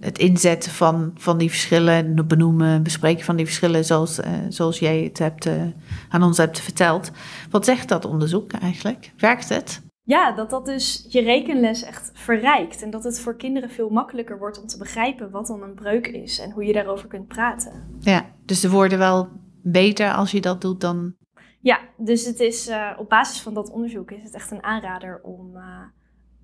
het 0.00 0.18
inzetten 0.18 0.72
van, 0.72 1.10
van 1.14 1.38
die 1.38 1.48
verschillen, 1.48 2.16
het 2.16 2.28
benoemen, 2.28 2.82
bespreken 2.82 3.24
van 3.24 3.36
die 3.36 3.44
verschillen, 3.44 3.84
zoals, 3.84 4.20
eh, 4.20 4.32
zoals 4.48 4.78
jij 4.78 5.02
het 5.02 5.18
hebt, 5.18 5.46
eh, 5.46 5.62
aan 6.08 6.22
ons 6.22 6.36
hebt 6.36 6.60
verteld. 6.60 7.10
Wat 7.50 7.64
zegt 7.64 7.88
dat 7.88 8.04
onderzoek 8.04 8.52
eigenlijk? 8.52 9.12
Werkt 9.16 9.48
het? 9.48 9.82
Ja, 10.02 10.32
dat 10.32 10.50
dat 10.50 10.66
dus 10.66 11.06
je 11.08 11.20
rekenles 11.20 11.82
echt 11.82 12.10
verrijkt. 12.14 12.82
En 12.82 12.90
dat 12.90 13.04
het 13.04 13.20
voor 13.20 13.36
kinderen 13.36 13.70
veel 13.70 13.88
makkelijker 13.88 14.38
wordt 14.38 14.60
om 14.60 14.66
te 14.66 14.78
begrijpen 14.78 15.30
wat 15.30 15.46
dan 15.46 15.62
een 15.62 15.74
breuk 15.74 16.06
is 16.06 16.38
en 16.38 16.50
hoe 16.50 16.64
je 16.64 16.72
daarover 16.72 17.08
kunt 17.08 17.28
praten. 17.28 17.98
Ja, 18.00 18.26
dus 18.44 18.60
de 18.60 18.70
woorden 18.70 18.98
wel 18.98 19.28
beter 19.62 20.12
als 20.12 20.30
je 20.30 20.40
dat 20.40 20.60
doet 20.60 20.80
dan. 20.80 21.14
Ja, 21.60 21.80
dus 21.96 22.26
het 22.26 22.40
is 22.40 22.68
eh, 22.68 22.90
op 22.98 23.08
basis 23.08 23.40
van 23.40 23.54
dat 23.54 23.70
onderzoek 23.70 24.10
is 24.10 24.22
het 24.22 24.34
echt 24.34 24.50
een 24.50 24.62
aanrader 24.62 25.20
om, 25.22 25.56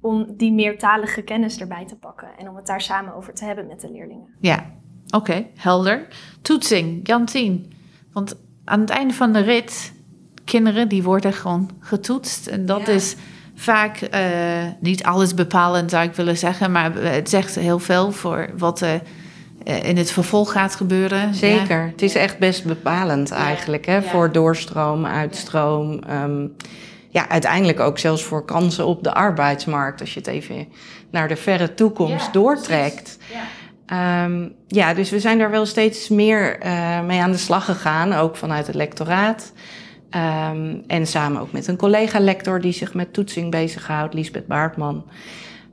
om 0.01 0.27
die 0.37 0.53
meertalige 0.53 1.23
kennis 1.23 1.61
erbij 1.61 1.87
te 1.87 1.97
pakken 1.97 2.29
en 2.39 2.49
om 2.49 2.57
het 2.57 2.67
daar 2.67 2.81
samen 2.81 3.15
over 3.15 3.35
te 3.35 3.45
hebben 3.45 3.67
met 3.67 3.81
de 3.81 3.91
leerlingen. 3.91 4.29
Ja, 4.41 4.71
oké, 5.11 5.47
helder. 5.57 6.07
Toetsing, 6.43 7.07
Jantien. 7.09 7.73
Want 8.13 8.37
aan 8.65 8.81
het 8.81 8.91
einde 8.91 9.15
van 9.15 9.33
de 9.33 9.41
rit, 9.41 9.93
kinderen 10.45 10.89
die 10.89 11.03
worden 11.03 11.33
gewoon 11.33 11.71
getoetst. 11.81 12.47
En 12.47 12.67
dat 12.67 12.87
Ja. 12.87 12.93
is 12.93 13.17
vaak 13.55 13.97
eh, 14.01 14.23
niet 14.81 15.05
alles 15.05 15.35
bepalend, 15.35 15.91
zou 15.91 16.05
ik 16.05 16.15
willen 16.15 16.37
zeggen. 16.39 16.73
Maar 16.73 16.95
het 16.95 17.29
zegt 17.31 17.55
heel 17.55 17.79
veel 17.79 18.13
voor 18.13 18.49
wat 18.59 18.81
er 18.81 19.01
eh, 19.65 19.83
in 19.89 19.97
het 19.97 20.11
vervolg 20.11 20.53
gaat 20.53 20.75
gebeuren. 20.75 21.35
Zeker. 21.35 21.81
Ja. 21.85 21.91
Het 21.91 22.03
is 22.03 22.15
echt 22.15 22.39
best 22.39 22.65
bepalend 22.65 23.31
eigenlijk 23.31 23.87
hè, 23.87 23.95
Ja. 23.95 24.03
voor 24.03 24.33
doorstroom, 24.33 25.07
uitstroom. 25.07 25.99
ehm, 26.03 26.47
ja, 27.09 27.29
uiteindelijk 27.29 27.81
ook 27.81 27.99
zelfs 27.99 28.23
voor 28.23 28.45
kansen 28.45 28.87
op 28.87 29.03
de 29.03 29.15
arbeidsmarkt. 29.15 30.01
Als 30.01 30.15
je 30.15 30.19
het 30.19 30.29
even 30.29 30.69
naar 31.11 31.29
de 31.29 31.37
verre 31.37 31.75
toekomst 31.75 32.27
Ja, 32.27 32.33
doortrekt. 32.33 33.19
Ja. 33.33 33.43
Ehm, 33.87 34.49
ja, 34.67 34.95
dus 34.95 35.11
we 35.11 35.21
zijn 35.21 35.39
daar 35.39 35.51
wel 35.51 35.67
steeds 35.67 36.09
meer 36.09 36.59
eh, 36.59 37.01
mee 37.01 37.21
aan 37.21 37.31
de 37.31 37.37
slag 37.37 37.65
gegaan, 37.65 38.13
ook 38.13 38.37
vanuit 38.37 38.67
het 38.67 38.77
lectoraat. 38.77 39.53
Ehm, 40.11 40.77
en 40.87 41.07
samen 41.07 41.41
ook 41.41 41.53
met 41.53 41.67
een 41.67 41.77
collega-lector 41.77 42.61
die 42.61 42.73
zich 42.73 42.95
met 42.95 43.13
toetsing 43.13 43.51
bezighoudt, 43.51 44.15
Lisbeth 44.15 44.47
Baartman. 44.47 45.05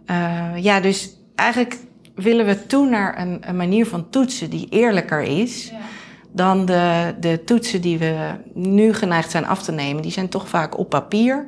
Eh, 0.05 0.49
ja, 0.55 0.79
dus 0.79 1.17
eigenlijk 1.35 1.77
willen 2.15 2.45
we 2.45 2.65
toe 2.65 2.89
naar 2.89 3.21
een, 3.21 3.37
een 3.41 3.55
manier 3.55 3.85
van 3.85 4.09
toetsen 4.09 4.49
die 4.49 4.67
eerlijker 4.69 5.21
is 5.21 5.71
dan 6.33 6.65
de, 6.65 7.13
de 7.19 7.43
toetsen 7.43 7.81
die 7.81 7.97
we 7.97 8.15
nu 8.53 8.93
geneigd 8.93 9.31
zijn 9.31 9.45
af 9.45 9.63
te 9.63 9.71
nemen. 9.71 10.01
Die 10.01 10.11
zijn 10.11 10.29
toch 10.29 10.47
vaak 10.47 10.77
op 10.77 10.89
papier 10.89 11.45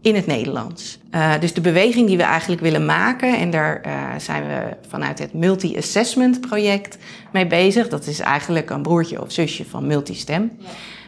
in 0.00 0.14
het 0.14 0.26
Nederlands. 0.26 0.98
Eh, 1.10 1.32
dus 1.40 1.54
de 1.54 1.60
beweging 1.60 2.06
die 2.06 2.16
we 2.16 2.22
eigenlijk 2.22 2.62
willen 2.62 2.84
maken, 2.84 3.38
en 3.38 3.50
daar 3.50 3.80
eh, 3.80 3.92
zijn 4.18 4.46
we 4.46 4.76
vanuit 4.88 5.18
het 5.18 5.32
Multi-Assessment 5.32 6.40
project 6.40 6.98
mee 7.32 7.46
bezig. 7.46 7.88
Dat 7.88 8.06
is 8.06 8.20
eigenlijk 8.20 8.70
een 8.70 8.82
broertje 8.82 9.22
of 9.22 9.32
zusje 9.32 9.64
van 9.64 9.86
Multistem. 9.86 10.50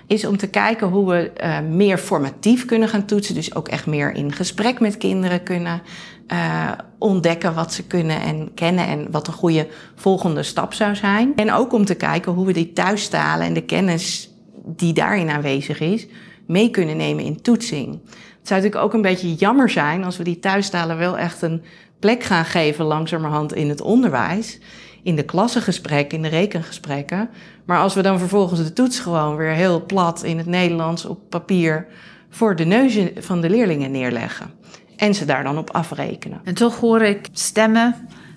Is 0.07 0.25
om 0.25 0.37
te 0.37 0.49
kijken 0.49 0.87
hoe 0.87 1.11
we 1.11 1.31
eh, 1.31 1.61
meer 1.61 1.99
formatief 1.99 2.65
kunnen 2.65 2.89
gaan 2.89 3.05
toetsen. 3.05 3.35
Dus 3.35 3.55
ook 3.55 3.69
echt 3.69 3.87
meer 3.87 4.15
in 4.15 4.33
gesprek 4.33 4.81
met 4.81 4.97
kinderen 4.97 5.43
kunnen 5.43 5.83
eh, 6.29 6.71
ontdekken 6.99 7.55
wat 7.55 7.73
ze 7.73 7.87
kunnen 7.87 8.21
en 8.21 8.55
kennen 8.55 8.87
en 8.87 9.11
wat 9.11 9.27
een 9.27 9.33
goede 9.33 9.69
volgende 9.95 10.43
stap 10.43 10.75
zou 10.75 10.95
zijn. 10.95 11.33
En 11.37 11.53
ook 11.53 11.73
om 11.73 11.85
te 11.85 11.95
kijken 11.95 12.33
hoe 12.33 12.47
we 12.47 12.53
die 12.53 12.73
thuistalen 12.73 13.47
en 13.47 13.55
de 13.55 13.65
kennis 13.65 14.31
die 14.65 14.93
daarin 14.93 15.31
aanwezig 15.31 15.81
is, 15.81 16.07
mee 16.47 16.71
kunnen 16.71 16.97
nemen 16.97 17.25
in 17.25 17.43
toetsing. 17.43 17.93
Het 18.39 18.49
zou 18.49 18.61
natuurlijk 18.61 18.85
ook 18.85 18.93
een 18.93 19.03
beetje 19.03 19.35
jammer 19.35 19.71
zijn 19.71 20.05
als 20.05 20.17
we 20.17 20.25
die 20.25 20.39
thuistalen 20.39 20.99
wel 20.99 21.19
echt 21.19 21.43
een 21.43 21.63
plek 21.99 22.23
gaan 22.23 22.45
geven 22.45 22.85
langzamerhand 22.85 23.55
in 23.55 23.69
het 23.69 23.81
onderwijs. 23.81 24.59
In 25.03 25.17
de 25.17 25.25
klassengesprekken, 25.25 26.17
in 26.17 26.23
de 26.23 26.29
rekengesprekken. 26.29 27.31
Maar 27.65 27.79
als 27.79 27.95
we 27.95 28.03
dan 28.03 28.19
vervolgens 28.19 28.63
de 28.63 28.73
toets 28.73 29.01
gewoon 29.01 29.37
weer 29.37 29.53
heel 29.53 29.85
plat 29.87 30.23
in 30.23 30.39
het 30.39 30.47
Nederlands 30.47 31.05
op 31.05 31.21
papier 31.29 31.87
voor 32.31 32.57
de 32.57 32.65
neuzen 32.65 33.11
van 33.19 33.41
de 33.41 33.51
leerlingen 33.51 33.91
neerleggen. 33.91 34.51
En 34.99 35.15
ze 35.15 35.25
daar 35.25 35.43
dan 35.43 35.59
op 35.59 35.71
afrekenen. 35.71 36.41
En 36.45 36.55
toch 36.55 36.81
hoor 36.81 37.03
ik 37.03 37.29
stemmen 37.33 37.95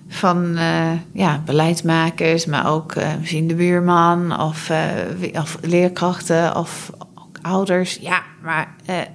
van 0.08 0.56
eh, 0.56 0.92
ja, 1.12 1.42
beleidsmakers, 1.44 2.46
maar 2.46 2.70
ook 2.70 2.92
eh, 2.92 3.08
misschien 3.18 3.46
de 3.46 3.54
buurman 3.54 4.40
of, 4.40 4.70
eh, 4.70 5.40
of 5.40 5.58
leerkrachten 5.60 6.56
of 6.56 6.90
ook 7.14 7.38
ouders. 7.42 7.98
Ja, 8.00 8.22
maar 8.42 8.74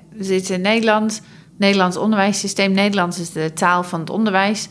we 0.09 0.23
zitten 0.23 0.55
in 0.55 0.61
Nederland, 0.61 1.21
Nederlands 1.57 1.97
onderwijssysteem. 1.97 2.71
Nederlands 2.71 3.19
is 3.19 3.31
de 3.31 3.53
taal 3.53 3.83
van 3.83 3.99
het 3.99 4.09
onderwijs. 4.09 4.67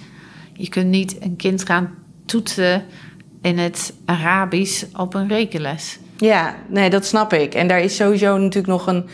Je 0.53 0.68
kunt 0.68 0.89
niet 0.89 1.16
een 1.20 1.37
kind 1.37 1.64
gaan 1.64 1.95
toetsen 2.27 2.85
in 3.43 3.59
het 3.59 3.93
Arabisch 4.05 4.85
op 4.93 5.14
een 5.14 5.29
rekenles. 5.29 5.99
Ja, 6.16 6.55
nee, 6.68 6.91
dat 6.91 7.07
snap 7.07 7.33
ik. 7.33 7.55
En 7.55 7.68
daar 7.68 7.81
is 7.81 7.97
sowieso 7.97 8.37
natuurlijk 8.37 8.66
nog 8.66 8.87
een 8.87 9.09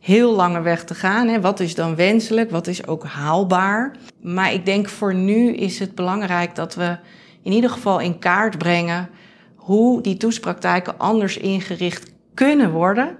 heel 0.00 0.34
lange 0.34 0.60
weg 0.60 0.84
te 0.84 0.94
gaan. 0.94 1.28
Hè. 1.28 1.40
Wat 1.40 1.60
is 1.60 1.74
dan 1.74 1.96
wenselijk? 1.96 2.50
Wat 2.50 2.66
is 2.66 2.86
ook 2.86 3.04
haalbaar? 3.04 3.96
Maar 4.22 4.52
ik 4.52 4.66
denk 4.66 4.88
voor 4.88 5.14
nu 5.14 5.54
is 5.54 5.78
het 5.78 5.94
belangrijk 5.94 6.54
dat 6.54 6.74
we 6.74 6.96
in 7.42 7.52
ieder 7.52 7.70
geval 7.70 8.00
in 8.00 8.18
kaart 8.18 8.58
brengen 8.58 9.08
hoe 9.54 10.02
die 10.02 10.16
toetspraktijken 10.16 10.98
anders 10.98 11.36
ingericht 11.36 12.12
kunnen 12.34 12.70
worden 12.70 13.16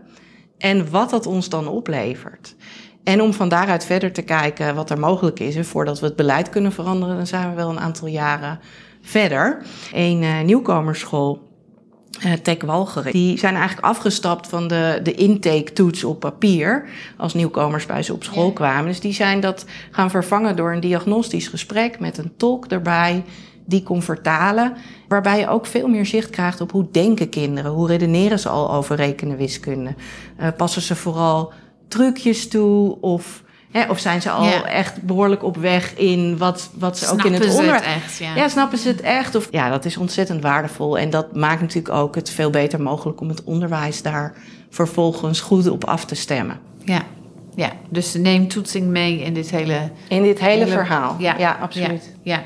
en 0.58 0.90
wat 0.90 1.10
dat 1.10 1.26
ons 1.26 1.48
dan 1.48 1.68
oplevert. 1.68 2.54
En 3.04 3.22
om 3.22 3.32
van 3.32 3.48
daaruit 3.48 3.84
verder 3.84 4.12
te 4.12 4.22
kijken 4.22 4.74
wat 4.74 4.90
er 4.90 4.98
mogelijk 4.98 5.40
is. 5.40 5.68
Voordat 5.68 6.00
we 6.00 6.06
het 6.06 6.16
beleid 6.16 6.48
kunnen 6.48 6.72
veranderen, 6.72 7.16
dan 7.16 7.26
zijn 7.26 7.48
we 7.48 7.54
wel 7.54 7.70
een 7.70 7.80
aantal 7.80 8.08
jaren 8.08 8.60
verder. 9.00 9.62
Een 9.92 10.22
eh, 10.22 10.40
nieuwkomersschool 10.40 11.47
eh 12.20 12.32
Tech 12.32 12.62
Walcheren. 12.64 13.12
Die 13.12 13.38
zijn 13.38 13.54
eigenlijk 13.54 13.86
afgestapt 13.86 14.48
van 14.48 14.68
de, 14.68 15.00
de 15.02 15.14
intake-toets 15.14 16.04
op 16.04 16.20
papier. 16.20 16.88
Als 17.16 17.34
nieuwkomers 17.34 17.86
bij 17.86 18.02
ze 18.02 18.12
op 18.12 18.24
school 18.24 18.52
kwamen. 18.52 18.86
Dus 18.86 19.00
die 19.00 19.12
zijn 19.12 19.40
dat 19.40 19.64
gaan 19.90 20.10
vervangen 20.10 20.56
door 20.56 20.72
een 20.72 20.80
diagnostisch 20.80 21.48
gesprek 21.48 22.00
met 22.00 22.18
een 22.18 22.32
tolk 22.36 22.66
erbij. 22.66 23.24
Die 23.64 23.82
kon 23.82 24.02
vertalen. 24.02 24.76
Waarbij 25.08 25.38
je 25.38 25.48
ook 25.48 25.66
veel 25.66 25.88
meer 25.88 26.06
zicht 26.06 26.30
krijgt 26.30 26.60
op 26.60 26.70
hoe 26.70 26.86
denken 26.90 27.28
kinderen. 27.28 27.70
Hoe 27.70 27.86
redeneren 27.88 28.38
ze 28.38 28.48
al 28.48 28.72
over 28.72 28.96
rekenen 28.96 29.36
wiskunde. 29.36 29.94
Eh, 30.36 30.48
passen 30.56 30.82
ze 30.82 30.96
vooral 30.96 31.52
trucjes 31.88 32.48
toe 32.48 33.00
of... 33.00 33.42
Hè, 33.78 33.90
of 33.90 33.98
zijn 33.98 34.22
ze 34.22 34.30
al 34.30 34.44
Ja. 34.44 34.64
echt 34.64 35.02
behoorlijk 35.02 35.42
op 35.42 35.56
weg 35.56 35.94
in 35.96 36.38
wat, 36.38 36.70
wat 36.74 36.98
ze 36.98 37.10
ook 37.12 37.24
in 37.24 37.32
het 37.32 37.42
Snappen 37.42 37.64
onderwijs... 37.64 37.94
echt, 37.94 38.18
ja. 38.18 38.34
Ja, 38.36 38.48
snappen 38.48 38.78
ze 38.78 38.88
het 38.88 39.00
echt? 39.00 39.34
Of, 39.34 39.48
ja, 39.50 39.70
dat 39.70 39.84
is 39.84 39.96
ontzettend 39.96 40.42
waardevol. 40.42 40.98
En 40.98 41.10
dat 41.10 41.36
maakt 41.36 41.60
natuurlijk 41.60 41.94
ook 41.94 42.14
het 42.14 42.30
veel 42.30 42.50
beter 42.50 42.80
mogelijk 42.80 43.20
om 43.20 43.28
het 43.28 43.44
onderwijs 43.44 44.02
daar 44.02 44.34
vervolgens 44.70 45.40
goed 45.40 45.68
op 45.68 45.84
af 45.84 46.04
te 46.04 46.14
stemmen. 46.14 46.60
Ja, 46.84 47.02
ja. 47.54 47.72
dus 47.90 48.14
neem 48.14 48.48
toetsing 48.48 48.86
mee 48.86 49.20
in 49.20 49.34
dit 49.34 49.50
hele 49.50 49.90
In 50.08 50.22
dit 50.22 50.38
hele, 50.40 50.64
Hele- 50.64 50.70
verhaal. 50.70 51.16
ja, 51.18 51.34
Ja, 51.38 51.58
absoluut. 51.60 52.14
Ja. 52.22 52.42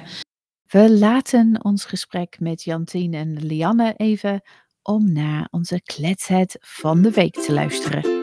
We 0.66 0.92
laten 0.98 1.58
ons 1.62 1.84
gesprek 1.84 2.36
met 2.40 2.62
Jantien 2.62 3.14
en 3.14 3.36
Lianne 3.40 3.94
even 3.96 4.42
om 4.82 5.12
naar 5.12 5.46
onze 5.50 5.80
kletsheid 5.84 6.56
van 6.60 7.02
de 7.02 7.10
week 7.10 7.34
te 7.34 7.52
luisteren. 7.52 8.21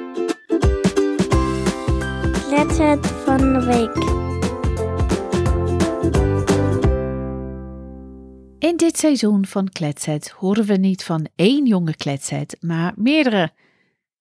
Kletset 2.60 3.07
van 3.07 3.38
de 3.38 3.66
week. 3.66 3.95
In 8.70 8.78
dit 8.78 8.97
seizoen 8.97 9.45
van 9.45 9.70
Kletset 9.70 10.30
horen 10.30 10.66
we 10.66 10.74
niet 10.74 11.03
van 11.03 11.28
één 11.36 11.66
jonge 11.66 11.95
kletset, 11.95 12.57
maar 12.60 12.93
meerdere. 12.95 13.51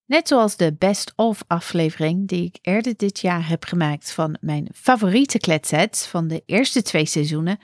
Net 0.07 0.29
zoals 0.29 0.57
de 0.57 0.75
Best 0.79 1.13
of 1.17 1.45
aflevering 1.47 2.29
die 2.29 2.45
ik 2.45 2.59
eerder 2.63 2.97
dit 2.97 3.21
jaar 3.21 3.49
heb 3.49 3.65
gemaakt 3.65 4.13
van 4.13 4.37
mijn 4.41 4.69
favoriete 4.75 5.39
kletsets 5.39 6.07
van 6.07 6.29
de 6.29 6.43
eerste 6.47 6.83
twee 6.83 7.07
seizoenen, 7.07 7.59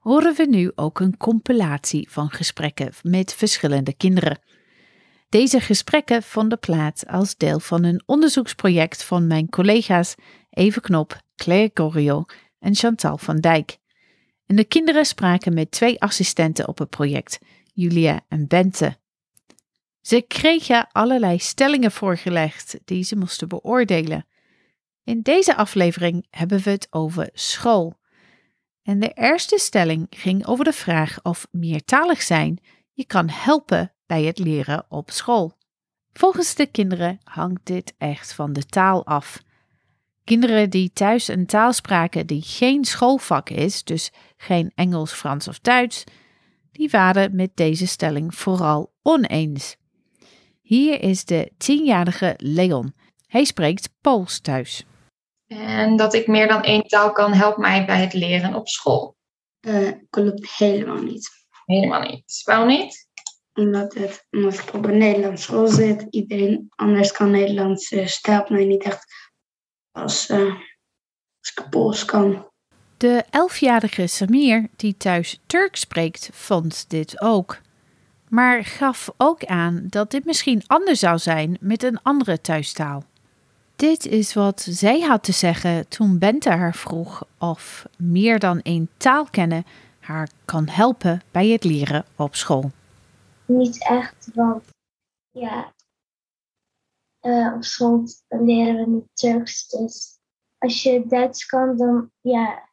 horen 0.00 0.34
we 0.34 0.46
nu 0.46 0.72
ook 0.74 1.00
een 1.00 1.16
compilatie 1.16 2.08
van 2.10 2.30
gesprekken 2.30 2.92
met 3.02 3.34
verschillende 3.34 3.94
kinderen. 3.94 4.38
Deze 5.34 5.60
gesprekken 5.60 6.22
vonden 6.22 6.58
plaats 6.58 7.06
als 7.06 7.36
deel 7.36 7.60
van 7.60 7.84
een 7.84 8.02
onderzoeksproject 8.06 9.04
van 9.04 9.26
mijn 9.26 9.48
collega's 9.48 10.14
Eve 10.50 10.80
Knop, 10.80 11.20
Claire 11.36 11.70
Goriot 11.74 12.32
en 12.58 12.74
Chantal 12.74 13.18
van 13.18 13.36
Dijk. 13.40 13.78
En 14.46 14.56
de 14.56 14.64
kinderen 14.64 15.06
spraken 15.06 15.54
met 15.54 15.70
twee 15.70 16.00
assistenten 16.00 16.68
op 16.68 16.78
het 16.78 16.90
project, 16.90 17.38
Julia 17.72 18.20
en 18.28 18.46
Bente. 18.46 18.96
Ze 20.00 20.20
kregen 20.20 20.88
allerlei 20.92 21.38
stellingen 21.38 21.92
voorgelegd 21.92 22.78
die 22.84 23.04
ze 23.04 23.16
moesten 23.16 23.48
beoordelen. 23.48 24.26
In 25.04 25.22
deze 25.22 25.56
aflevering 25.56 26.26
hebben 26.30 26.62
we 26.62 26.70
het 26.70 26.86
over 26.90 27.28
school. 27.32 27.98
En 28.82 29.00
de 29.00 29.12
eerste 29.14 29.58
stelling 29.58 30.06
ging 30.10 30.46
over 30.46 30.64
de 30.64 30.72
vraag 30.72 31.18
of 31.22 31.46
meertalig 31.50 32.22
zijn 32.22 32.58
je 32.92 33.06
kan 33.06 33.28
helpen 33.28 33.93
bij 34.06 34.22
het 34.22 34.38
leren 34.38 34.84
op 34.88 35.10
school. 35.10 35.52
Volgens 36.12 36.54
de 36.54 36.66
kinderen 36.66 37.20
hangt 37.24 37.60
dit 37.66 37.94
echt 37.98 38.34
van 38.34 38.52
de 38.52 38.66
taal 38.66 39.06
af. 39.06 39.42
Kinderen 40.24 40.70
die 40.70 40.92
thuis 40.92 41.28
een 41.28 41.46
taal 41.46 41.72
spraken 41.72 42.26
die 42.26 42.42
geen 42.42 42.84
schoolvak 42.84 43.50
is, 43.50 43.84
dus 43.84 44.12
geen 44.36 44.72
Engels, 44.74 45.12
Frans 45.12 45.48
of 45.48 45.58
Duits, 45.58 46.04
die 46.72 46.90
waren 46.90 47.36
met 47.36 47.50
deze 47.56 47.86
stelling 47.86 48.34
vooral 48.34 48.92
oneens. 49.02 49.76
Hier 50.60 51.02
is 51.02 51.24
de 51.24 51.52
tienjarige 51.58 52.34
Leon. 52.36 52.94
Hij 53.26 53.44
spreekt 53.44 53.90
Pools 54.00 54.40
thuis. 54.40 54.84
En 55.46 55.96
dat 55.96 56.14
ik 56.14 56.26
meer 56.26 56.48
dan 56.48 56.62
één 56.62 56.86
taal 56.86 57.12
kan, 57.12 57.32
helpt 57.32 57.58
mij 57.58 57.86
bij 57.86 58.00
het 58.00 58.12
leren 58.12 58.54
op 58.54 58.68
school. 58.68 59.16
Eh, 59.60 59.90
klopt 60.10 60.56
helemaal 60.56 61.02
niet. 61.02 61.30
Helemaal 61.64 62.00
niet. 62.00 62.40
Waarom 62.44 62.66
niet? 62.66 63.03
Omdat, 63.54 63.94
het, 63.94 64.26
omdat 64.30 64.58
ik 64.58 64.74
op 64.74 64.84
een 64.84 64.98
Nederlandse 64.98 65.42
school 65.42 65.66
zit. 65.66 66.06
Iedereen 66.10 66.66
anders 66.76 67.12
kan 67.12 67.30
Nederlands. 67.30 67.88
Dus 67.88 68.16
het 68.16 68.26
helpt 68.26 68.50
mij 68.50 68.64
niet 68.64 68.82
echt 68.82 69.04
als, 69.92 70.28
eh, 70.28 70.54
als 71.40 71.52
ik 71.54 71.70
Pools 71.70 72.04
kan. 72.04 72.46
De 72.96 73.24
elfjarige 73.30 74.06
Samir, 74.06 74.68
die 74.76 74.96
thuis 74.96 75.40
Turks 75.46 75.80
spreekt, 75.80 76.28
vond 76.32 76.84
dit 76.88 77.20
ook. 77.20 77.60
Maar 78.28 78.64
gaf 78.64 79.10
ook 79.16 79.44
aan 79.44 79.86
dat 79.88 80.10
dit 80.10 80.24
misschien 80.24 80.62
anders 80.66 80.98
zou 80.98 81.18
zijn 81.18 81.56
met 81.60 81.82
een 81.82 82.02
andere 82.02 82.40
thuistaal. 82.40 83.04
Dit 83.76 84.06
is 84.06 84.34
wat 84.34 84.66
zij 84.70 85.00
had 85.00 85.22
te 85.22 85.32
zeggen 85.32 85.88
toen 85.88 86.18
Bente 86.18 86.50
haar 86.50 86.74
vroeg 86.74 87.22
of 87.38 87.86
meer 87.96 88.38
dan 88.38 88.60
één 88.62 88.88
taal 88.96 89.26
kennen 89.30 89.66
haar 90.00 90.28
kan 90.44 90.68
helpen 90.68 91.22
bij 91.30 91.48
het 91.48 91.64
leren 91.64 92.04
op 92.16 92.34
school. 92.34 92.70
Niet 93.46 93.84
echt, 93.88 94.30
want 94.34 94.64
ja, 95.30 95.74
eh, 97.20 97.52
op 97.54 97.64
school 97.64 98.04
leren 98.28 98.76
we 98.76 98.90
niet 98.90 99.08
Turks. 99.12 99.68
Dus 99.68 100.18
als 100.58 100.82
je 100.82 101.06
Duits 101.06 101.46
kan, 101.46 101.76
dan 101.76 102.10
ja. 102.20 102.68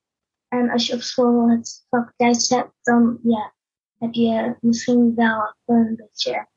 En 0.48 0.70
als 0.70 0.88
je 0.88 0.94
op 0.96 1.02
school 1.02 1.50
het 1.50 1.86
vak 1.90 2.14
Duits 2.16 2.50
hebt, 2.50 2.74
dan 2.82 3.20
ja, 3.24 3.54
heb 3.98 4.14
je 4.14 4.58
misschien 4.60 5.16
wel 5.16 5.56
een 5.66 5.96
beetje 5.96 6.48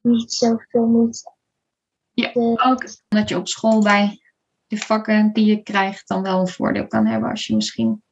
niet 0.00 0.32
zoveel 0.32 0.86
moeite. 0.86 1.32
Ja, 2.10 2.32
De- 2.32 2.62
ook 2.64 2.84
dat 3.08 3.28
je 3.28 3.36
op 3.36 3.48
school 3.48 3.82
bij 3.82 4.20
de 4.66 4.76
vakken 4.76 5.32
die 5.32 5.44
je 5.44 5.62
krijgt 5.62 6.08
dan 6.08 6.22
wel 6.22 6.40
een 6.40 6.48
voordeel 6.48 6.86
kan 6.86 7.06
hebben 7.06 7.30
als 7.30 7.46
je 7.46 7.54
misschien 7.54 8.02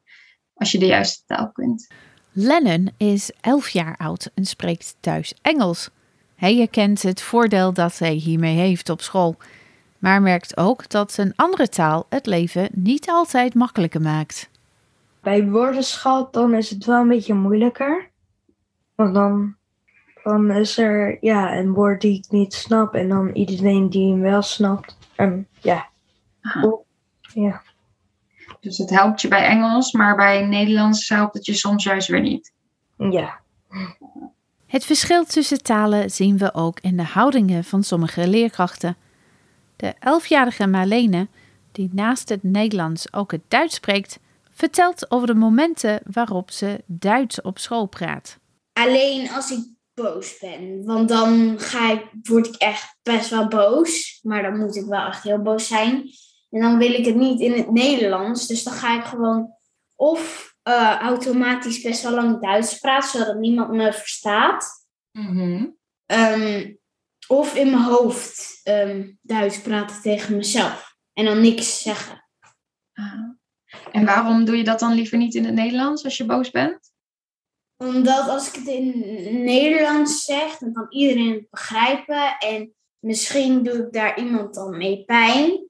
als 0.53 0.71
je 0.71 0.79
de 0.79 0.85
juiste 0.85 1.25
taal 1.25 1.51
kunt. 1.51 1.87
Lennon 2.33 2.89
is 2.97 3.31
11 3.41 3.69
jaar 3.69 3.95
oud 3.97 4.31
en 4.33 4.45
spreekt 4.45 4.95
thuis 4.99 5.33
Engels. 5.41 5.89
Hij 6.35 6.55
herkent 6.55 7.01
het 7.01 7.21
voordeel 7.21 7.73
dat 7.73 7.97
hij 7.97 8.13
hiermee 8.13 8.55
heeft 8.55 8.89
op 8.89 9.01
school, 9.01 9.35
maar 9.99 10.21
merkt 10.21 10.57
ook 10.57 10.89
dat 10.89 11.17
een 11.17 11.33
andere 11.35 11.69
taal 11.69 12.05
het 12.09 12.25
leven 12.25 12.69
niet 12.73 13.09
altijd 13.09 13.53
makkelijker 13.53 14.01
maakt. 14.01 14.49
Bij 15.21 15.49
woordenschat 15.49 16.33
dan 16.33 16.53
is 16.53 16.69
het 16.69 16.85
wel 16.85 17.01
een 17.01 17.07
beetje 17.07 17.33
moeilijker. 17.33 18.09
Want 18.95 19.13
dan, 19.13 19.55
dan 20.23 20.51
is 20.51 20.77
er 20.77 21.17
ja, 21.21 21.57
een 21.57 21.73
woord 21.73 22.01
die 22.01 22.17
ik 22.17 22.25
niet 22.29 22.53
snap 22.53 22.93
en 22.93 23.09
dan 23.09 23.29
iedereen 23.29 23.89
die 23.89 24.11
hem 24.11 24.21
wel 24.21 24.41
snapt. 24.41 24.97
En 25.15 25.47
ja, 25.59 25.87
ja. 27.33 27.61
Dus 28.61 28.77
het 28.77 28.89
helpt 28.89 29.21
je 29.21 29.27
bij 29.27 29.45
Engels, 29.45 29.91
maar 29.91 30.15
bij 30.15 30.45
Nederlands 30.45 31.09
helpt 31.09 31.33
het 31.33 31.45
je 31.45 31.53
soms 31.53 31.83
juist 31.83 32.07
weer 32.07 32.21
niet. 32.21 32.51
ja. 32.97 33.39
Het 34.67 34.85
verschil 34.85 35.25
tussen 35.25 35.63
talen 35.63 36.09
zien 36.09 36.37
we 36.37 36.53
ook 36.53 36.79
in 36.79 36.97
de 36.97 37.03
houdingen 37.03 37.63
van 37.63 37.83
sommige 37.83 38.27
leerkrachten. 38.27 38.97
De 39.75 39.93
11-jarige 39.95 40.67
Marlene, 40.67 41.27
die 41.71 41.89
naast 41.93 42.29
het 42.29 42.43
Nederlands 42.43 43.13
ook 43.13 43.31
het 43.31 43.41
Duits 43.47 43.75
spreekt, 43.75 44.19
vertelt 44.51 45.11
over 45.11 45.27
de 45.27 45.33
momenten 45.33 46.01
waarop 46.11 46.51
ze 46.51 46.83
Duits 46.85 47.41
op 47.41 47.59
school 47.59 47.85
praat. 47.85 48.37
Alleen 48.73 49.29
als 49.31 49.51
ik 49.51 49.59
boos 49.93 50.37
ben. 50.39 50.85
Want 50.85 51.09
dan 51.09 51.59
ga 51.59 51.91
ik, 51.91 52.05
word 52.23 52.47
ik 52.47 52.55
echt 52.55 52.95
best 53.03 53.29
wel 53.29 53.47
boos. 53.47 54.19
Maar 54.23 54.41
dan 54.41 54.57
moet 54.57 54.75
ik 54.75 54.85
wel 54.85 55.05
echt 55.05 55.23
heel 55.23 55.41
boos 55.41 55.67
zijn. 55.67 56.03
En 56.51 56.61
dan 56.61 56.77
wil 56.77 56.93
ik 56.93 57.05
het 57.05 57.15
niet 57.15 57.39
in 57.39 57.51
het 57.51 57.71
Nederlands. 57.71 58.47
Dus 58.47 58.63
dan 58.63 58.73
ga 58.73 58.97
ik 58.99 59.05
gewoon 59.05 59.53
of 59.95 60.55
eh, 60.61 60.97
automatisch 60.99 61.81
best 61.81 62.03
wel 62.03 62.11
lang 62.11 62.41
Duits 62.41 62.79
praten, 62.79 63.19
zodat 63.19 63.35
niemand 63.35 63.71
me 63.71 63.93
verstaat. 63.93 64.87
Ehm, 66.05 66.73
of 67.27 67.55
in 67.55 67.69
mijn 67.69 67.83
hoofd 67.83 68.59
ehm, 68.63 69.11
Duits 69.21 69.61
praten 69.61 70.01
tegen 70.01 70.35
mezelf. 70.35 70.95
En 71.13 71.25
dan 71.25 71.41
niks 71.41 71.81
zeggen. 71.81 72.29
Ah. 72.93 73.29
En 73.91 74.05
waarom 74.05 74.45
doe 74.45 74.57
je 74.57 74.63
dat 74.63 74.79
dan 74.79 74.93
liever 74.93 75.17
niet 75.17 75.35
in 75.35 75.45
het 75.45 75.53
Nederlands 75.53 76.03
als 76.03 76.17
je 76.17 76.25
boos 76.25 76.51
bent? 76.51 76.91
Omdat 77.77 78.29
als 78.29 78.47
ik 78.47 78.55
het 78.55 78.67
in 78.67 78.99
Nederlands 79.43 80.23
zeg, 80.23 80.57
dan 80.57 80.73
kan 80.73 80.85
iedereen 80.89 81.31
het 81.31 81.49
begrijpen. 81.49 82.37
En 82.39 82.73
misschien 82.99 83.63
doe 83.63 83.73
ik 83.73 83.93
daar 83.93 84.19
iemand 84.19 84.53
dan 84.53 84.77
mee 84.77 85.05
pijn. 85.05 85.69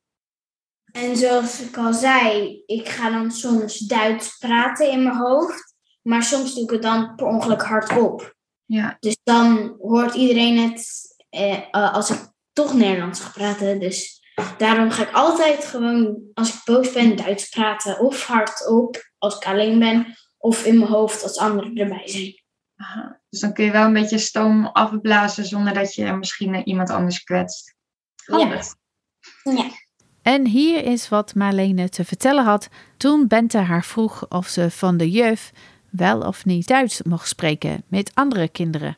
En 0.92 1.18
zoals 1.18 1.62
ik 1.62 1.78
al 1.78 1.94
zei, 1.94 2.64
ik 2.66 2.90
ga 2.90 3.10
dan 3.10 3.32
soms 3.32 3.78
Duits 3.78 4.38
praten 4.38 4.92
in 4.92 5.04
mijn 5.04 5.16
hoofd. 5.16 5.76
Maar 6.02 6.24
soms 6.24 6.54
doe 6.54 6.64
ik 6.64 6.70
het 6.70 6.82
dan 6.82 7.16
per 7.16 7.26
ongeluk 7.26 7.62
hardop. 7.62 8.36
Ja, 8.66 8.98
Dus 9.00 9.18
dan 9.24 9.76
hoort 9.80 10.16
iedereen 10.16 10.58
het 10.58 11.02
eh, 11.30 11.58
eh, 11.72 11.94
als 11.94 12.10
ik 12.10 12.20
toch 12.54 12.74
Nederlands 12.74 13.20
ga 13.20 13.30
praten. 13.30 13.80
Dus 13.80 14.22
daarom 14.58 14.92
ga 14.92 15.04
ik 15.04 15.14
altijd 15.14 15.66
gewoon, 15.66 16.22
als 16.34 16.54
ik 16.54 16.62
boos 16.66 16.92
ben, 16.92 17.16
Duits 17.16 17.50
praten. 17.50 18.00
Of 18.00 18.26
hardop, 18.26 19.12
als 19.18 19.36
ik 19.36 19.46
alleen 19.46 19.80
ben. 19.80 20.16
Of 20.38 20.66
in 20.66 20.78
mijn 20.78 20.92
hoofd, 20.92 21.24
als 21.24 21.38
anderen 21.38 21.76
erbij 21.76 22.08
zijn. 22.08 22.40
Aha. 22.76 23.22
dus 23.30 23.40
dan 23.40 23.54
kun 23.54 23.66
je 23.66 23.72
wel 23.72 23.86
een 23.86 23.94
beetje 23.94 24.18
stoom 24.18 24.66
afblazen 24.66 25.46
zonder 25.46 25.74
dat 25.74 25.96
je 25.96 26.12
misschien 26.12 26.68
iemand 26.68 26.90
anders 26.90 27.24
kwetst. 27.24 27.76
Handig. 28.26 28.76
Ja. 29.44 29.70
En 30.22 30.48
hier 30.48 30.84
is 30.84 31.10
wat 31.10 31.36
Marlene 31.36 31.90
te 31.90 32.06
vertellen 32.06 32.44
had 32.44 32.68
toen 32.98 33.28
Bente 33.28 33.58
haar 33.58 33.86
vroeg 33.86 34.30
of 34.30 34.48
ze 34.48 34.72
van 34.72 34.98
de 34.98 35.12
juf 35.12 35.52
wel 35.90 36.20
of 36.22 36.46
niet 36.46 36.68
Duits 36.68 37.02
mocht 37.02 37.28
spreken 37.28 37.84
met 37.88 38.12
andere 38.14 38.50
kinderen. 38.50 38.98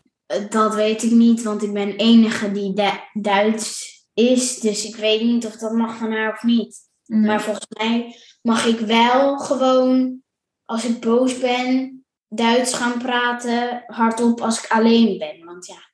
Dat 0.50 0.76
weet 0.76 1.04
ik 1.04 1.12
niet, 1.12 1.44
want 1.44 1.64
ik 1.64 1.74
ben 1.74 1.96
enige 1.96 2.52
die 2.52 2.74
Du- 2.74 3.22
Duits 3.22 3.92
is. 4.14 4.60
Dus 4.60 4.86
ik 4.86 4.96
weet 4.96 5.22
niet 5.22 5.46
of 5.46 5.56
dat 5.56 5.72
mag 5.72 5.98
van 5.98 6.12
haar 6.12 6.34
of 6.34 6.44
niet. 6.44 6.78
Nee. 7.06 7.22
Maar 7.22 7.42
volgens 7.42 7.68
mij 7.70 8.16
mag 8.42 8.66
ik 8.66 8.80
wel 8.80 9.38
gewoon, 9.38 10.22
als 10.66 10.86
ik 10.86 11.00
boos 11.00 11.40
ben, 11.40 11.98
Duits 12.28 12.74
gaan 12.74 12.98
praten 12.98 13.84
hardop 13.86 14.42
als 14.42 14.64
ik 14.64 14.72
alleen 14.72 15.18
ben. 15.18 15.46
Want 15.46 15.66
ja, 15.66 15.92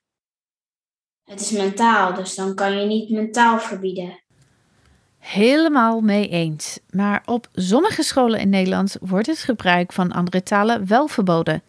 het 1.24 1.40
is 1.40 1.50
mentaal, 1.50 2.14
dus 2.14 2.34
dan 2.34 2.54
kan 2.54 2.78
je 2.78 2.86
niet 2.86 3.10
mentaal 3.10 3.58
verbieden. 3.58 4.19
Helemaal 5.20 6.00
mee 6.00 6.28
eens. 6.28 6.78
Maar 6.90 7.22
op 7.24 7.48
sommige 7.52 8.02
scholen 8.02 8.40
in 8.40 8.48
Nederland 8.48 8.96
wordt 9.00 9.26
het 9.26 9.38
gebruik 9.38 9.92
van 9.92 10.12
andere 10.12 10.42
talen 10.42 10.86
wel 10.86 11.06
verboden. 11.06 11.62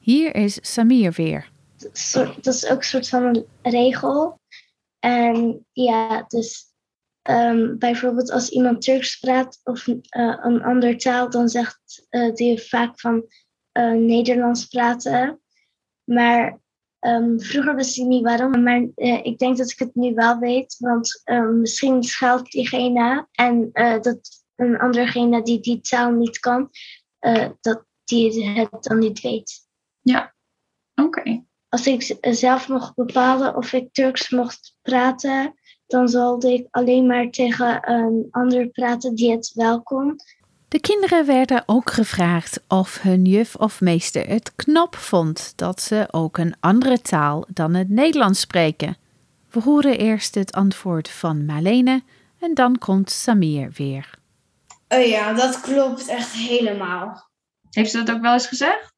Hier 0.00 0.34
is 0.34 0.58
Samir 0.62 1.12
weer. 1.12 1.50
dat 2.40 2.54
is 2.54 2.66
ook 2.66 2.78
een 2.78 2.84
soort 2.84 3.08
van 3.08 3.24
een 3.24 3.46
regel. 3.62 4.40
En 4.98 5.66
ja, 5.72 6.24
dus 6.28 6.64
ehm, 7.22 7.78
bijvoorbeeld 7.78 8.30
als 8.30 8.48
iemand 8.48 8.82
Turks 8.82 9.18
praat 9.18 9.60
of 9.64 9.88
eh, 9.88 10.38
een 10.42 10.62
andere 10.62 10.96
taal, 10.96 11.30
dan 11.30 11.48
zegt 11.48 12.06
eh 12.08 12.34
die 12.34 12.60
vaak 12.60 13.00
van 13.00 13.24
eh, 13.72 13.92
Nederlands 13.92 14.66
praten. 14.66 15.40
Maar 16.04 16.58
ehm, 17.04 17.38
vroeger 17.38 17.74
wist 17.74 17.98
ik 17.98 18.04
niet 18.04 18.22
waarom, 18.22 18.62
maar 18.62 18.86
eh, 18.94 19.24
ik 19.24 19.38
denk 19.38 19.56
dat 19.56 19.70
ik 19.70 19.78
het 19.78 19.94
nu 19.94 20.14
wel 20.14 20.38
weet, 20.38 20.76
want 20.78 21.20
ehm, 21.24 21.60
misschien 21.60 22.02
schuilt 22.02 22.50
diegene 22.50 23.26
en 23.32 23.70
eh, 23.72 24.00
dat 24.00 24.44
een 24.56 24.78
anderegene 24.78 25.42
die 25.42 25.60
die 25.60 25.80
taal 25.80 26.10
niet 26.10 26.38
kan, 26.38 26.70
eh, 27.18 27.48
dat 27.60 27.84
die 28.04 28.48
het 28.48 28.82
dan 28.82 28.98
niet 28.98 29.20
weet 29.20 29.62
Oké. 30.94 31.44
als 31.68 31.86
ik 31.86 32.16
zelf 32.20 32.68
mocht 32.68 32.94
bepalen 32.94 33.56
of 33.56 33.72
ik 33.72 33.92
Turks 33.92 34.30
mocht 34.30 34.76
praten, 34.82 35.54
dan 35.86 36.08
zal 36.08 36.44
ik 36.44 36.66
alleen 36.70 37.06
maar 37.06 37.30
tegen 37.30 37.90
een 37.90 38.28
ander 38.30 38.68
praten 38.68 39.14
die 39.14 39.30
het 39.30 39.52
wel 39.54 39.82
kon. 39.82 40.16
De 40.74 40.80
kinderen 40.80 41.26
werden 41.26 41.62
ook 41.66 41.90
gevraagd 41.90 42.60
of 42.68 43.02
hun 43.02 43.24
juf 43.24 43.54
of 43.54 43.80
meester 43.80 44.28
het 44.28 44.52
knap 44.56 44.96
vond 44.96 45.52
dat 45.56 45.80
ze 45.80 46.06
ook 46.10 46.38
een 46.38 46.54
andere 46.60 47.00
taal 47.00 47.44
dan 47.48 47.74
het 47.74 47.88
Nederlands 47.88 48.40
spreken. 48.40 48.96
We 49.50 49.60
horen 49.60 49.98
eerst 49.98 50.34
het 50.34 50.52
antwoord 50.52 51.08
van 51.08 51.44
Marlene 51.44 52.02
en 52.40 52.54
dan 52.54 52.78
komt 52.78 53.10
Samir 53.10 53.72
weer. 53.76 54.18
Oh 54.88 55.06
ja, 55.06 55.32
dat 55.32 55.60
klopt 55.60 56.08
echt 56.08 56.32
helemaal. 56.32 57.30
Heeft 57.70 57.90
ze 57.90 58.02
dat 58.02 58.14
ook 58.14 58.22
wel 58.22 58.32
eens 58.32 58.46
gezegd? 58.46 58.94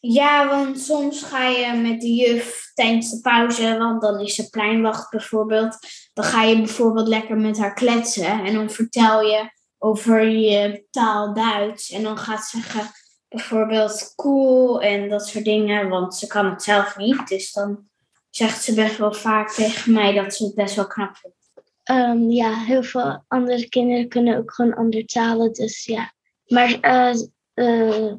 Ja, 0.00 0.48
want 0.48 0.80
soms 0.80 1.22
ga 1.22 1.48
je 1.48 1.72
met 1.72 2.00
de 2.00 2.14
juf 2.14 2.70
tijdens 2.74 3.10
de 3.10 3.20
pauze, 3.20 3.78
want 3.78 4.02
dan 4.02 4.20
is 4.20 4.34
ze 4.34 4.50
pleinwacht 4.50 5.10
bijvoorbeeld. 5.10 5.78
Dan 6.12 6.24
ga 6.24 6.42
je 6.42 6.56
bijvoorbeeld 6.56 7.08
lekker 7.08 7.36
met 7.36 7.58
haar 7.58 7.74
kletsen 7.74 8.44
en 8.44 8.54
dan 8.54 8.70
vertel 8.70 9.20
je 9.20 9.56
over 9.78 10.28
je 10.28 10.86
taal 10.90 11.34
Duits. 11.34 11.90
En 11.90 12.02
dan 12.02 12.18
gaat 12.18 12.44
ze 12.44 12.60
zeggen 12.60 12.90
bijvoorbeeld 13.28 14.12
cool 14.16 14.82
en 14.82 15.08
dat 15.08 15.26
soort 15.26 15.44
dingen, 15.44 15.88
want 15.88 16.14
ze 16.14 16.26
kan 16.26 16.50
het 16.50 16.62
zelf 16.62 16.96
niet. 16.96 17.28
Dus 17.28 17.52
dan 17.52 17.88
zegt 18.30 18.62
ze 18.62 18.74
best 18.74 18.96
wel 18.96 19.12
vaak 19.12 19.50
tegen 19.50 19.92
mij 19.92 20.12
dat 20.12 20.34
ze 20.34 20.44
het 20.44 20.54
best 20.54 20.74
wel 20.74 20.86
knap 20.86 21.16
vindt. 21.16 21.36
Ehm, 21.82 22.30
ja, 22.30 22.54
heel 22.54 22.82
veel 22.82 23.24
andere 23.28 23.68
kinderen 23.68 24.08
kunnen 24.08 24.36
ook 24.36 24.54
gewoon 24.54 24.74
andere 24.74 25.04
talen, 25.04 25.52
dus 25.52 25.84
ja. 25.84 26.12
Maar 26.46 26.80
eh, 26.80 27.14
eh, 27.54 28.14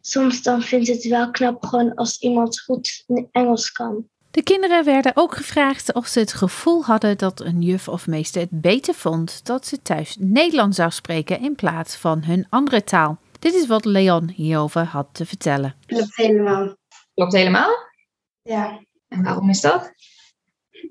soms 0.00 0.42
dan 0.42 0.62
vindt 0.62 0.88
het 0.88 1.04
wel 1.04 1.30
knap 1.30 1.64
gewoon 1.64 1.94
als 1.94 2.18
iemand 2.18 2.60
goed 2.60 3.04
Engels 3.30 3.72
kan. 3.72 4.08
De 4.34 4.42
kinderen 4.42 4.84
werden 4.84 5.12
ook 5.14 5.34
gevraagd 5.34 5.92
of 5.92 6.06
ze 6.06 6.18
het 6.18 6.32
gevoel 6.32 6.84
hadden 6.84 7.18
dat 7.18 7.40
een 7.40 7.62
juf 7.62 7.88
of 7.88 8.06
meester 8.06 8.40
het 8.40 8.60
beter 8.60 8.94
vond 8.94 9.44
dat 9.44 9.66
ze 9.66 9.82
thuis 9.82 10.16
Nederlands 10.18 10.76
zou 10.76 10.90
spreken 10.90 11.40
in 11.40 11.54
plaats 11.54 11.96
van 11.96 12.24
hun 12.24 12.46
andere 12.48 12.84
taal. 12.84 13.18
Dit 13.38 13.54
is 13.54 13.66
wat 13.66 13.84
Leon 13.84 14.30
hierover 14.30 14.84
had 14.84 15.08
te 15.12 15.26
vertellen. 15.26 15.74
Klopt 15.86 16.16
helemaal. 16.16 16.76
Klopt 17.14 17.32
helemaal. 17.32 17.70
Ja. 18.42 18.80
En 19.08 19.22
waarom 19.22 19.50
is 19.50 19.60
dat? 19.60 19.92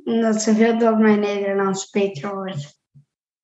Omdat 0.04 0.42
ze 0.42 0.56
vindt 0.56 0.82
dat 0.82 1.00
mijn 1.00 1.20
Nederlands 1.20 1.90
beter 1.90 2.36
wordt. 2.36 2.80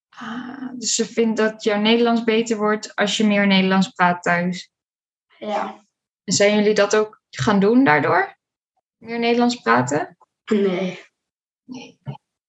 Ah, 0.10 0.70
dus 0.78 0.96
ze 0.96 1.06
vindt 1.06 1.38
dat 1.38 1.64
jouw 1.64 1.80
Nederlands 1.80 2.24
beter 2.24 2.58
wordt 2.58 2.96
als 2.96 3.18
je 3.18 3.28
meer 3.28 3.48
Nederlands 3.48 3.90
praat 3.90 4.24
thuis. 4.24 4.72
Ja. 5.38 5.86
En 6.24 6.34
zijn 6.34 6.56
jullie 6.56 6.74
dat 6.74 6.96
ook 6.96 7.22
gaan 7.30 7.60
doen 7.60 7.84
daardoor? 7.84 8.39
Meer 9.00 9.20
Nederlands 9.20 9.56
praten? 9.56 10.18
Nee. 10.46 11.00
Nee, 11.64 12.00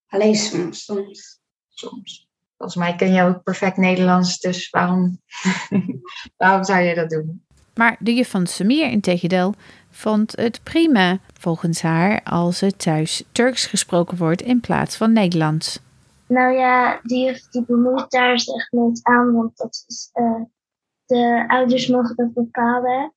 Alleen 0.09 0.35
soms. 0.35 0.85
soms. 0.85 1.41
soms. 1.69 2.29
Volgens 2.57 2.79
mij 2.79 2.97
ken 2.97 3.13
je 3.13 3.23
ook 3.23 3.43
perfect 3.43 3.77
Nederlands, 3.77 4.39
dus 4.39 4.71
waarom, 4.71 5.21
waarom 6.37 6.65
zou 6.65 6.81
je 6.81 6.95
dat 6.95 7.11
doen? 7.11 7.45
Maar 7.75 7.97
de 7.99 8.15
juf 8.15 8.31
van 8.31 8.47
Samir 8.47 8.91
integendeel 8.91 9.55
vond 9.91 10.37
het 10.37 10.61
prima 10.63 11.19
volgens 11.39 11.83
haar 11.83 12.23
als 12.23 12.63
er 12.63 12.77
thuis 12.77 13.25
Turks 13.33 13.67
gesproken 13.67 14.17
wordt 14.19 14.43
in 14.43 14.61
plaats 14.61 14.97
van 14.97 15.13
Nederlands. 15.13 15.81
Nou 16.27 16.55
ja, 16.55 17.01
die, 17.03 17.25
juf 17.25 17.49
die 17.49 17.65
bemoeit 17.65 18.11
daar 18.11 18.41
zich 18.41 18.55
echt 18.55 18.73
nooit 18.73 19.01
aan, 19.03 19.33
want 19.33 19.57
dat 19.57 19.85
is, 19.87 20.11
eh, 20.13 20.43
de 21.07 21.45
ouders 21.49 21.87
mogen 21.89 22.17
dat 22.17 22.33
bepalen. 22.35 23.15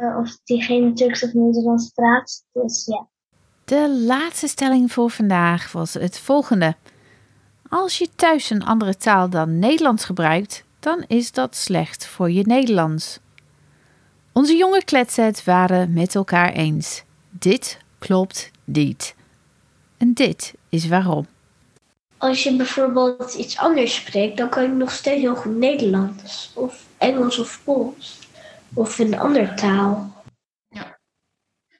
Eh, 0.00 0.18
of 0.18 0.38
diegene 0.44 0.92
Turks 0.92 1.22
of 1.22 1.32
Nederlands 1.32 1.90
praat. 1.90 2.44
Dus 2.52 2.86
ja. 2.86 3.06
De 3.64 4.04
laatste 4.06 4.48
stelling 4.48 4.92
voor 4.92 5.10
vandaag 5.10 5.72
was 5.72 5.94
het 5.94 6.18
volgende. 6.18 6.76
Als 7.68 7.98
je 7.98 8.08
thuis 8.16 8.50
een 8.50 8.64
andere 8.64 8.96
taal 8.96 9.28
dan 9.28 9.58
Nederlands 9.58 10.04
gebruikt, 10.04 10.64
dan 10.80 11.04
is 11.06 11.32
dat 11.32 11.56
slecht 11.56 12.06
voor 12.06 12.30
je 12.30 12.42
Nederlands. 12.46 13.18
Onze 14.32 14.56
jonge 14.56 14.84
kletsers 14.84 15.44
waren 15.44 15.92
met 15.92 16.14
elkaar 16.14 16.52
eens. 16.52 17.02
Dit 17.30 17.78
klopt 17.98 18.50
niet. 18.64 19.14
En 19.96 20.14
dit 20.14 20.54
is 20.68 20.88
waarom. 20.88 21.26
Als 22.18 22.42
je 22.42 22.56
bijvoorbeeld 22.56 23.34
iets 23.34 23.58
anders 23.58 23.94
spreekt, 23.94 24.36
dan 24.36 24.48
kan 24.48 24.62
je 24.62 24.68
nog 24.68 24.90
steeds 24.90 25.20
heel 25.20 25.36
goed 25.36 25.56
Nederlands. 25.56 26.50
Of 26.54 26.84
Engels 26.98 27.38
of 27.38 27.60
Pools. 27.64 28.19
Of 28.74 28.98
een 28.98 29.18
andere 29.18 29.54
taal. 29.54 30.22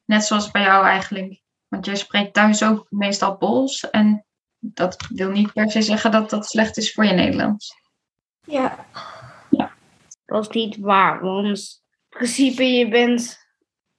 Net 0.05 0.25
zoals 0.25 0.51
bij 0.51 0.63
jou 0.63 0.85
eigenlijk. 0.87 1.43
Want 1.69 1.87
jij 1.87 1.97
spreekt 1.97 2.35
thuis 2.35 2.63
ook 2.63 2.87
meestal 2.89 3.37
Pools. 3.37 3.91
En 3.91 4.25
dat 4.59 5.07
wil 5.09 5.31
niet 5.31 5.53
per 5.53 5.71
se 5.71 5.83
zeggen 5.83 6.11
dat 6.11 6.31
dat 6.31 6.47
slecht 6.47 6.77
is 6.77 6.93
voor 6.93 7.05
je 7.05 7.13
Nederlands. 7.13 7.75
Ja. 8.47 8.87
Dat 10.25 10.49
is 10.49 10.55
niet 10.55 10.77
waar, 10.77 11.21
want 11.21 11.47
in 11.47 11.67
principe 12.09 12.63
je 12.63 12.89
bent 12.89 13.39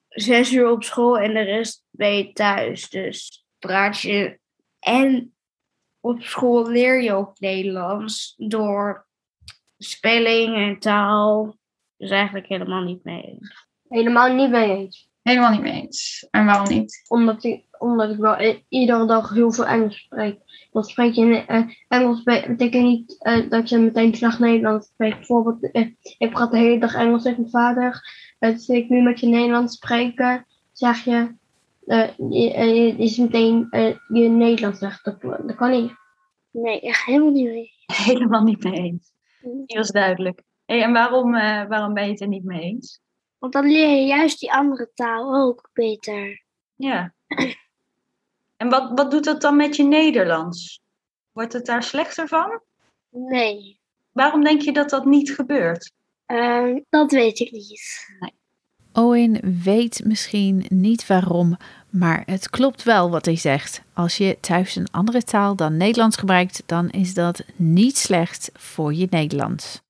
zes 0.08 0.52
uur 0.52 0.70
op 0.70 0.84
school 0.84 1.18
en 1.18 1.34
de 1.34 1.42
rest 1.42 1.84
ben 1.89 2.18
je 2.18 2.34
thuis. 2.34 2.89
Dus 2.89 3.46
praat 3.60 4.02
je 4.02 4.39
en 4.80 5.36
op 6.00 6.22
school 6.22 6.68
leer 6.70 7.02
je 7.02 7.14
ook 7.14 7.39
Nederlands 7.39 8.34
door 8.38 9.08
spelling 9.78 10.56
en 10.56 10.80
taal. 10.80 11.60
Dus 12.02 12.10
eigenlijk 12.10 12.47
helemaal 12.47 12.82
niet 12.84 13.04
mee 13.04 13.22
eens. 13.22 13.68
Helemaal 13.89 14.34
niet 14.36 14.49
mee 14.49 14.70
eens. 14.78 15.10
Helemaal 15.22 15.52
niet 15.52 15.62
mee 15.62 15.82
eens. 15.82 16.28
En 16.32 16.45
waarom 16.45 16.68
niet? 16.70 17.06
Omdat 17.08 17.43
ik, 17.43 17.66
omdat 17.80 18.10
ik 18.10 18.18
wel 18.18 18.41
i- 18.41 18.66
iedere 18.70 19.06
dag 19.06 19.30
heel 19.30 19.52
veel 19.52 19.66
Engels 19.66 19.97
spreek. 19.97 20.39
Dat 20.72 20.89
spreek 20.89 21.14
je 21.14 21.22
in 21.22 21.47
eh, 21.47 21.64
Engels 21.88 22.24
be- 22.24 22.43
betekent 22.47 22.84
niet 22.84 23.16
eh, 23.24 23.49
dat 23.49 23.70
je 23.70 23.78
meteen 23.78 24.16
slecht 24.16 24.39
Nederlands 24.39 24.88
spreekt. 24.88 25.16
Bijvoorbeeld, 25.18 25.72
eh, 25.72 25.88
ik 26.18 26.30
praat 26.30 26.52
de 26.52 26.58
hele 26.58 26.80
dag 26.80 26.93
Engels 26.95 27.24
met 27.24 27.38
mijn 27.38 27.49
vader. 27.49 28.02
Uh, 28.39 28.49
dus 28.52 28.68
ik 28.68 28.89
nu 28.89 29.02
met 29.02 29.20
je 29.20 29.28
Nederlands 29.28 29.76
spreken, 29.76 30.45
zeg 30.72 31.04
je, 31.04 31.36
is 32.97 33.18
meteen 33.18 33.68
eh, 33.70 33.95
je 34.08 34.30
Nederlands 34.30 34.80
zegt. 34.80 35.04
Dat, 35.06 35.22
dat 35.22 35.56
kan 35.56 35.72
niet. 35.72 35.91
Nee, 36.52 36.82
echt 36.82 37.06
helemaal 37.06 37.32
niet 37.32 37.47
mee. 37.47 37.72
Helemaal 38.12 38.43
niet 38.43 38.64
mee 38.64 38.74
eens. 38.74 39.12
Die 39.66 39.78
was 39.78 39.91
duidelijk. 39.91 40.43
Hey, 40.72 40.84
en 40.84 40.93
waarom, 40.93 41.36
eh, 41.36 41.67
waarom 41.67 41.93
ben 41.93 42.05
je 42.05 42.11
het 42.11 42.22
er 42.22 42.28
niet 42.28 42.43
mee 42.43 42.61
eens? 42.61 42.99
Want 43.38 43.53
dan 43.53 43.65
leer 43.65 43.89
je 43.89 44.05
juist 44.05 44.39
die 44.39 44.53
andere 44.53 44.91
taal 44.93 45.36
ook 45.36 45.69
beter. 45.74 46.43
Ja. 46.76 47.13
En 48.57 48.69
wat, 48.69 48.91
wat 48.95 49.11
doet 49.11 49.24
dat 49.24 49.41
dan 49.41 49.55
met 49.55 49.76
je 49.76 49.84
Nederlands? 49.84 50.82
Wordt 51.32 51.53
het 51.53 51.65
daar 51.65 51.84
slechter 51.84 52.28
van? 52.28 52.61
Nee, 53.09 53.80
Waarom 54.11 54.43
denk 54.43 54.61
je 54.61 54.74
dat 54.74 54.89
dat 54.89 55.05
niet 55.05 55.32
gebeurt? 55.32 55.91
ehm, 56.26 56.80
dat 56.89 57.11
weet 57.11 57.39
ik 57.39 57.51
niet. 57.51 58.07
Owen 58.93 59.61
weet 59.63 60.01
misschien 60.05 60.65
niet 60.69 61.07
waarom, 61.07 61.57
maar 61.89 62.24
het 62.26 62.49
klopt 62.49 62.84
wel 62.84 63.09
wat 63.09 63.26
hij 63.26 63.38
zegt. 63.38 63.84
Als 63.93 64.17
je 64.17 64.38
thuis 64.41 64.76
een 64.76 64.91
andere 64.91 65.24
taal 65.24 65.55
dan 65.55 65.78
Nederlands 65.78 66.17
gebruikt, 66.17 66.63
dan 66.65 66.89
is 66.89 67.13
dat 67.13 67.43
niet 67.55 67.97
slecht 67.97 68.49
voor 68.53 68.93
je 68.93 69.07
Nederlands. 69.09 69.82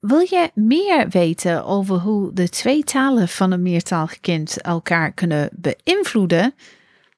Wil 0.00 0.20
je 0.20 0.50
meer 0.54 1.08
weten 1.08 1.64
over 1.64 1.96
hoe 1.96 2.32
de 2.32 2.48
twee 2.48 2.84
talen 2.84 3.28
van 3.28 3.50
een 3.50 3.62
meertalig 3.62 4.20
kind 4.20 4.60
elkaar 4.60 5.12
kunnen 5.12 5.50
beïnvloeden? 5.52 6.54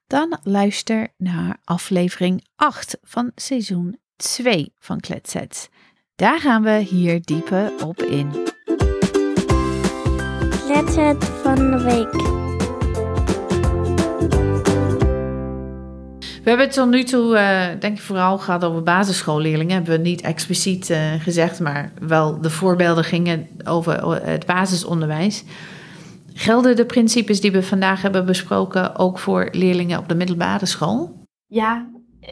Dan 0.06 0.38
luister 0.42 1.08
naar 1.16 1.56
aflevering 1.64 2.44
8 2.56 2.98
van 3.02 3.30
seizoen 3.34 3.98
2 4.16 4.74
van 4.78 5.00
Kletsets. 5.00 5.68
Daar 6.14 6.40
gaan 6.40 6.62
we 6.62 6.70
hier 6.70 7.20
dieper 7.22 7.84
op 7.84 8.02
in. 8.02 8.30
Kletset 10.66 11.24
van 11.24 11.54
de 11.54 11.82
week. 11.82 12.41
We 16.42 16.48
hebben 16.48 16.66
het 16.66 16.74
tot 16.74 16.90
nu 16.90 17.02
toe, 17.02 17.36
eh, 17.36 17.80
denk 17.80 17.96
ik, 17.96 18.02
vooral 18.02 18.38
gehad 18.38 18.64
over 18.64 18.82
basisschoolleerlingen. 18.82 19.74
Hebben 19.74 19.96
we 19.96 20.08
niet 20.08 20.20
expliciet 20.20 20.90
eh, 20.90 21.12
gezegd, 21.12 21.60
maar 21.60 21.92
wel 22.00 22.40
de 22.40 22.50
voorbeelden 22.50 23.04
gingen 23.04 23.48
over 23.64 24.24
het 24.26 24.46
basisonderwijs. 24.46 25.44
Gelden 26.32 26.76
de 26.76 26.86
principes 26.86 27.40
die 27.40 27.52
we 27.52 27.62
vandaag 27.62 28.02
hebben 28.02 28.26
besproken 28.26 28.96
ook 28.96 29.18
voor 29.18 29.48
leerlingen 29.52 29.98
op 29.98 30.08
de 30.08 30.14
middelbare 30.14 30.66
school? 30.66 31.26
Ja, 31.46 31.90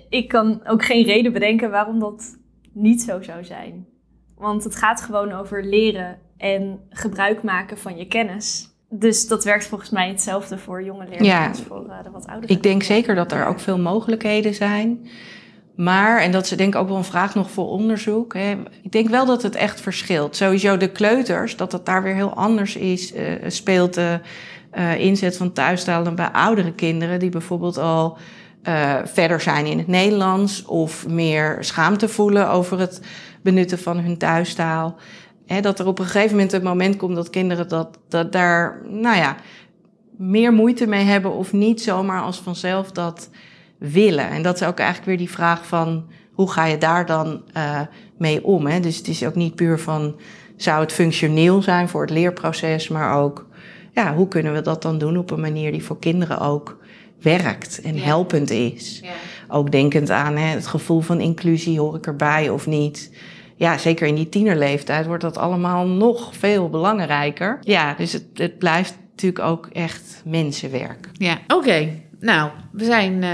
ik 0.09 0.29
kan 0.29 0.61
ook 0.67 0.85
geen 0.85 1.05
reden 1.05 1.33
bedenken 1.33 1.71
waarom 1.71 1.99
dat 1.99 2.39
niet 2.73 3.03
zo 3.03 3.23
zou 3.23 3.45
zijn. 3.45 3.87
Want 4.37 4.65
het 4.65 4.77
gaat 4.77 5.01
gewoon 5.01 5.33
over 5.33 5.65
leren 5.65 6.19
en 6.37 6.81
gebruik 6.89 7.43
maken 7.43 7.79
van 7.79 7.97
je 7.97 8.07
kennis. 8.07 8.70
Dus 8.93 9.27
dat 9.29 9.45
werkt 9.45 9.67
volgens 9.67 9.91
mij 9.91 10.09
hetzelfde 10.09 10.59
voor 10.59 10.83
jonge 10.83 11.05
leerlingen 11.09 11.27
Ja. 11.27 11.49
als 11.49 11.63
voor 11.69 11.87
eh, 11.89 12.03
de 12.03 12.11
wat 12.11 12.27
oudere. 12.27 12.53
Ik 12.53 12.63
denk 12.63 12.83
zeker 12.83 13.15
dat 13.15 13.33
er 13.33 13.47
ook 13.47 13.61
veel 13.61 13.79
mogelijkheden 13.79 14.55
zijn. 14.55 15.09
Maar, 15.77 16.21
en 16.21 16.33
dat 16.33 16.45
is 16.45 16.51
denk 16.51 16.75
ik 16.75 16.81
ook 16.81 16.89
wel 16.89 16.97
een 16.97 17.05
vraag 17.05 17.35
nog 17.35 17.51
voor 17.51 17.69
onderzoek. 17.69 18.35
Hè, 18.35 18.57
ik 18.83 18.93
denk 18.93 19.09
wel 19.09 19.27
dat 19.27 19.43
het 19.43 19.55
echt 19.55 19.81
verschilt. 19.81 20.37
Sowieso 20.37 20.77
de 20.77 20.91
kleuters, 20.91 21.57
dat 21.57 21.73
het 21.73 21.87
daar 21.87 22.03
weer 22.03 22.15
heel 22.15 22.35
anders 22.35 22.77
is, 22.77 23.13
eh, 23.13 23.25
speelt 23.47 23.95
de 23.95 24.21
eh, 24.71 24.99
inzet 25.01 25.37
van 25.37 25.53
thuistaal 25.53 26.05
dan 26.05 26.15
bij 26.15 26.29
oudere 26.29 26.73
kinderen, 26.73 27.19
die 27.19 27.31
bijvoorbeeld 27.31 27.79
al 27.79 28.19
verder 29.05 29.41
zijn 29.41 29.67
in 29.67 29.79
het 29.79 29.87
Nederlands 29.87 30.65
of 30.65 31.09
meer 31.09 31.57
schaamte 31.61 32.09
voelen 32.09 32.51
over 32.51 32.79
het 32.79 33.01
benutten 33.43 33.79
van 33.79 33.99
hun 33.99 34.19
thuistaal. 34.19 34.97
Hè, 35.53 35.61
dat 35.61 35.79
er 35.79 35.87
op 35.87 35.99
een 35.99 36.05
gegeven 36.05 36.31
moment 36.31 36.53
een 36.53 36.63
moment 36.63 36.97
komt 36.97 37.15
dat 37.15 37.31
kinderen 37.31 37.69
dat, 37.69 37.99
dat 38.09 38.33
daar, 38.33 38.81
nou 38.89 39.17
ja, 39.17 39.37
meer 40.17 40.53
moeite 40.53 40.87
mee 40.87 41.05
hebben 41.05 41.33
of 41.33 41.53
niet 41.53 41.83
zomaar 41.83 42.23
als 42.23 42.41
vanzelf 42.41 42.93
dat 42.93 43.31
willen. 43.79 44.29
En 44.29 44.43
dat 44.43 44.61
is 44.61 44.67
ook 44.67 44.79
eigenlijk 44.79 45.09
weer 45.09 45.19
die 45.19 45.31
vraag 45.31 45.67
van 45.67 46.05
hoe 46.33 46.51
ga 46.51 46.65
je 46.65 46.79
daar 46.79 47.07
dan 47.07 47.43
eh, 47.53 47.81
mee 48.19 48.45
om? 48.45 48.67
Hè? 48.67 48.81
Dus 48.81 48.97
het 48.97 49.09
is 49.09 49.25
ook 49.25 49.35
niet 49.35 49.55
puur 49.55 49.79
van 49.79 50.15
zou 50.57 50.81
het 50.81 50.93
functioneel 50.93 51.63
zijn 51.63 51.89
voor 51.89 52.01
het 52.01 52.11
leerproces, 52.11 52.89
maar 52.89 53.17
ook 53.17 53.47
ja, 53.93 54.15
hoe 54.15 54.29
kunnen 54.29 54.53
we 54.53 54.61
dat 54.61 54.83
dan 54.83 54.99
doen 54.99 55.17
op 55.17 55.31
een 55.31 55.41
manier 55.41 55.73
die 55.73 55.85
voor 55.85 55.99
kinderen 55.99 56.41
ook 56.41 56.79
werkt 57.21 57.81
en 57.81 57.99
helpend 57.99 58.51
is. 58.51 59.03
Ook 59.49 59.71
denkend 59.71 60.11
aan 60.11 60.37
hè, 60.37 60.47
het 60.47 60.67
gevoel 60.67 61.01
van 61.01 61.21
inclusie, 61.21 61.81
hoor 61.81 61.97
ik 61.97 62.07
erbij 62.07 62.49
of 62.49 62.67
niet. 62.67 63.11
Ja, 63.61 63.79
zeker 63.79 64.07
in 64.07 64.15
die 64.15 64.29
tienerleeftijd 64.29 65.07
wordt 65.07 65.23
dat 65.23 65.37
allemaal 65.37 65.87
nog 65.87 66.37
veel 66.37 66.69
belangrijker. 66.69 67.59
Ja, 67.61 67.95
dus 67.95 68.13
het, 68.13 68.25
het 68.35 68.59
blijft 68.59 68.99
natuurlijk 69.11 69.45
ook 69.45 69.69
echt 69.73 70.23
mensenwerk. 70.25 71.09
Ja, 71.13 71.39
oké. 71.49 71.89
Nou, 72.21 72.51
we 72.73 72.85
zijn 72.85 73.23
eh, 73.23 73.31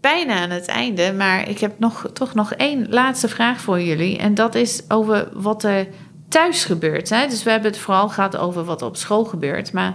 bijna 0.00 0.40
aan 0.40 0.50
het 0.50 0.66
einde, 0.66 1.12
maar 1.12 1.48
ik 1.48 1.58
heb 1.58 1.78
nog, 1.78 2.10
toch 2.12 2.34
nog 2.34 2.52
één 2.52 2.86
laatste 2.88 3.28
vraag 3.28 3.60
voor 3.60 3.80
jullie. 3.80 4.18
En 4.18 4.34
dat 4.34 4.54
is 4.54 4.82
over 4.88 5.28
wat 5.32 5.64
er 5.64 5.86
thuis 6.28 6.64
gebeurt. 6.64 7.08
Hè? 7.08 7.26
Dus 7.26 7.42
we 7.42 7.50
hebben 7.50 7.70
het 7.70 7.80
vooral 7.80 8.08
gehad 8.08 8.36
over 8.36 8.64
wat 8.64 8.80
er 8.80 8.86
op 8.86 8.96
school 8.96 9.24
gebeurt, 9.24 9.72
maar 9.72 9.94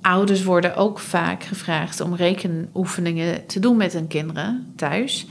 ouders 0.00 0.44
worden 0.44 0.76
ook 0.76 0.98
vaak 0.98 1.42
gevraagd 1.42 2.00
om 2.00 2.14
rekenoefeningen 2.14 3.46
te 3.46 3.60
doen 3.60 3.76
met 3.76 3.92
hun 3.92 4.06
kinderen 4.06 4.72
thuis. 4.76 5.26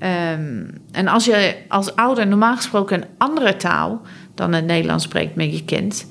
Ehm, 0.00 0.64
en 0.92 1.08
als 1.08 1.24
je 1.24 1.56
als 1.68 1.96
ouder 1.96 2.26
normaal 2.26 2.56
gesproken 2.56 3.02
een 3.02 3.08
andere 3.18 3.56
taal 3.56 4.00
dan 4.34 4.52
het 4.52 4.64
Nederlands 4.64 5.04
spreekt 5.04 5.34
met 5.34 5.52
je 5.52 5.64
kind, 5.64 6.06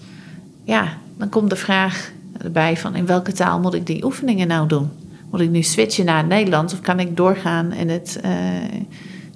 ja, 0.64 0.98
dan 1.18 1.30
komt 1.30 1.50
de 1.50 1.56
vraag 1.56 2.12
erbij 2.42 2.78
van 2.78 2.96
in 2.96 3.06
welke 3.06 3.32
taal 3.32 3.60
moet 3.60 3.74
ik 3.74 3.86
die 3.86 4.04
oefeningen 4.04 4.48
nou 4.48 4.68
doen? 4.68 4.90
Moet 5.32 5.40
ik 5.40 5.50
nu 5.50 5.62
switchen 5.62 6.06
naar 6.06 6.18
het 6.18 6.28
Nederlands 6.28 6.74
of 6.74 6.82
kan 6.82 7.00
ik 7.00 7.18
doorgaan 7.18 7.72
in 7.72 7.90
het 7.90 8.22
uh, 8.26 8.32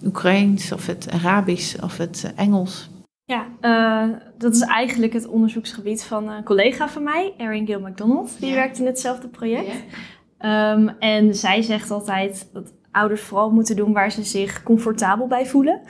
Oekraïens 0.05 0.71
of 0.71 0.85
het 0.85 1.07
Arabisch 1.11 1.75
of 1.81 1.97
het 1.97 2.33
Engels? 2.35 2.89
Ja, 3.25 3.45
uh, 3.61 4.15
dat 4.37 4.55
is 4.55 4.61
eigenlijk 4.61 5.13
het 5.13 5.27
onderzoeksgebied 5.27 6.03
van 6.03 6.29
een 6.29 6.43
collega 6.43 6.89
van 6.89 7.03
mij, 7.03 7.33
Erin 7.37 7.65
Gill 7.65 7.79
McDonald. 7.79 8.35
Die 8.39 8.53
werkt 8.53 8.79
in 8.79 8.85
hetzelfde 8.85 9.27
project. 9.27 9.83
Um, 10.39 10.89
en 10.99 11.35
zij 11.35 11.61
zegt 11.61 11.91
altijd 11.91 12.49
dat 12.53 12.71
ouders 12.93 13.21
vooral 13.21 13.51
moeten 13.51 13.75
doen 13.75 13.93
waar 13.93 14.11
ze 14.11 14.23
zich 14.23 14.63
comfortabel 14.63 15.27
bij 15.27 15.45
voelen. 15.45 15.81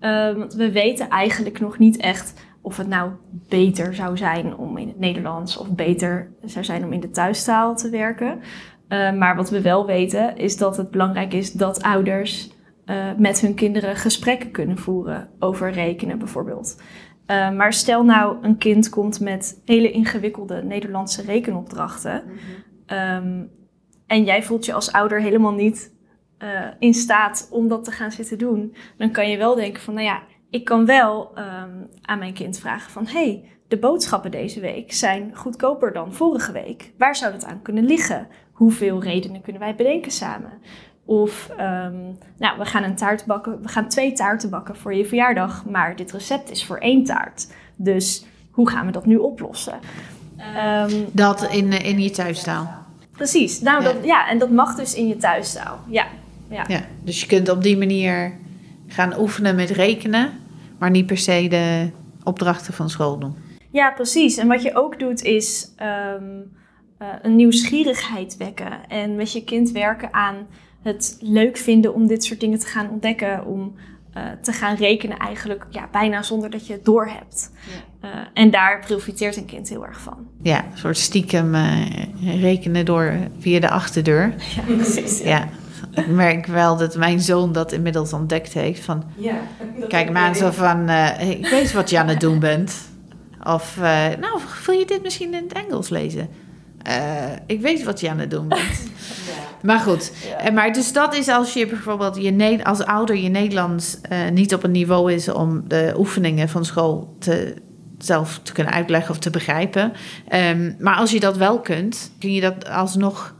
Um, 0.00 0.38
want 0.38 0.54
we 0.54 0.72
weten 0.72 1.08
eigenlijk 1.08 1.60
nog 1.60 1.78
niet 1.78 1.96
echt 1.96 2.34
of 2.62 2.76
het 2.76 2.88
nou 2.88 3.10
beter 3.48 3.94
zou 3.94 4.16
zijn 4.16 4.56
om 4.56 4.76
in 4.76 4.88
het 4.88 4.98
Nederlands 4.98 5.56
of 5.56 5.74
beter 5.74 6.32
zou 6.44 6.64
zijn 6.64 6.84
om 6.84 6.92
in 6.92 7.00
de 7.00 7.10
thuistaal 7.10 7.76
te 7.76 7.90
werken. 7.90 8.40
Uh, 8.88 9.12
maar 9.12 9.36
wat 9.36 9.50
we 9.50 9.60
wel 9.60 9.86
weten 9.86 10.36
is 10.36 10.56
dat 10.56 10.76
het 10.76 10.90
belangrijk 10.90 11.32
is 11.32 11.52
dat 11.52 11.82
ouders 11.82 12.50
uh, 12.86 13.04
met 13.16 13.40
hun 13.40 13.54
kinderen 13.54 13.96
gesprekken 13.96 14.50
kunnen 14.50 14.78
voeren 14.78 15.28
over 15.38 15.70
rekenen 15.70 16.18
bijvoorbeeld. 16.18 16.82
Uh, 17.26 17.50
maar 17.50 17.72
stel 17.72 18.04
nou 18.04 18.36
een 18.42 18.58
kind 18.58 18.88
komt 18.88 19.20
met 19.20 19.62
hele 19.64 19.90
ingewikkelde 19.90 20.62
Nederlandse 20.62 21.22
rekenopdrachten. 21.22 22.22
Mm 22.26 22.32
-hmm. 22.86 22.98
um, 22.98 23.50
en 24.06 24.24
jij 24.24 24.42
voelt 24.42 24.66
je 24.66 24.72
als 24.72 24.92
ouder 24.92 25.20
helemaal 25.20 25.52
niet 25.52 25.94
uh, 26.42 26.48
in 26.78 26.94
staat 26.94 27.48
om 27.50 27.68
dat 27.68 27.84
te 27.84 27.90
gaan 27.90 28.12
zitten 28.12 28.38
doen. 28.38 28.74
Dan 28.96 29.10
kan 29.10 29.30
je 29.30 29.36
wel 29.36 29.54
denken 29.54 29.82
van, 29.82 29.94
nou 29.94 30.06
ja, 30.06 30.22
ik 30.50 30.64
kan 30.64 30.86
wel 30.86 31.32
um, 31.38 31.88
aan 32.02 32.18
mijn 32.18 32.34
kind 32.34 32.58
vragen 32.58 32.90
van... 32.90 33.06
hey, 33.06 33.44
de 33.68 33.78
boodschappen 33.78 34.30
deze 34.30 34.60
week 34.60 34.92
zijn 34.92 35.30
goedkoper 35.34 35.92
dan 35.92 36.12
vorige 36.12 36.52
week. 36.52 36.92
Waar 36.98 37.16
zou 37.16 37.32
dat 37.32 37.44
aan 37.44 37.62
kunnen 37.62 37.84
liggen? 37.84 38.28
Hoeveel 38.52 39.02
redenen 39.02 39.40
kunnen 39.40 39.62
wij 39.62 39.74
bedenken 39.74 40.12
samen? 40.12 40.52
Of, 41.04 41.50
um, 41.50 42.18
nou, 42.38 42.58
we 42.58 42.64
gaan 42.64 42.82
een 42.82 42.96
taart 42.96 43.24
bakken. 43.24 43.62
We 43.62 43.68
gaan 43.68 43.88
twee 43.88 44.12
taarten 44.12 44.50
bakken 44.50 44.76
voor 44.76 44.94
je 44.94 45.06
verjaardag. 45.06 45.64
Maar 45.64 45.96
dit 45.96 46.12
recept 46.12 46.50
is 46.50 46.64
voor 46.64 46.78
één 46.78 47.04
taart. 47.04 47.52
Dus 47.76 48.26
hoe 48.50 48.70
gaan 48.70 48.86
we 48.86 48.92
dat 48.92 49.06
nu 49.06 49.16
oplossen? 49.16 49.78
Um, 50.90 51.06
dat 51.12 51.42
in, 51.42 51.72
in 51.72 52.00
je 52.00 52.10
thuistaal. 52.10 52.84
Precies. 53.12 53.60
Nou, 53.60 53.82
ja. 53.82 53.92
Dat, 53.92 54.04
ja, 54.04 54.28
en 54.28 54.38
dat 54.38 54.50
mag 54.50 54.74
dus 54.74 54.94
in 54.94 55.08
je 55.08 55.16
thuistaal. 55.16 55.78
Ja. 55.86 56.06
Ja. 56.50 56.64
ja. 56.68 56.80
Dus 57.02 57.20
je 57.20 57.26
kunt 57.26 57.48
op 57.48 57.62
die 57.62 57.78
manier 57.78 58.38
gaan 58.86 59.18
oefenen 59.18 59.56
met 59.56 59.70
rekenen, 59.70 60.30
maar 60.78 60.90
niet 60.90 61.06
per 61.06 61.18
se 61.18 61.46
de 61.48 61.90
opdrachten 62.24 62.74
van 62.74 62.90
school 62.90 63.18
doen. 63.18 63.34
Ja, 63.70 63.90
precies. 63.90 64.36
En 64.36 64.48
wat 64.48 64.62
je 64.62 64.74
ook 64.74 64.98
doet 64.98 65.22
is 65.22 65.74
um, 66.16 66.52
uh, 67.02 67.08
een 67.22 67.36
nieuwsgierigheid 67.36 68.36
wekken 68.36 68.88
en 68.88 69.16
met 69.16 69.32
je 69.32 69.44
kind 69.44 69.70
werken 69.70 70.12
aan 70.14 70.46
het 70.82 71.16
leuk 71.20 71.56
vinden 71.56 71.94
om 71.94 72.06
dit 72.06 72.24
soort 72.24 72.40
dingen 72.40 72.58
te 72.58 72.66
gaan 72.66 72.90
ontdekken, 72.90 73.46
om 73.46 73.74
uh, 74.16 74.22
te 74.42 74.52
gaan 74.52 74.76
rekenen 74.76 75.16
eigenlijk 75.16 75.66
ja, 75.70 75.88
bijna 75.92 76.22
zonder 76.22 76.50
dat 76.50 76.66
je 76.66 76.72
het 76.72 76.84
doorhebt. 76.84 77.50
Ja. 78.00 78.08
Uh, 78.08 78.26
en 78.34 78.50
daar 78.50 78.84
profiteert 78.86 79.36
een 79.36 79.44
kind 79.44 79.68
heel 79.68 79.86
erg 79.86 80.00
van. 80.00 80.26
Ja, 80.42 80.64
een 80.64 80.78
soort 80.78 80.96
stiekem 80.96 81.54
rekenen 82.24 82.84
door 82.84 83.14
via 83.38 83.60
de 83.60 83.70
achterdeur. 83.70 84.34
Ja, 84.56 84.74
precies. 84.74 85.20
Ja. 85.20 85.28
ja. 85.28 85.48
Ik 85.90 86.06
merk 86.06 86.46
wel 86.46 86.76
dat 86.76 86.96
mijn 86.96 87.20
zoon 87.20 87.52
dat 87.52 87.72
inmiddels 87.72 88.12
ontdekt 88.12 88.52
heeft. 88.52 88.84
Van, 88.84 89.04
ja, 89.16 89.36
kijk 89.88 90.10
maar 90.10 90.34
zo 90.34 90.50
van, 90.50 90.88
hey, 90.88 91.36
ik 91.40 91.46
weet 91.46 91.72
wat 91.72 91.90
je 91.90 91.98
aan 91.98 92.08
het 92.08 92.20
doen 92.20 92.38
bent. 92.38 92.74
Of, 93.42 93.76
nou, 94.20 94.40
wil 94.66 94.78
je 94.78 94.86
dit 94.86 95.02
misschien 95.02 95.34
in 95.34 95.42
het 95.48 95.66
Engels 95.66 95.88
lezen? 95.88 96.28
ik 97.46 97.60
weet 97.60 97.82
wat 97.84 98.00
je 98.00 98.10
aan 98.10 98.18
het 98.18 98.30
doen 98.30 98.48
bent. 98.48 98.82
Maar 99.62 99.78
goed, 99.78 100.12
ja. 100.44 100.50
maar 100.50 100.72
dus 100.72 100.92
dat 100.92 101.14
is 101.14 101.28
als 101.28 101.52
je 101.52 101.66
bijvoorbeeld 101.66 102.16
je, 102.16 102.60
als 102.64 102.84
ouder 102.84 103.16
je 103.16 103.28
Nederlands 103.28 103.98
uh, 104.12 104.28
niet 104.28 104.54
op 104.54 104.64
een 104.64 104.70
niveau 104.70 105.12
is 105.12 105.28
om 105.28 105.68
de 105.68 105.94
oefeningen 105.96 106.48
van 106.48 106.64
school 106.64 107.16
te, 107.18 107.54
zelf 107.98 108.40
te 108.42 108.52
kunnen 108.52 108.72
uitleggen 108.72 109.10
of 109.10 109.18
te 109.18 109.30
begrijpen. 109.30 109.92
Um, 110.34 110.76
maar 110.78 110.96
als 110.96 111.10
je 111.10 111.20
dat 111.20 111.36
wel 111.36 111.60
kunt, 111.60 112.12
kun 112.18 112.32
je 112.32 112.40
dat 112.40 112.68
alsnog, 112.68 113.34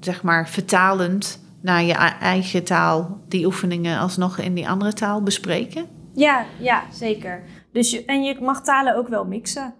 zeg 0.00 0.22
maar, 0.22 0.48
vertalend 0.48 1.42
naar 1.64 1.82
je 1.82 1.92
eigen 2.20 2.64
taal, 2.64 3.20
die 3.28 3.46
oefeningen 3.46 3.98
alsnog 3.98 4.38
in 4.38 4.54
die 4.54 4.68
andere 4.68 4.92
taal 4.92 5.22
bespreken? 5.22 5.86
Ja, 6.14 6.44
ja 6.58 6.82
zeker. 6.92 7.42
Dus 7.72 7.90
je, 7.90 8.04
en 8.04 8.22
je 8.22 8.36
mag 8.40 8.62
talen 8.62 8.96
ook 8.96 9.08
wel 9.08 9.24
mixen. 9.24 9.74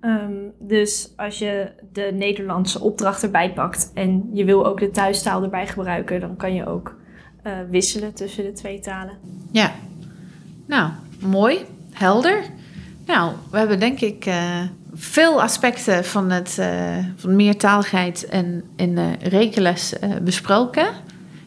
Um, 0.00 0.52
dus 0.58 1.12
als 1.16 1.38
je 1.38 1.72
de 1.92 2.10
Nederlandse 2.14 2.80
opdracht 2.80 3.22
erbij 3.22 3.52
pakt 3.52 3.90
en 3.94 4.30
je 4.32 4.44
wil 4.44 4.66
ook 4.66 4.80
de 4.80 4.90
thuistaal 4.90 5.42
erbij 5.42 5.66
gebruiken, 5.66 6.20
dan 6.20 6.36
kan 6.36 6.54
je 6.54 6.66
ook 6.66 6.96
uh, 7.46 7.52
wisselen 7.70 8.14
tussen 8.14 8.44
de 8.44 8.52
twee 8.52 8.80
talen. 8.80 9.18
Ja, 9.50 9.72
nou, 10.66 10.90
mooi, 11.20 11.58
helder. 11.92 12.42
Nou, 13.06 13.32
we 13.50 13.58
hebben 13.58 13.80
denk 13.80 14.00
ik 14.00 14.26
uh, 14.26 14.60
veel 14.94 15.42
aspecten 15.42 16.04
van, 16.04 16.30
het, 16.30 16.56
uh, 16.60 16.96
van 17.16 17.36
meertaligheid 17.36 18.26
en 18.26 18.64
in 18.76 18.94
de 18.94 19.12
rekenles 19.20 19.94
besproken. 20.22 20.86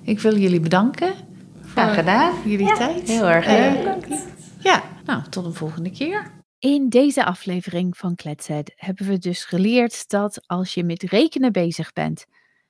Ik 0.09 0.19
wil 0.19 0.37
jullie 0.37 0.59
bedanken. 0.59 1.13
Graag 1.61 1.95
gedaan. 1.95 2.49
Jullie 2.49 2.65
ja, 2.65 2.75
tijd. 2.75 3.07
Heel 3.07 3.29
erg 3.29 3.45
leuk. 3.45 4.19
Ja, 4.59 4.83
nou, 5.05 5.23
tot 5.29 5.45
een 5.45 5.53
volgende 5.53 5.91
keer. 5.91 6.31
In 6.59 6.89
deze 6.89 7.25
aflevering 7.25 7.97
van 7.97 8.15
Kletset 8.15 8.73
hebben 8.75 9.07
we 9.07 9.17
dus 9.17 9.45
geleerd 9.45 10.09
dat 10.09 10.41
als 10.47 10.73
je 10.73 10.83
met 10.83 11.03
rekenen 11.03 11.51
bezig 11.51 11.93
bent, 11.93 12.25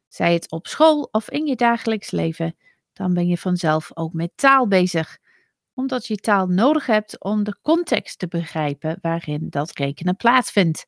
zij 0.07 0.33
het 0.33 0.51
op 0.51 0.67
school 0.67 1.09
of 1.11 1.29
in 1.29 1.45
je 1.45 1.55
dagelijks 1.55 2.11
leven, 2.11 2.55
dan 2.93 3.13
ben 3.13 3.27
je 3.27 3.37
vanzelf 3.37 3.91
ook 3.93 4.13
met 4.13 4.31
taal 4.35 4.67
bezig, 4.67 5.17
omdat 5.73 6.07
je 6.07 6.15
taal 6.15 6.47
nodig 6.47 6.85
hebt 6.85 7.23
om 7.23 7.43
de 7.43 7.57
context 7.61 8.19
te 8.19 8.27
begrijpen 8.27 8.97
waarin 9.01 9.47
dat 9.49 9.77
rekenen 9.77 10.15
plaatsvindt. 10.15 10.87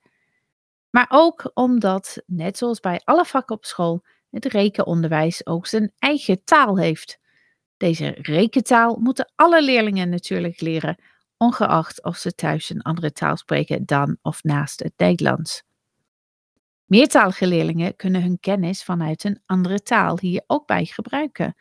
Maar 0.90 1.08
ook 1.10 1.52
omdat, 1.54 2.22
net 2.26 2.58
zoals 2.58 2.80
bij 2.80 3.02
alle 3.04 3.26
vakken 3.26 3.56
op 3.56 3.66
school, 3.66 4.04
het 4.32 4.46
rekenonderwijs 4.46 5.46
ook 5.46 5.68
zijn 5.68 5.92
eigen 6.00 6.44
taal 6.44 6.78
heeft. 6.78 7.20
Deze 7.78 8.08
rekentaal 8.22 8.98
moeten 9.00 9.32
alle 9.36 9.64
leerlingen 9.64 10.10
natuurlijk 10.10 10.62
leren 10.62 10.98
ongeacht 11.38 12.04
of 12.04 12.18
ze 12.18 12.36
thuis 12.36 12.70
een 12.70 12.82
andere 12.82 13.12
taal 13.12 13.38
spreken 13.38 13.86
dan 13.86 14.18
of 14.22 14.44
naast 14.44 14.84
het 14.84 14.94
Nederlands. 14.98 15.64
Meertalige 16.86 17.48
leerlingen 17.48 17.96
kunnen 17.96 18.22
hun 18.22 18.40
kennis 18.40 18.84
vanuit 18.84 19.24
een 19.24 19.42
andere 19.46 19.82
taal 19.82 20.20
hier 20.20 20.44
ook 20.48 20.68
bij 20.68 20.86
gebruiken. 20.86 21.56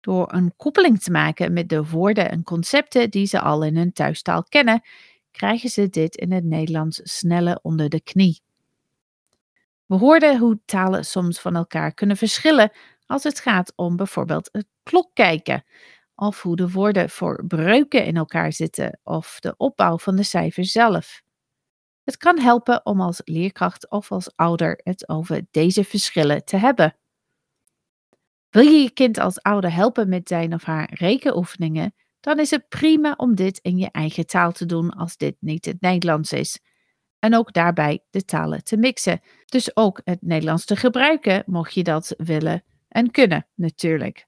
Door 0.00 0.32
een 0.32 0.52
koppeling 0.56 1.00
te 1.00 1.10
maken 1.10 1.52
met 1.52 1.68
de 1.68 1.84
woorden 1.84 2.30
en 2.30 2.42
concepten 2.42 3.10
die 3.10 3.26
ze 3.26 3.40
al 3.40 3.64
in 3.64 3.76
hun 3.76 3.92
thuistaal 3.92 4.42
kennen, 4.42 4.82
krijgen 5.30 5.68
ze 5.68 5.88
dit 5.88 6.16
in 6.16 6.32
het 6.32 6.44
Nederlands 6.44 7.00
sneller 7.02 7.58
onder 7.62 7.88
de 7.88 8.00
knie. 8.00 8.40
We 9.88 9.96
hoorden 9.96 10.38
hoe 10.38 10.60
talen 10.64 11.04
soms 11.04 11.40
van 11.40 11.56
elkaar 11.56 11.94
kunnen 11.94 12.16
verschillen 12.16 12.72
als 13.06 13.22
het 13.22 13.40
gaat 13.40 13.72
om 13.76 13.96
bijvoorbeeld 13.96 14.48
het 14.52 14.66
klokkijken, 14.82 15.64
of 16.14 16.42
hoe 16.42 16.56
de 16.56 16.70
woorden 16.70 17.10
voor 17.10 17.46
breuken 17.46 18.04
in 18.04 18.16
elkaar 18.16 18.52
zitten 18.52 19.00
of 19.02 19.40
de 19.40 19.54
opbouw 19.56 19.98
van 19.98 20.16
de 20.16 20.22
cijfers 20.22 20.72
zelf. 20.72 21.22
Het 22.04 22.16
kan 22.16 22.38
helpen 22.38 22.86
om 22.86 23.00
als 23.00 23.20
leerkracht 23.24 23.90
of 23.90 24.12
als 24.12 24.36
ouder 24.36 24.80
het 24.82 25.08
over 25.08 25.46
deze 25.50 25.84
verschillen 25.84 26.44
te 26.44 26.56
hebben. 26.56 26.96
Wil 28.50 28.62
je 28.62 28.78
je 28.78 28.90
kind 28.90 29.18
als 29.18 29.42
ouder 29.42 29.72
helpen 29.72 30.08
met 30.08 30.28
zijn 30.28 30.54
of 30.54 30.62
haar 30.62 30.94
rekenoefeningen, 30.94 31.94
dan 32.20 32.38
is 32.38 32.50
het 32.50 32.68
prima 32.68 33.14
om 33.16 33.34
dit 33.34 33.58
in 33.58 33.78
je 33.78 33.90
eigen 33.90 34.26
taal 34.26 34.52
te 34.52 34.66
doen 34.66 34.90
als 34.90 35.16
dit 35.16 35.36
niet 35.40 35.64
het 35.64 35.80
Nederlands 35.80 36.32
is. 36.32 36.60
En 37.18 37.36
ook 37.36 37.52
daarbij 37.52 38.04
de 38.10 38.24
talen 38.24 38.64
te 38.64 38.76
mixen. 38.76 39.20
Dus 39.44 39.76
ook 39.76 40.00
het 40.04 40.22
Nederlands 40.22 40.64
te 40.64 40.76
gebruiken, 40.76 41.42
mocht 41.46 41.74
je 41.74 41.82
dat 41.82 42.14
willen 42.16 42.64
en 42.88 43.10
kunnen, 43.10 43.46
natuurlijk. 43.54 44.26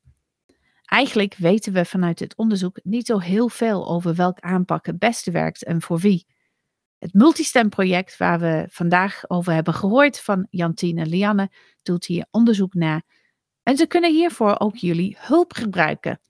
Eigenlijk 0.84 1.34
weten 1.34 1.72
we 1.72 1.84
vanuit 1.84 2.18
het 2.18 2.36
onderzoek 2.36 2.80
niet 2.82 3.06
zo 3.06 3.18
heel 3.18 3.48
veel 3.48 3.88
over 3.88 4.14
welk 4.14 4.40
aanpak 4.40 4.86
het 4.86 4.98
beste 4.98 5.30
werkt 5.30 5.64
en 5.64 5.82
voor 5.82 5.98
wie. 5.98 6.26
Het 6.98 7.14
multistem-project 7.14 8.16
waar 8.16 8.40
we 8.40 8.66
vandaag 8.70 9.24
over 9.28 9.52
hebben 9.52 9.74
gehoord 9.74 10.20
van 10.20 10.46
Jantine 10.50 11.00
en 11.00 11.08
Lianne 11.08 11.50
doet 11.82 12.04
hier 12.04 12.26
onderzoek 12.30 12.74
naar. 12.74 13.02
En 13.62 13.76
ze 13.76 13.86
kunnen 13.86 14.12
hiervoor 14.12 14.58
ook 14.58 14.76
jullie 14.76 15.16
hulp 15.18 15.52
gebruiken. 15.52 16.20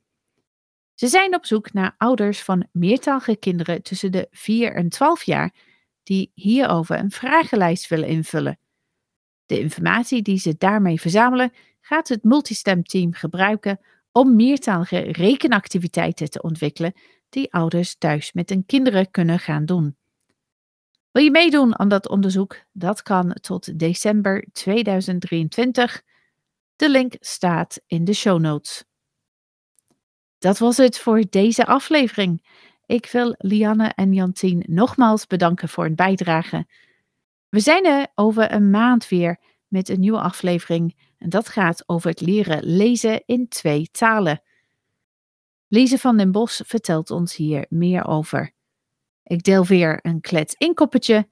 Ze 0.94 1.06
zijn 1.06 1.34
op 1.34 1.46
zoek 1.46 1.72
naar 1.72 1.94
ouders 1.96 2.42
van 2.42 2.68
meertalige 2.72 3.36
kinderen 3.36 3.82
tussen 3.82 4.12
de 4.12 4.26
4 4.30 4.74
en 4.74 4.88
12 4.88 5.22
jaar 5.22 5.54
die 6.02 6.30
hierover 6.34 6.98
een 6.98 7.10
vragenlijst 7.10 7.88
willen 7.88 8.08
invullen. 8.08 8.58
De 9.46 9.60
informatie 9.60 10.22
die 10.22 10.38
ze 10.38 10.54
daarmee 10.58 11.00
verzamelen 11.00 11.52
gaat 11.80 12.08
het 12.08 12.24
multistem-team 12.24 13.12
gebruiken 13.12 13.80
om 14.12 14.36
meertalige 14.36 14.98
rekenactiviteiten 14.98 16.30
te 16.30 16.42
ontwikkelen 16.42 16.92
die 17.28 17.52
ouders 17.52 17.96
thuis 17.96 18.32
met 18.32 18.48
hun 18.48 18.66
kinderen 18.66 19.10
kunnen 19.10 19.38
gaan 19.38 19.64
doen. 19.64 19.96
Wil 21.10 21.22
je 21.22 21.30
meedoen 21.30 21.78
aan 21.78 21.88
dat 21.88 22.08
onderzoek? 22.08 22.56
Dat 22.72 23.02
kan 23.02 23.32
tot 23.40 23.78
december 23.78 24.46
2023. 24.52 26.02
De 26.76 26.90
link 26.90 27.14
staat 27.20 27.80
in 27.86 28.04
de 28.04 28.12
show 28.12 28.40
notes. 28.40 28.84
Dat 30.38 30.58
was 30.58 30.76
het 30.76 30.98
voor 30.98 31.24
deze 31.30 31.66
aflevering. 31.66 32.46
Ik 32.90 33.08
wil 33.12 33.34
Lianne 33.38 33.92
en 33.94 34.12
Jantien 34.12 34.64
nogmaals 34.66 35.26
bedanken 35.26 35.68
voor 35.68 35.84
hun 35.84 35.94
bijdrage. 35.94 36.66
We 37.48 37.60
zijn 37.60 37.86
er 37.86 38.06
over 38.14 38.52
een 38.52 38.70
maand 38.70 39.08
weer 39.08 39.40
met 39.68 39.88
een 39.88 40.00
nieuwe 40.00 40.20
aflevering 40.20 40.96
en 41.18 41.28
dat 41.28 41.48
gaat 41.48 41.82
over 41.86 42.10
het 42.10 42.20
leren 42.20 42.64
lezen 42.64 43.22
in 43.26 43.48
twee 43.48 43.88
talen. 43.90 44.42
Lise 45.68 45.98
van 45.98 46.16
den 46.16 46.32
Bos 46.32 46.62
vertelt 46.66 47.10
ons 47.10 47.36
hier 47.36 47.66
meer 47.68 48.06
over. 48.06 48.52
Ik 49.24 49.42
deel 49.42 49.64
weer 49.64 49.98
een 50.02 50.20
klets 50.20 50.54
inkoppertje 50.54 51.28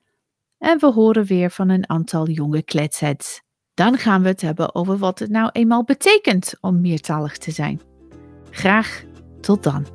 en 0.58 0.78
we 0.78 0.86
horen 0.86 1.24
weer 1.24 1.50
van 1.50 1.68
een 1.68 1.88
aantal 1.88 2.28
jonge 2.28 2.62
kletsheads. 2.62 3.42
Dan 3.74 3.96
gaan 3.96 4.22
we 4.22 4.28
het 4.28 4.40
hebben 4.40 4.74
over 4.74 4.98
wat 4.98 5.18
het 5.18 5.30
nou 5.30 5.50
eenmaal 5.52 5.84
betekent 5.84 6.54
om 6.60 6.80
meertalig 6.80 7.38
te 7.38 7.50
zijn. 7.50 7.80
Graag 8.50 9.04
tot 9.40 9.62
dan. 9.62 9.86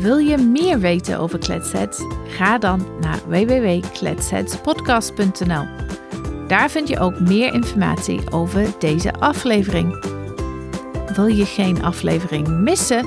Wil 0.00 0.16
je 0.16 0.36
meer 0.36 0.78
weten 0.78 1.18
over 1.18 1.38
kletsheads? 1.38 2.00
Ga 2.26 2.58
dan 2.58 2.86
naar 3.00 3.18
www.kletsheadspodcast.nl. 3.26 5.66
Daar 6.46 6.70
vind 6.70 6.88
je 6.88 6.98
ook 6.98 7.20
meer 7.20 7.52
informatie 7.52 8.20
over 8.30 8.66
deze 8.78 9.12
aflevering. 9.12 10.16
Wil 11.14 11.26
je 11.26 11.44
geen 11.44 11.82
aflevering 11.82 12.48
missen? 12.48 13.06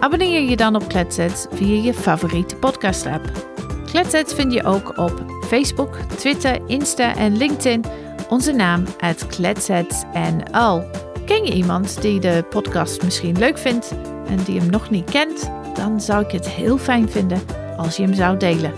Abonneer 0.00 0.40
je 0.40 0.56
dan 0.56 0.74
op 0.74 0.88
Kletsets 0.88 1.46
via 1.50 1.82
je 1.82 1.94
favoriete 1.94 2.56
podcast 2.56 3.06
app. 3.06 3.48
Kletsets 3.86 4.34
vind 4.34 4.52
je 4.52 4.64
ook 4.64 4.98
op 4.98 5.24
Facebook, 5.46 5.96
Twitter, 6.16 6.58
Insta 6.66 7.16
en 7.16 7.36
LinkedIn. 7.36 7.84
Onze 8.28 8.52
naam 8.52 8.84
at 8.98 9.26
KletsetsNL. 9.26 10.84
Ken 11.26 11.44
je 11.44 11.52
iemand 11.52 12.02
die 12.02 12.20
de 12.20 12.44
podcast 12.50 13.02
misschien 13.02 13.38
leuk 13.38 13.58
vindt 13.58 13.94
en 14.26 14.38
die 14.44 14.60
hem 14.60 14.70
nog 14.70 14.90
niet 14.90 15.10
kent? 15.10 15.59
Dan 15.74 16.00
zou 16.00 16.24
ik 16.24 16.30
het 16.30 16.48
heel 16.48 16.78
fijn 16.78 17.08
vinden 17.08 17.40
als 17.76 17.96
je 17.96 18.02
hem 18.02 18.14
zou 18.14 18.36
delen. 18.36 18.72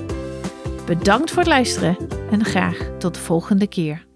Bedankt 0.86 1.30
voor 1.30 1.38
het 1.38 1.48
luisteren 1.48 1.96
en 2.30 2.44
graag 2.44 2.90
tot 2.98 3.14
de 3.14 3.20
volgende 3.20 3.66
keer. 3.66 4.11